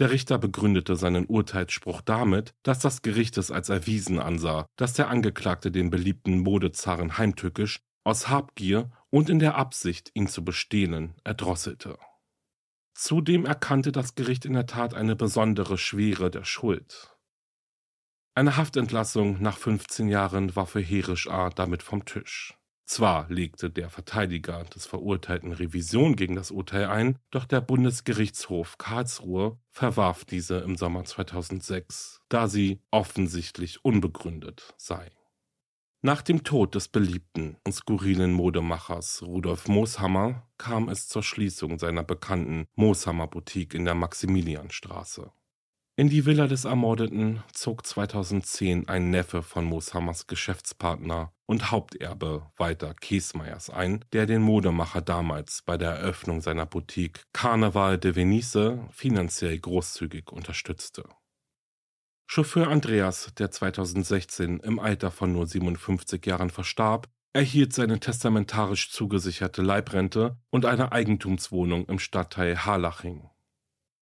Der 0.00 0.10
Richter 0.10 0.38
begründete 0.38 0.96
seinen 0.96 1.24
Urteilsspruch 1.24 2.02
damit, 2.02 2.52
dass 2.64 2.80
das 2.80 3.02
Gericht 3.02 3.38
es 3.38 3.50
als 3.50 3.68
erwiesen 3.68 4.18
ansah, 4.18 4.66
dass 4.76 4.92
der 4.92 5.08
Angeklagte 5.08 5.70
den 5.70 5.88
beliebten 5.88 6.40
Modezaren 6.40 7.16
heimtückisch 7.16 7.80
aus 8.02 8.28
Habgier 8.28 8.90
und 9.14 9.30
in 9.30 9.38
der 9.38 9.54
Absicht, 9.54 10.10
ihn 10.14 10.26
zu 10.26 10.44
bestehlen, 10.44 11.14
erdrosselte. 11.22 11.98
Zudem 12.94 13.46
erkannte 13.46 13.92
das 13.92 14.16
Gericht 14.16 14.44
in 14.44 14.54
der 14.54 14.66
Tat 14.66 14.92
eine 14.92 15.14
besondere 15.14 15.78
Schwere 15.78 16.32
der 16.32 16.42
Schuld. 16.42 17.16
Eine 18.34 18.56
Haftentlassung 18.56 19.40
nach 19.40 19.56
15 19.56 20.08
Jahren 20.08 20.56
war 20.56 20.66
für 20.66 20.80
Herisch 20.80 21.28
A. 21.28 21.50
damit 21.50 21.84
vom 21.84 22.04
Tisch. 22.04 22.58
Zwar 22.86 23.30
legte 23.30 23.70
der 23.70 23.88
Verteidiger 23.88 24.64
des 24.64 24.84
Verurteilten 24.84 25.52
Revision 25.52 26.16
gegen 26.16 26.34
das 26.34 26.50
Urteil 26.50 26.86
ein, 26.86 27.20
doch 27.30 27.44
der 27.44 27.60
Bundesgerichtshof 27.60 28.78
Karlsruhe 28.78 29.60
verwarf 29.70 30.24
diese 30.24 30.56
im 30.56 30.74
Sommer 30.74 31.04
2006, 31.04 32.20
da 32.28 32.48
sie 32.48 32.82
offensichtlich 32.90 33.84
unbegründet 33.84 34.74
sei. 34.76 35.12
Nach 36.06 36.20
dem 36.20 36.44
Tod 36.44 36.74
des 36.74 36.88
beliebten 36.88 37.56
und 37.64 37.72
skurrilen 37.72 38.30
Modemachers 38.30 39.22
Rudolf 39.22 39.68
Mooshammer 39.68 40.46
kam 40.58 40.90
es 40.90 41.08
zur 41.08 41.22
Schließung 41.22 41.78
seiner 41.78 42.04
bekannten 42.04 42.66
Mooshammer 42.74 43.26
Boutique 43.26 43.72
in 43.72 43.86
der 43.86 43.94
Maximilianstraße. 43.94 45.32
In 45.96 46.10
die 46.10 46.26
Villa 46.26 46.46
des 46.46 46.66
Ermordeten 46.66 47.42
zog 47.54 47.86
2010 47.86 48.86
ein 48.86 49.08
Neffe 49.08 49.42
von 49.42 49.64
Mooshammers 49.64 50.26
Geschäftspartner 50.26 51.32
und 51.46 51.70
Haupterbe 51.70 52.50
Walter 52.58 52.92
Kiesmeyers 52.92 53.70
ein, 53.70 54.04
der 54.12 54.26
den 54.26 54.42
Modemacher 54.42 55.00
damals 55.00 55.62
bei 55.62 55.78
der 55.78 55.92
Eröffnung 55.92 56.42
seiner 56.42 56.66
Boutique 56.66 57.22
Carnaval 57.32 57.96
de 57.96 58.14
Venise 58.14 58.86
finanziell 58.90 59.58
großzügig 59.58 60.30
unterstützte. 60.30 61.04
Chauffeur 62.26 62.68
Andreas, 62.68 63.32
der 63.38 63.50
2016 63.50 64.60
im 64.60 64.78
Alter 64.78 65.10
von 65.10 65.32
nur 65.32 65.46
57 65.46 66.24
Jahren 66.26 66.50
verstarb, 66.50 67.08
erhielt 67.32 67.72
seine 67.72 68.00
testamentarisch 68.00 68.90
zugesicherte 68.90 69.60
Leibrente 69.60 70.38
und 70.50 70.64
eine 70.64 70.92
Eigentumswohnung 70.92 71.86
im 71.86 71.98
Stadtteil 71.98 72.64
Harlaching. 72.64 73.28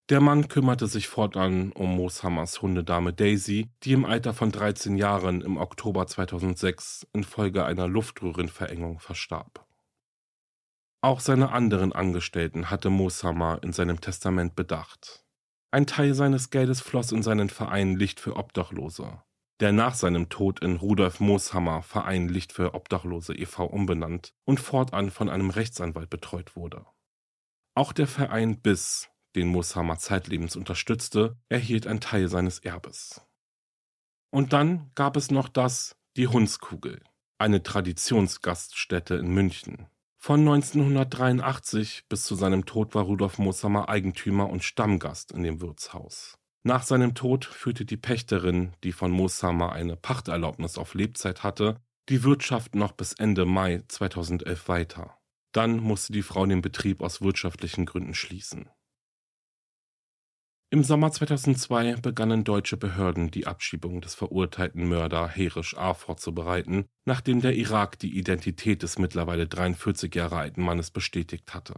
Der 0.08 0.20
Mann 0.20 0.48
kümmerte 0.48 0.86
sich 0.88 1.08
fortan 1.08 1.72
um 1.72 1.96
Mooshammers 1.96 2.60
Hundedame 2.60 3.12
Daisy, 3.12 3.70
die 3.82 3.92
im 3.92 4.04
Alter 4.04 4.34
von 4.34 4.52
13 4.52 4.96
Jahren 4.96 5.40
im 5.40 5.56
Oktober 5.56 6.06
2006 6.06 7.06
infolge 7.14 7.64
einer 7.64 7.88
Luftröhrenverengung 7.88 9.00
verstarb. 9.00 9.66
Auch 11.00 11.20
seine 11.20 11.52
anderen 11.52 11.92
Angestellten 11.92 12.70
hatte 12.70 12.90
Mooshammer 12.90 13.60
in 13.62 13.72
seinem 13.72 14.00
Testament 14.00 14.54
bedacht. 14.54 15.24
Ein 15.74 15.86
Teil 15.86 16.12
seines 16.12 16.50
Geldes 16.50 16.82
floss 16.82 17.12
in 17.12 17.22
seinen 17.22 17.48
Verein 17.48 17.96
Licht 17.96 18.20
für 18.20 18.36
Obdachlose, 18.36 19.22
der 19.58 19.72
nach 19.72 19.94
seinem 19.94 20.28
Tod 20.28 20.60
in 20.60 20.76
Rudolf 20.76 21.18
Mooshammer 21.18 21.82
Verein 21.82 22.28
Licht 22.28 22.52
für 22.52 22.74
Obdachlose 22.74 23.34
e.V. 23.34 23.64
umbenannt 23.64 24.34
und 24.44 24.60
fortan 24.60 25.10
von 25.10 25.30
einem 25.30 25.48
Rechtsanwalt 25.48 26.10
betreut 26.10 26.56
wurde. 26.56 26.84
Auch 27.74 27.94
der 27.94 28.06
Verein 28.06 28.60
BIS, 28.60 29.08
den 29.34 29.48
Mooshammer 29.48 29.96
zeitlebens 29.96 30.56
unterstützte, 30.56 31.38
erhielt 31.48 31.86
ein 31.86 32.00
Teil 32.02 32.28
seines 32.28 32.58
Erbes. 32.58 33.22
Und 34.30 34.52
dann 34.52 34.90
gab 34.94 35.16
es 35.16 35.30
noch 35.30 35.48
das 35.48 35.96
Die 36.18 36.28
Hundskugel, 36.28 37.02
eine 37.38 37.62
Traditionsgaststätte 37.62 39.14
in 39.14 39.32
München, 39.32 39.86
von 40.22 40.38
1983 40.38 42.04
bis 42.08 42.22
zu 42.22 42.36
seinem 42.36 42.64
Tod 42.64 42.94
war 42.94 43.02
Rudolf 43.02 43.38
Mooshammer 43.38 43.88
Eigentümer 43.88 44.48
und 44.48 44.62
Stammgast 44.62 45.32
in 45.32 45.42
dem 45.42 45.60
Wirtshaus. 45.60 46.38
Nach 46.62 46.84
seinem 46.84 47.16
Tod 47.16 47.44
führte 47.44 47.84
die 47.84 47.96
Pächterin, 47.96 48.72
die 48.84 48.92
von 48.92 49.10
Mooshammer 49.10 49.72
eine 49.72 49.96
Pachterlaubnis 49.96 50.78
auf 50.78 50.94
Lebzeit 50.94 51.42
hatte, 51.42 51.80
die 52.08 52.22
Wirtschaft 52.22 52.76
noch 52.76 52.92
bis 52.92 53.14
Ende 53.14 53.46
Mai 53.46 53.82
2011 53.88 54.68
weiter. 54.68 55.18
Dann 55.50 55.78
musste 55.80 56.12
die 56.12 56.22
Frau 56.22 56.46
den 56.46 56.62
Betrieb 56.62 57.00
aus 57.00 57.20
wirtschaftlichen 57.20 57.84
Gründen 57.84 58.14
schließen. 58.14 58.70
Im 60.72 60.84
Sommer 60.84 61.12
2002 61.12 61.96
begannen 61.96 62.44
deutsche 62.44 62.78
Behörden 62.78 63.30
die 63.30 63.46
Abschiebung 63.46 64.00
des 64.00 64.14
verurteilten 64.14 64.88
Mörder 64.88 65.28
Herisch 65.28 65.76
A. 65.76 65.92
vorzubereiten, 65.92 66.86
nachdem 67.04 67.42
der 67.42 67.54
Irak 67.54 67.98
die 67.98 68.16
Identität 68.16 68.82
des 68.82 68.98
mittlerweile 68.98 69.46
43 69.46 70.14
Jahre 70.14 70.38
alten 70.38 70.62
Mannes 70.62 70.90
bestätigt 70.90 71.52
hatte. 71.52 71.74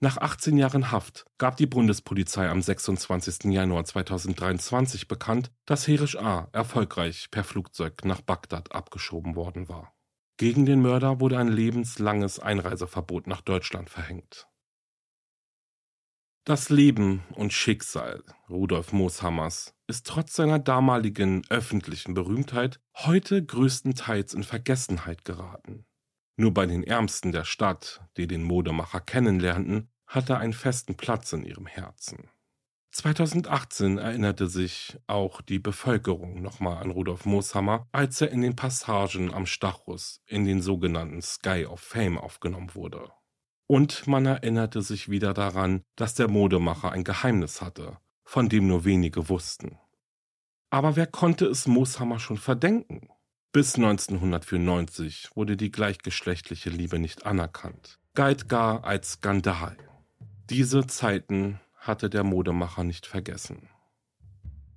Nach 0.00 0.16
18 0.16 0.56
Jahren 0.56 0.90
Haft 0.90 1.26
gab 1.38 1.58
die 1.58 1.66
Bundespolizei 1.66 2.48
am 2.48 2.60
26. 2.60 3.52
Januar 3.52 3.84
2023 3.84 5.06
bekannt, 5.06 5.52
dass 5.64 5.86
Herisch 5.86 6.18
A. 6.18 6.48
erfolgreich 6.50 7.28
per 7.30 7.44
Flugzeug 7.44 8.04
nach 8.04 8.20
Bagdad 8.20 8.74
abgeschoben 8.74 9.36
worden 9.36 9.68
war. 9.68 9.94
Gegen 10.38 10.66
den 10.66 10.82
Mörder 10.82 11.20
wurde 11.20 11.38
ein 11.38 11.46
lebenslanges 11.46 12.40
Einreiseverbot 12.40 13.28
nach 13.28 13.42
Deutschland 13.42 13.90
verhängt. 13.90 14.48
Das 16.46 16.68
Leben 16.68 17.22
und 17.36 17.54
Schicksal 17.54 18.22
Rudolf 18.50 18.92
Mooshammers 18.92 19.74
ist 19.86 20.06
trotz 20.06 20.34
seiner 20.34 20.58
damaligen 20.58 21.42
öffentlichen 21.48 22.12
Berühmtheit 22.12 22.80
heute 22.96 23.42
größtenteils 23.42 24.34
in 24.34 24.42
Vergessenheit 24.42 25.24
geraten. 25.24 25.86
Nur 26.36 26.52
bei 26.52 26.66
den 26.66 26.84
Ärmsten 26.84 27.32
der 27.32 27.44
Stadt, 27.44 28.02
die 28.18 28.26
den 28.26 28.42
Modemacher 28.42 29.00
kennenlernten, 29.00 29.88
hat 30.06 30.28
er 30.28 30.36
einen 30.36 30.52
festen 30.52 30.96
Platz 30.96 31.32
in 31.32 31.44
ihrem 31.44 31.64
Herzen. 31.64 32.28
2018 32.90 33.96
erinnerte 33.96 34.46
sich 34.46 34.98
auch 35.06 35.40
die 35.40 35.58
Bevölkerung 35.58 36.42
nochmal 36.42 36.82
an 36.82 36.90
Rudolf 36.90 37.24
Mooshammer, 37.24 37.88
als 37.90 38.20
er 38.20 38.30
in 38.30 38.42
den 38.42 38.54
Passagen 38.54 39.32
am 39.32 39.46
Stachus 39.46 40.20
in 40.26 40.44
den 40.44 40.60
sogenannten 40.60 41.22
Sky 41.22 41.64
of 41.64 41.80
Fame 41.80 42.18
aufgenommen 42.18 42.74
wurde. 42.74 43.10
Und 43.66 44.06
man 44.06 44.26
erinnerte 44.26 44.82
sich 44.82 45.08
wieder 45.08 45.32
daran, 45.32 45.82
dass 45.96 46.14
der 46.14 46.28
Modemacher 46.28 46.92
ein 46.92 47.04
Geheimnis 47.04 47.62
hatte, 47.62 47.98
von 48.24 48.48
dem 48.48 48.66
nur 48.66 48.84
wenige 48.84 49.28
wussten. 49.28 49.78
Aber 50.70 50.96
wer 50.96 51.06
konnte 51.06 51.46
es 51.46 51.66
Mooshammer 51.66 52.18
schon 52.18 52.36
verdenken? 52.36 53.08
Bis 53.52 53.76
1994 53.76 55.30
wurde 55.34 55.56
die 55.56 55.70
gleichgeschlechtliche 55.70 56.70
Liebe 56.70 56.98
nicht 56.98 57.24
anerkannt, 57.24 58.00
galt 58.14 58.48
gar 58.48 58.84
als 58.84 59.12
Skandal. 59.12 59.76
Diese 60.50 60.86
Zeiten 60.86 61.60
hatte 61.76 62.10
der 62.10 62.24
Modemacher 62.24 62.84
nicht 62.84 63.06
vergessen. 63.06 63.68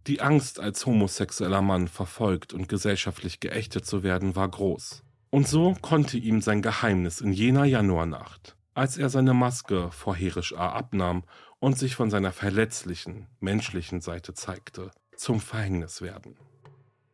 Die 0.05 0.21
Angst, 0.21 0.59
als 0.59 0.85
homosexueller 0.85 1.61
Mann 1.61 1.89
verfolgt 1.89 2.53
und 2.53 2.69
gesellschaftlich 2.69 3.41
geächtet 3.41 3.85
zu 3.85 4.03
werden, 4.03 4.37
war 4.37 4.47
groß. 4.47 5.03
Und 5.29 5.47
so 5.47 5.75
konnte 5.81 6.17
ihm 6.17 6.39
sein 6.39 6.61
Geheimnis 6.61 7.19
in 7.19 7.33
jener 7.33 7.65
Januarnacht 7.65 8.56
als 8.77 8.95
er 8.95 9.09
seine 9.09 9.33
Maske 9.33 9.89
vor 9.91 10.15
Herisch 10.15 10.53
A 10.53 10.69
abnahm 10.69 11.23
und 11.57 11.79
sich 11.79 11.95
von 11.95 12.11
seiner 12.11 12.31
verletzlichen, 12.31 13.25
menschlichen 13.39 14.01
Seite 14.01 14.35
zeigte, 14.35 14.91
zum 15.15 15.39
Verhängnis 15.39 16.03
werden. 16.03 16.35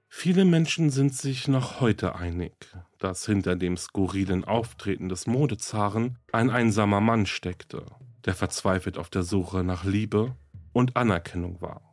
Viele 0.10 0.44
Menschen 0.44 0.90
sind 0.90 1.16
sich 1.16 1.48
noch 1.48 1.80
heute 1.80 2.16
einig, 2.16 2.54
dass 3.00 3.26
hinter 3.26 3.56
dem 3.56 3.78
skurrilen 3.78 4.44
Auftreten 4.44 5.08
des 5.08 5.26
Modezaren 5.26 6.20
ein 6.34 6.50
einsamer 6.50 7.00
Mann 7.00 7.26
steckte, 7.26 7.86
der 8.26 8.36
verzweifelt 8.36 8.98
auf 8.98 9.10
der 9.10 9.24
Suche 9.24 9.64
nach 9.64 9.86
Liebe 9.86 10.36
und 10.74 10.98
Anerkennung 10.98 11.62
war. 11.62 11.93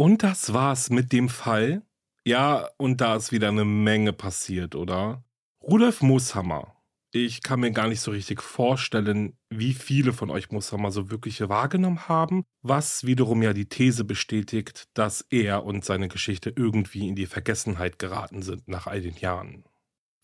Und 0.00 0.22
das 0.22 0.54
war's 0.54 0.88
mit 0.88 1.12
dem 1.12 1.28
Fall. 1.28 1.82
Ja, 2.24 2.70
und 2.78 3.02
da 3.02 3.16
ist 3.16 3.32
wieder 3.32 3.48
eine 3.48 3.66
Menge 3.66 4.14
passiert, 4.14 4.74
oder? 4.74 5.22
Rudolf 5.62 6.00
Mooshammer. 6.00 6.74
Ich 7.12 7.42
kann 7.42 7.60
mir 7.60 7.70
gar 7.70 7.86
nicht 7.86 8.00
so 8.00 8.10
richtig 8.10 8.40
vorstellen, 8.40 9.36
wie 9.50 9.74
viele 9.74 10.14
von 10.14 10.30
euch 10.30 10.50
Mooshammer 10.50 10.90
so 10.90 11.10
wirklich 11.10 11.46
wahrgenommen 11.46 12.08
haben, 12.08 12.44
was 12.62 13.04
wiederum 13.04 13.42
ja 13.42 13.52
die 13.52 13.68
These 13.68 14.04
bestätigt, 14.04 14.88
dass 14.94 15.20
er 15.28 15.66
und 15.66 15.84
seine 15.84 16.08
Geschichte 16.08 16.50
irgendwie 16.56 17.06
in 17.06 17.14
die 17.14 17.26
Vergessenheit 17.26 17.98
geraten 17.98 18.40
sind 18.40 18.68
nach 18.68 18.86
all 18.86 19.02
den 19.02 19.16
Jahren. 19.16 19.64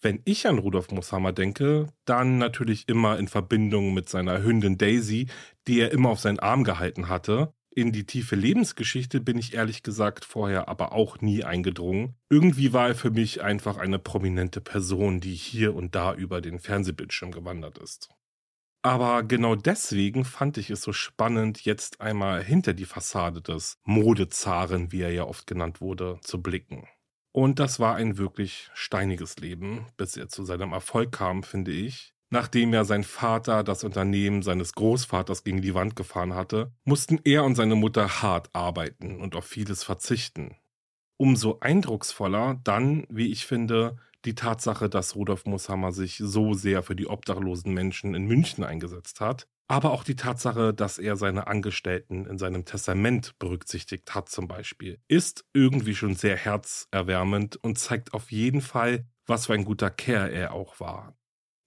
Wenn 0.00 0.22
ich 0.24 0.46
an 0.46 0.56
Rudolf 0.56 0.90
Mooshammer 0.90 1.34
denke, 1.34 1.88
dann 2.06 2.38
natürlich 2.38 2.88
immer 2.88 3.18
in 3.18 3.28
Verbindung 3.28 3.92
mit 3.92 4.08
seiner 4.08 4.42
Hündin 4.42 4.78
Daisy, 4.78 5.26
die 5.66 5.80
er 5.80 5.92
immer 5.92 6.08
auf 6.08 6.20
seinen 6.20 6.38
Arm 6.38 6.64
gehalten 6.64 7.10
hatte 7.10 7.52
in 7.76 7.92
die 7.92 8.06
tiefe 8.06 8.36
Lebensgeschichte 8.36 9.20
bin 9.20 9.36
ich 9.36 9.52
ehrlich 9.52 9.82
gesagt 9.82 10.24
vorher 10.24 10.66
aber 10.66 10.92
auch 10.92 11.20
nie 11.20 11.44
eingedrungen. 11.44 12.16
Irgendwie 12.30 12.72
war 12.72 12.88
er 12.88 12.94
für 12.94 13.10
mich 13.10 13.42
einfach 13.42 13.76
eine 13.76 13.98
prominente 13.98 14.62
Person, 14.62 15.20
die 15.20 15.34
hier 15.34 15.74
und 15.74 15.94
da 15.94 16.14
über 16.14 16.40
den 16.40 16.58
Fernsehbildschirm 16.58 17.32
gewandert 17.32 17.76
ist. 17.76 18.08
Aber 18.80 19.22
genau 19.24 19.56
deswegen 19.56 20.24
fand 20.24 20.56
ich 20.56 20.70
es 20.70 20.80
so 20.80 20.94
spannend, 20.94 21.66
jetzt 21.66 22.00
einmal 22.00 22.42
hinter 22.42 22.72
die 22.72 22.86
Fassade 22.86 23.42
des 23.42 23.76
Modezaren, 23.84 24.90
wie 24.90 25.02
er 25.02 25.12
ja 25.12 25.24
oft 25.24 25.46
genannt 25.46 25.82
wurde, 25.82 26.18
zu 26.22 26.40
blicken. 26.40 26.88
Und 27.32 27.58
das 27.58 27.78
war 27.78 27.96
ein 27.96 28.16
wirklich 28.16 28.70
steiniges 28.72 29.36
Leben, 29.36 29.86
bis 29.98 30.16
er 30.16 30.28
zu 30.28 30.44
seinem 30.44 30.72
Erfolg 30.72 31.12
kam, 31.12 31.42
finde 31.42 31.72
ich. 31.72 32.14
Nachdem 32.30 32.74
ja 32.74 32.84
sein 32.84 33.04
Vater 33.04 33.62
das 33.62 33.84
Unternehmen 33.84 34.42
seines 34.42 34.72
Großvaters 34.72 35.44
gegen 35.44 35.62
die 35.62 35.74
Wand 35.74 35.94
gefahren 35.94 36.34
hatte, 36.34 36.72
mussten 36.84 37.20
er 37.24 37.44
und 37.44 37.54
seine 37.54 37.76
Mutter 37.76 38.22
hart 38.22 38.50
arbeiten 38.52 39.20
und 39.20 39.36
auf 39.36 39.44
vieles 39.44 39.84
verzichten. 39.84 40.56
Umso 41.18 41.58
eindrucksvoller 41.60 42.60
dann, 42.64 43.06
wie 43.08 43.30
ich 43.30 43.46
finde, 43.46 43.96
die 44.24 44.34
Tatsache, 44.34 44.88
dass 44.88 45.14
Rudolf 45.14 45.46
Mooshammer 45.46 45.92
sich 45.92 46.16
so 46.18 46.52
sehr 46.52 46.82
für 46.82 46.96
die 46.96 47.06
obdachlosen 47.06 47.72
Menschen 47.72 48.14
in 48.14 48.26
München 48.26 48.64
eingesetzt 48.64 49.20
hat, 49.20 49.46
aber 49.68 49.92
auch 49.92 50.04
die 50.04 50.16
Tatsache, 50.16 50.74
dass 50.74 50.98
er 50.98 51.16
seine 51.16 51.46
Angestellten 51.46 52.26
in 52.26 52.38
seinem 52.38 52.64
Testament 52.64 53.38
berücksichtigt 53.38 54.14
hat 54.14 54.28
zum 54.28 54.48
Beispiel, 54.48 54.98
ist 55.08 55.44
irgendwie 55.52 55.94
schon 55.94 56.14
sehr 56.14 56.36
herzerwärmend 56.36 57.56
und 57.56 57.78
zeigt 57.78 58.14
auf 58.14 58.30
jeden 58.32 58.60
Fall, 58.60 59.06
was 59.26 59.46
für 59.46 59.54
ein 59.54 59.64
guter 59.64 59.90
Kerl 59.90 60.32
er 60.32 60.52
auch 60.54 60.80
war. 60.80 61.16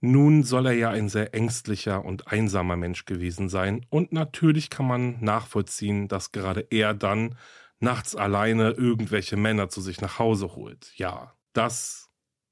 Nun 0.02 0.44
soll 0.44 0.68
er 0.68 0.74
ja 0.74 0.90
ein 0.90 1.10
sehr 1.10 1.34
ängstlicher 1.34 2.06
und 2.06 2.28
einsamer 2.28 2.78
Mensch 2.78 3.06
gewesen 3.06 3.50
sein 3.50 3.86
und 3.90 4.14
natürlich 4.14 4.70
kann 4.70 4.88
man 4.88 5.22
nachvollziehen, 5.22 6.08
dass 6.08 6.32
gerade 6.32 6.66
er 6.70 6.94
dann 6.94 7.36
nachts 7.80 8.16
alleine 8.16 8.72
irgendwelche 8.72 9.36
Männer 9.36 9.70
zu 9.70 9.82
sich 9.82 10.00
nach 10.00 10.20
Hause 10.20 10.56
holt. 10.56 10.94
Ja, 10.96 11.34
dass 11.54 12.10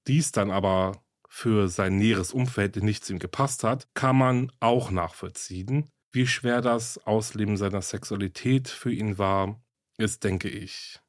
dies 0.08 0.32
dann 0.32 0.52
aber 0.52 1.04
für 1.30 1.68
sein 1.68 1.98
näheres 1.98 2.34
Umfeld 2.34 2.78
nicht 2.78 3.06
zu 3.06 3.14
ihm 3.14 3.20
gepasst 3.20 3.64
hat, 3.64 3.88
kann 3.94 4.18
man 4.18 4.52
auch 4.60 4.92
nachvollziehen. 4.92 5.90
Wie 6.12 6.28
schwer 6.28 6.62
das 6.62 6.98
Ausleben 7.06 7.58
seiner 7.58 7.82
Sexualität 7.82 8.70
für 8.70 8.92
ihn 8.92 9.18
war, 9.18 9.62
ist, 9.98 10.24
denke 10.24 10.50
ich, 10.50 11.00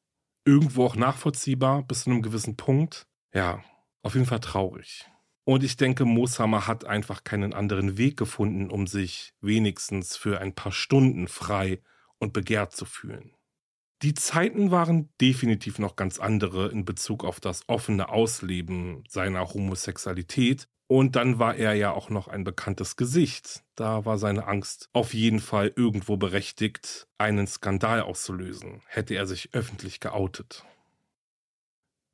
irgendwo 0.45 0.85
auch 0.85 0.95
nachvollziehbar 0.95 1.83
bis 1.83 2.03
zu 2.03 2.11
einem 2.11 2.21
gewissen 2.21 2.57
Punkt. 2.57 3.07
Ja, 3.33 3.63
auf 4.03 4.13
jeden 4.13 4.25
Fall 4.25 4.39
traurig. 4.39 5.09
Und 5.49 5.63
ich 5.63 5.77
denke, 5.77 6.05
Mooshammer 6.05 6.67
hat 6.67 6.85
einfach 6.85 7.23
keinen 7.23 7.55
anderen 7.55 7.97
Weg 7.97 8.17
gefunden, 8.17 8.69
um 8.69 8.85
sich 8.85 9.33
wenigstens 9.41 10.15
für 10.15 10.39
ein 10.39 10.53
paar 10.53 10.71
Stunden 10.71 11.27
frei 11.27 11.81
und 12.19 12.33
begehrt 12.33 12.75
zu 12.75 12.85
fühlen. 12.85 13.33
Die 14.03 14.13
Zeiten 14.13 14.69
waren 14.69 15.09
definitiv 15.19 15.79
noch 15.79 15.95
ganz 15.95 16.19
andere 16.19 16.69
in 16.69 16.85
Bezug 16.85 17.23
auf 17.25 17.39
das 17.39 17.63
offene 17.65 18.09
Ausleben 18.09 19.03
seiner 19.09 19.51
Homosexualität. 19.51 20.67
Und 20.85 21.15
dann 21.15 21.39
war 21.39 21.55
er 21.55 21.73
ja 21.73 21.93
auch 21.93 22.11
noch 22.11 22.27
ein 22.27 22.43
bekanntes 22.43 22.95
Gesicht. 22.95 23.63
Da 23.73 24.05
war 24.05 24.19
seine 24.19 24.45
Angst 24.45 24.87
auf 24.93 25.15
jeden 25.15 25.39
Fall 25.39 25.73
irgendwo 25.75 26.15
berechtigt, 26.15 27.07
einen 27.17 27.47
Skandal 27.47 28.01
auszulösen, 28.01 28.83
hätte 28.85 29.15
er 29.15 29.25
sich 29.25 29.55
öffentlich 29.55 29.99
geoutet 29.99 30.63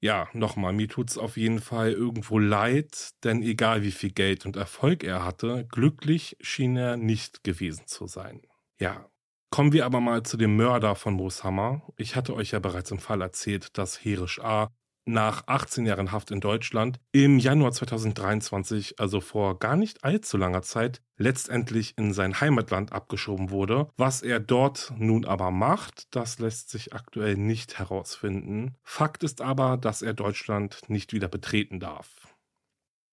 ja, 0.05 0.29
nochmal, 0.33 0.71
mir 0.71 0.87
tut's 0.87 1.17
auf 1.17 1.35
jeden 1.35 1.59
Fall 1.59 1.91
irgendwo 1.91 2.37
leid, 2.37 3.09
denn 3.23 3.41
egal 3.41 3.81
wie 3.81 3.91
viel 3.91 4.11
Geld 4.11 4.45
und 4.45 4.55
Erfolg 4.55 5.03
er 5.03 5.25
hatte, 5.25 5.65
glücklich 5.71 6.37
schien 6.41 6.77
er 6.77 6.95
nicht 6.95 7.43
gewesen 7.43 7.87
zu 7.87 8.05
sein. 8.05 8.43
Ja. 8.79 9.09
Kommen 9.49 9.73
wir 9.73 9.83
aber 9.83 10.01
mal 10.01 10.21
zu 10.21 10.37
dem 10.37 10.57
Mörder 10.57 10.93
von 10.93 11.15
Mooshammer. 11.15 11.81
Ich 11.97 12.15
hatte 12.15 12.35
euch 12.35 12.51
ja 12.51 12.59
bereits 12.59 12.91
im 12.91 12.99
Fall 12.99 13.21
erzählt, 13.21 13.79
dass 13.79 14.03
Herisch 14.05 14.39
A 14.41 14.71
nach 15.05 15.43
18 15.47 15.85
Jahren 15.85 16.11
Haft 16.11 16.31
in 16.31 16.41
Deutschland 16.41 16.99
im 17.11 17.39
Januar 17.39 17.71
2023, 17.71 18.99
also 18.99 19.21
vor 19.21 19.59
gar 19.59 19.75
nicht 19.75 20.03
allzu 20.03 20.37
langer 20.37 20.61
Zeit, 20.61 21.01
letztendlich 21.17 21.97
in 21.97 22.13
sein 22.13 22.41
Heimatland 22.41 22.91
abgeschoben 22.91 23.49
wurde. 23.49 23.87
Was 23.97 24.21
er 24.21 24.39
dort 24.39 24.93
nun 24.97 25.25
aber 25.25 25.51
macht, 25.51 26.13
das 26.15 26.39
lässt 26.39 26.69
sich 26.69 26.93
aktuell 26.93 27.37
nicht 27.37 27.79
herausfinden. 27.79 28.75
Fakt 28.83 29.23
ist 29.23 29.41
aber, 29.41 29.77
dass 29.77 30.01
er 30.01 30.13
Deutschland 30.13 30.81
nicht 30.87 31.13
wieder 31.13 31.27
betreten 31.27 31.79
darf. 31.79 32.35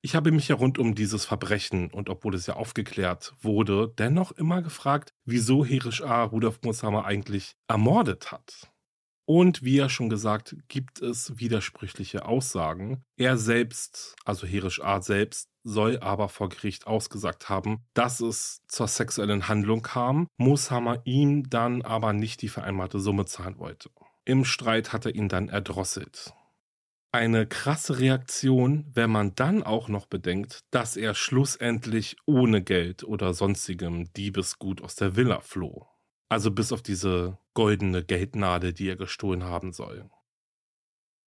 Ich 0.05 0.17
habe 0.17 0.33
mich 0.33 0.49
ja 0.49 0.57
rund 0.57 0.81
um 0.81 0.97
dieses 0.97 1.25
Verbrechen 1.25 1.89
und 1.89 2.11
obwohl 2.11 2.35
es 2.35 2.49
ja 2.49 2.55
aufgeklärt 2.55 3.35
wurde, 3.41 3.95
dennoch 3.99 4.33
immer 4.33 4.61
gefragt, 4.61 5.15
wieso 5.25 5.65
Herisch 5.65 6.03
A. 6.03 6.25
Rudolf 6.25 6.59
Mooshammer 6.65 7.05
eigentlich 7.05 7.55
ermordet 7.69 8.33
hat. 8.33 8.72
Und 9.35 9.63
wie 9.63 9.77
ja 9.77 9.89
schon 9.89 10.11
gesagt, 10.11 10.57
gibt 10.69 11.01
es 11.01 11.39
widersprüchliche 11.39 12.27
Aussagen. 12.27 13.03
Er 13.17 13.39
selbst, 13.39 14.15
also 14.27 14.47
Herisch 14.47 14.83
A 14.83 15.01
selbst, 15.01 15.49
soll 15.65 15.99
aber 16.01 16.29
vor 16.29 16.51
Gericht 16.51 16.87
ausgesagt 16.87 17.49
haben, 17.49 17.83
dass 17.95 18.21
es 18.21 18.61
zur 18.69 18.89
sexuellen 18.89 19.49
Handlung 19.49 19.81
kam, 19.81 20.27
Mooshammer 20.37 21.01
ihm 21.07 21.49
dann 21.49 21.81
aber 21.81 22.13
nicht 22.13 22.43
die 22.43 22.51
vereinbarte 22.51 23.01
Summe 23.01 23.25
zahlen 23.25 23.59
wollte. 23.59 23.89
Im 24.27 24.45
Streit 24.45 24.93
hat 24.93 25.07
er 25.07 25.15
ihn 25.15 25.31
dann 25.31 25.49
erdrosselt. 25.49 26.35
Eine 27.11 27.47
krasse 27.47 28.01
Reaktion, 28.01 28.85
wenn 28.93 29.11
man 29.11 29.35
dann 29.35 29.63
auch 29.63 29.89
noch 29.89 30.05
bedenkt, 30.05 30.61
dass 30.73 30.95
er 30.95 31.15
schlussendlich 31.15 32.19
ohne 32.27 32.63
Geld 32.63 33.03
oder 33.03 33.33
sonstigem 33.33 34.13
Diebesgut 34.13 34.83
aus 34.83 34.95
der 34.95 35.17
Villa 35.17 35.41
floh. 35.41 35.89
Also 36.33 36.51
bis 36.51 36.73
auf 36.73 36.81
diese 36.81 37.37
goldene 37.53 38.03
Geldnadel, 38.03 38.73
die 38.73 38.89
er 38.89 38.97
gestohlen 38.97 39.45
haben 39.45 39.75
soll. 39.75 40.09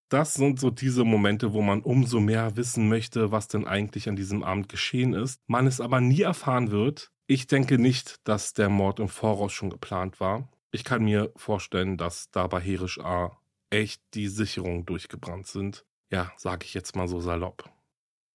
Das 0.10 0.34
sind 0.34 0.60
so 0.60 0.72
diese 0.72 1.04
Momente, 1.04 1.54
wo 1.54 1.62
man 1.62 1.84
umso 1.84 2.20
mehr 2.20 2.58
wissen 2.58 2.90
möchte, 2.90 3.30
was 3.32 3.48
denn 3.48 3.68
eigentlich 3.68 4.10
an 4.10 4.16
diesem 4.16 4.42
Abend 4.42 4.68
geschehen 4.68 5.14
ist, 5.14 5.40
man 5.46 5.68
es 5.68 5.80
aber 5.80 6.02
nie 6.02 6.22
erfahren 6.22 6.72
wird. 6.72 7.12
Ich 7.28 7.46
denke 7.46 7.78
nicht, 7.78 8.28
dass 8.28 8.54
der 8.54 8.70
Mord 8.70 9.00
im 9.00 9.08
Voraus 9.08 9.54
schon 9.54 9.70
geplant 9.70 10.20
war. 10.20 10.50
Ich 10.72 10.84
kann 10.84 11.04
mir 11.04 11.32
vorstellen, 11.36 11.98
dass 11.98 12.32
da 12.32 12.48
bei 12.48 12.60
Herisch 12.60 13.00
A 13.00 13.38
echt 13.70 14.02
die 14.16 14.28
Sicherungen 14.28 14.88
durchgebrannt 14.88 15.46
sind. 15.46 15.86
Ja, 16.12 16.32
sage 16.36 16.66
ich 16.66 16.74
jetzt 16.74 16.96
mal 16.96 17.08
so 17.08 17.20
salopp. 17.20 17.70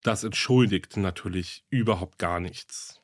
Das 0.04 0.22
entschuldigt 0.22 0.96
natürlich 0.96 1.64
überhaupt 1.68 2.18
gar 2.18 2.38
nichts. 2.38 2.99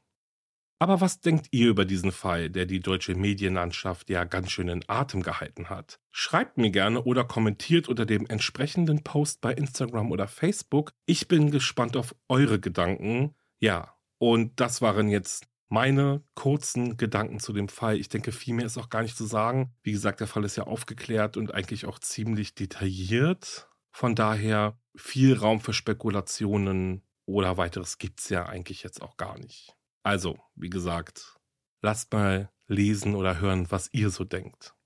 Aber 0.79 1.01
was 1.01 1.21
denkt 1.21 1.49
ihr 1.53 1.71
über 1.71 1.87
diesen 1.87 2.13
Fall, 2.13 2.51
der 2.51 2.67
die 2.67 2.81
deutsche 2.81 3.15
Medienlandschaft 3.15 4.11
ja 4.11 4.25
ganz 4.25 4.51
schön 4.51 4.69
in 4.69 4.85
Atem 4.89 5.23
gehalten 5.23 5.71
hat? 5.71 6.01
Schreibt 6.11 6.59
mir 6.59 6.71
gerne 6.71 7.03
oder 7.03 7.25
kommentiert 7.25 7.89
unter 7.89 8.05
dem 8.05 8.27
entsprechenden 8.27 9.03
Post 9.03 9.41
bei 9.41 9.55
Instagram 9.55 10.11
oder 10.11 10.29
Facebook. 10.29 10.93
Ich 11.07 11.29
bin 11.29 11.51
gespannt 11.51 11.97
auf 11.97 12.15
eure 12.29 12.61
Gedanken. 12.61 13.35
Ja, 13.59 13.95
und 14.19 14.61
das 14.61 14.83
waren 14.83 15.09
jetzt 15.09 15.47
meine 15.69 16.23
kurzen 16.35 16.97
Gedanken 16.99 17.41
zu 17.41 17.55
dem 17.55 17.69
Fall. 17.69 17.99
Ich 17.99 18.11
denke, 18.11 18.31
viel 18.31 18.55
mehr 18.55 18.67
ist 18.67 18.79
auch 18.79 18.91
gar 18.91 19.03
nicht 19.03 19.17
zu 19.17 19.25
sagen. 19.25 19.75
Wie 19.83 19.93
gesagt, 19.93 20.21
der 20.21 20.27
Fall 20.27 20.45
ist 20.45 20.57
ja 20.57 20.65
aufgeklärt 20.65 21.39
und 21.39 21.55
eigentlich 21.55 21.87
auch 21.87 21.99
ziemlich 21.99 22.55
detailliert. 22.55 23.69
Von 23.93 24.15
daher 24.15 24.79
viel 24.95 25.35
Raum 25.35 25.61
für 25.61 25.73
Spekulationen 25.73 27.03
oder 27.25 27.57
weiteres 27.57 27.99
gibt's 27.99 28.29
ja 28.29 28.47
eigentlich 28.47 28.83
jetzt 28.83 29.03
auch 29.03 29.17
gar 29.17 29.39
nicht. 29.39 29.76
Also, 30.07 30.39
wie 30.55 30.71
gesagt, 30.71 31.37
lasst 31.83 32.13
mal 32.13 32.53
lesen 32.69 33.17
oder 33.17 33.41
hören, 33.41 33.73
was 33.73 33.89
ihr 33.93 34.11
so 34.11 34.23
denkt. 34.23 34.77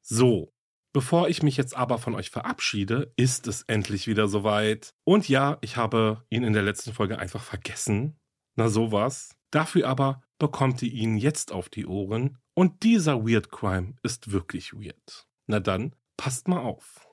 So, 0.00 0.52
bevor 0.92 1.28
ich 1.28 1.44
mich 1.44 1.56
jetzt 1.56 1.76
aber 1.76 1.98
von 1.98 2.16
euch 2.16 2.30
verabschiede, 2.30 3.12
ist 3.14 3.46
es 3.46 3.62
endlich 3.62 4.08
wieder 4.08 4.26
soweit. 4.26 4.92
Und 5.04 5.28
ja, 5.28 5.58
ich 5.60 5.76
habe 5.76 6.26
ihn 6.30 6.42
in 6.42 6.52
der 6.52 6.64
letzten 6.64 6.92
Folge 6.92 7.16
einfach 7.20 7.44
vergessen. 7.44 8.18
Na 8.56 8.68
sowas. 8.68 9.36
Dafür 9.52 9.86
aber 9.86 10.20
bekommt 10.40 10.82
ihr 10.82 10.92
ihn 10.92 11.16
jetzt 11.16 11.52
auf 11.52 11.68
die 11.68 11.86
Ohren. 11.86 12.38
Und 12.54 12.82
dieser 12.82 13.24
Weird 13.24 13.52
Crime 13.52 13.94
ist 14.02 14.32
wirklich 14.32 14.72
weird. 14.72 15.28
Na 15.46 15.60
dann, 15.60 15.94
passt 16.16 16.48
mal 16.48 16.58
auf. 16.58 17.06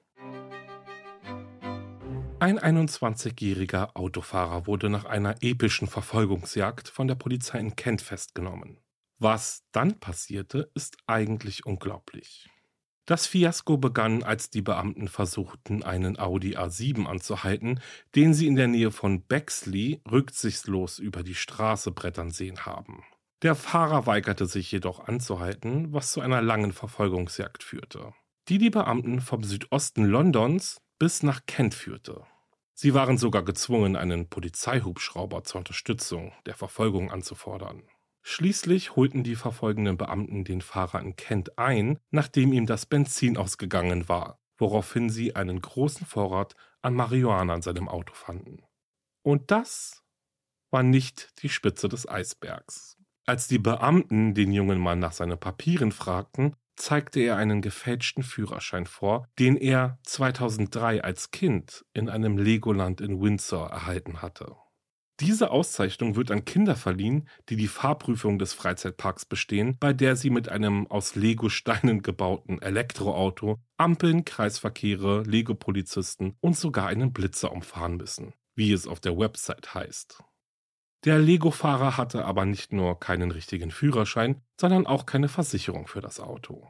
Ein 2.41 2.57
21-jähriger 2.57 3.95
Autofahrer 3.95 4.65
wurde 4.65 4.89
nach 4.89 5.05
einer 5.05 5.35
epischen 5.43 5.87
Verfolgungsjagd 5.87 6.87
von 6.87 7.07
der 7.07 7.13
Polizei 7.13 7.59
in 7.59 7.75
Kent 7.75 8.01
festgenommen. 8.01 8.79
Was 9.19 9.61
dann 9.71 9.99
passierte, 9.99 10.71
ist 10.73 10.97
eigentlich 11.05 11.67
unglaublich. 11.67 12.49
Das 13.05 13.27
Fiasko 13.27 13.77
begann, 13.77 14.23
als 14.23 14.49
die 14.49 14.63
Beamten 14.63 15.07
versuchten, 15.07 15.83
einen 15.83 16.17
Audi 16.17 16.57
A7 16.57 17.05
anzuhalten, 17.05 17.79
den 18.15 18.33
sie 18.33 18.47
in 18.47 18.55
der 18.55 18.67
Nähe 18.67 18.89
von 18.89 19.21
Bexley 19.21 20.01
rücksichtslos 20.09 20.97
über 20.97 21.21
die 21.21 21.35
Straße 21.35 21.91
brettern 21.91 22.31
sehen 22.31 22.65
haben. 22.65 23.03
Der 23.43 23.53
Fahrer 23.53 24.07
weigerte 24.07 24.47
sich 24.47 24.71
jedoch 24.71 25.07
anzuhalten, 25.07 25.93
was 25.93 26.11
zu 26.11 26.21
einer 26.21 26.41
langen 26.41 26.73
Verfolgungsjagd 26.73 27.61
führte, 27.61 28.15
die 28.49 28.57
die 28.57 28.71
Beamten 28.71 29.21
vom 29.21 29.43
Südosten 29.43 30.05
Londons 30.05 30.81
bis 30.97 31.21
nach 31.21 31.47
Kent 31.47 31.75
führte. 31.75 32.25
Sie 32.81 32.95
waren 32.95 33.19
sogar 33.19 33.43
gezwungen, 33.43 33.95
einen 33.95 34.27
Polizeihubschrauber 34.27 35.43
zur 35.43 35.59
Unterstützung 35.59 36.31
der 36.47 36.55
Verfolgung 36.55 37.11
anzufordern. 37.11 37.83
Schließlich 38.23 38.95
holten 38.95 39.23
die 39.23 39.35
verfolgenden 39.35 39.97
Beamten 39.97 40.45
den 40.45 40.61
Fahrer 40.61 40.99
in 40.99 41.15
Kent 41.15 41.59
ein, 41.59 41.99
nachdem 42.09 42.51
ihm 42.51 42.65
das 42.65 42.87
Benzin 42.87 43.37
ausgegangen 43.37 44.09
war, 44.09 44.39
woraufhin 44.57 45.11
sie 45.11 45.35
einen 45.35 45.61
großen 45.61 46.07
Vorrat 46.07 46.55
an 46.81 46.95
Marihuana 46.95 47.53
in 47.53 47.61
seinem 47.61 47.87
Auto 47.87 48.15
fanden. 48.15 48.63
Und 49.21 49.51
das 49.51 50.03
war 50.71 50.81
nicht 50.81 51.39
die 51.43 51.49
Spitze 51.49 51.87
des 51.87 52.09
Eisbergs. 52.09 52.97
Als 53.27 53.47
die 53.47 53.59
Beamten 53.59 54.33
den 54.33 54.51
jungen 54.51 54.79
Mann 54.79 54.97
nach 54.97 55.11
seinen 55.11 55.37
Papieren 55.37 55.91
fragten, 55.91 56.55
zeigte 56.81 57.19
er 57.19 57.37
einen 57.37 57.61
gefälschten 57.61 58.23
Führerschein 58.23 58.85
vor, 58.85 59.27
den 59.39 59.55
er 59.55 59.99
2003 60.03 61.03
als 61.03 61.31
Kind 61.31 61.85
in 61.93 62.09
einem 62.09 62.37
Legoland 62.37 63.01
in 63.01 63.21
Windsor 63.21 63.69
erhalten 63.69 64.21
hatte. 64.21 64.55
Diese 65.19 65.51
Auszeichnung 65.51 66.15
wird 66.15 66.31
an 66.31 66.45
Kinder 66.45 66.75
verliehen, 66.75 67.29
die 67.49 67.55
die 67.55 67.67
Fahrprüfung 67.67 68.39
des 68.39 68.53
Freizeitparks 68.53 69.25
bestehen, 69.25 69.77
bei 69.79 69.93
der 69.93 70.15
sie 70.15 70.31
mit 70.31 70.49
einem 70.49 70.87
aus 70.87 71.13
Lego-Steinen 71.13 72.01
gebauten 72.01 72.59
Elektroauto 72.59 73.59
Ampeln, 73.77 74.25
Kreisverkehre, 74.25 75.21
Lego-Polizisten 75.21 76.35
und 76.41 76.57
sogar 76.57 76.87
einen 76.87 77.13
Blitzer 77.13 77.51
umfahren 77.51 77.97
müssen, 77.97 78.33
wie 78.55 78.71
es 78.73 78.87
auf 78.87 78.99
der 78.99 79.15
Website 79.15 79.75
heißt. 79.75 80.23
Der 81.03 81.17
Lego-Fahrer 81.17 81.97
hatte 81.97 82.25
aber 82.25 82.45
nicht 82.45 82.73
nur 82.73 82.99
keinen 82.99 83.31
richtigen 83.31 83.71
Führerschein, 83.71 84.41
sondern 84.59 84.85
auch 84.85 85.05
keine 85.05 85.29
Versicherung 85.29 85.87
für 85.87 86.01
das 86.01 86.19
Auto. 86.19 86.69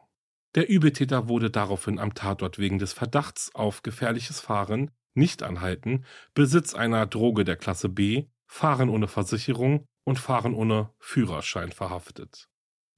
Der 0.56 0.70
Übeltäter 0.70 1.28
wurde 1.28 1.50
daraufhin 1.50 2.00
am 2.00 2.14
Tatort 2.14 2.58
wegen 2.58 2.80
des 2.80 2.94
Verdachts 2.94 3.54
auf 3.56 3.84
gefährliches 3.84 4.40
Fahren, 4.40 4.92
Nichtanhalten, 5.14 6.06
Besitz 6.34 6.74
einer 6.74 7.06
Droge 7.06 7.44
der 7.44 7.58
Klasse 7.58 7.90
B 7.90 8.28
Fahren 8.48 8.90
ohne 8.90 9.08
Versicherung 9.08 9.86
und 10.04 10.20
Fahren 10.20 10.54
ohne 10.54 10.94
Führerschein 11.00 11.72
verhaftet. 11.72 12.50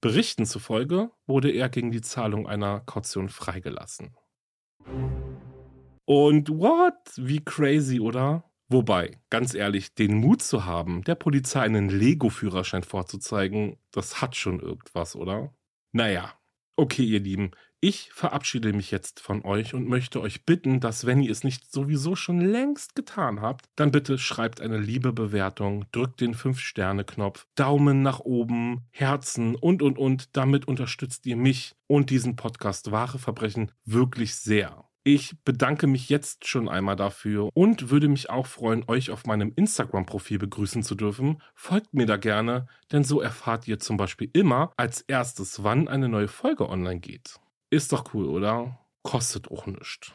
Berichten 0.02 0.48
zufolge 0.48 1.12
wurde 1.28 1.52
er 1.52 1.70
gegen 1.70 1.92
die 1.92 2.02
Zahlung 2.02 2.48
einer 2.48 2.80
Kaution 2.80 3.30
freigelassen. 3.30 4.16
Und 6.06 6.50
what? 6.50 6.96
Wie 7.18 7.40
crazy, 7.40 8.00
oder? 8.00 8.52
Wobei, 8.70 9.20
ganz 9.30 9.54
ehrlich, 9.54 9.94
den 9.94 10.16
Mut 10.16 10.42
zu 10.42 10.66
haben, 10.66 11.04
der 11.04 11.16
Polizei 11.16 11.62
einen 11.62 11.90
Lego-Führerschein 11.90 12.84
vorzuzeigen, 12.84 13.78
das 13.92 14.22
hat 14.22 14.36
schon 14.36 14.60
irgendwas, 14.60 15.16
oder? 15.16 15.54
Naja, 15.92 16.34
okay, 16.76 17.04
ihr 17.04 17.20
Lieben, 17.20 17.52
ich 17.86 18.12
verabschiede 18.14 18.72
mich 18.72 18.92
jetzt 18.92 19.20
von 19.20 19.44
euch 19.44 19.74
und 19.74 19.90
möchte 19.90 20.22
euch 20.22 20.46
bitten, 20.46 20.80
dass 20.80 21.06
wenn 21.06 21.22
ihr 21.22 21.30
es 21.30 21.44
nicht 21.44 21.70
sowieso 21.70 22.16
schon 22.16 22.40
längst 22.40 22.96
getan 22.96 23.42
habt, 23.42 23.66
dann 23.76 23.92
bitte 23.92 24.18
schreibt 24.18 24.62
eine 24.62 24.78
liebe 24.78 25.12
Bewertung, 25.12 25.84
drückt 25.92 26.22
den 26.22 26.34
5-Sterne-Knopf, 26.34 27.46
Daumen 27.56 28.02
nach 28.02 28.22
oben, 28.22 28.88
Herzen 28.90 29.56
und 29.56 29.82
und 29.82 29.98
und. 29.98 30.38
Damit 30.38 30.66
unterstützt 30.66 31.26
ihr 31.26 31.36
mich 31.36 31.76
und 31.86 32.10
diesen 32.10 32.38
Podcast 32.38 32.92
Wahre 32.92 33.20
Verbrechen 33.20 33.74
wirklich 33.84 34.36
sehr. 34.36 34.83
Ich 35.06 35.36
bedanke 35.44 35.86
mich 35.86 36.08
jetzt 36.08 36.48
schon 36.48 36.70
einmal 36.70 36.96
dafür 36.96 37.50
und 37.54 37.90
würde 37.90 38.08
mich 38.08 38.30
auch 38.30 38.48
freuen, 38.48 38.86
euch 38.88 39.12
auf 39.12 39.26
meinem 39.26 39.52
Instagram-Profil 39.54 40.40
begrüßen 40.40 40.82
zu 40.82 40.96
dürfen. 40.96 41.42
Folgt 41.56 41.94
mir 41.94 42.06
da 42.06 42.16
gerne, 42.16 42.68
denn 42.94 43.04
so 43.04 43.20
erfahrt 43.20 43.68
ihr 43.68 43.80
zum 43.80 43.98
Beispiel 43.98 44.30
immer 44.32 44.72
als 44.78 45.02
erstes, 45.02 45.62
wann 45.62 45.90
eine 45.90 46.08
neue 46.08 46.30
Folge 46.30 46.70
online 46.70 47.02
geht. 47.02 47.38
Ist 47.70 47.92
doch 47.92 48.14
cool, 48.14 48.28
oder? 48.28 48.80
Kostet 49.02 49.52
auch 49.52 49.66
nichts. 49.66 50.14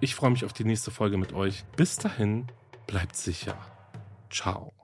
Ich 0.00 0.16
freue 0.16 0.30
mich 0.30 0.44
auf 0.44 0.52
die 0.52 0.64
nächste 0.64 0.90
Folge 0.90 1.16
mit 1.16 1.32
euch. 1.32 1.62
Bis 1.76 1.96
dahin, 1.96 2.48
bleibt 2.88 3.14
sicher. 3.14 3.56
Ciao. 4.30 4.83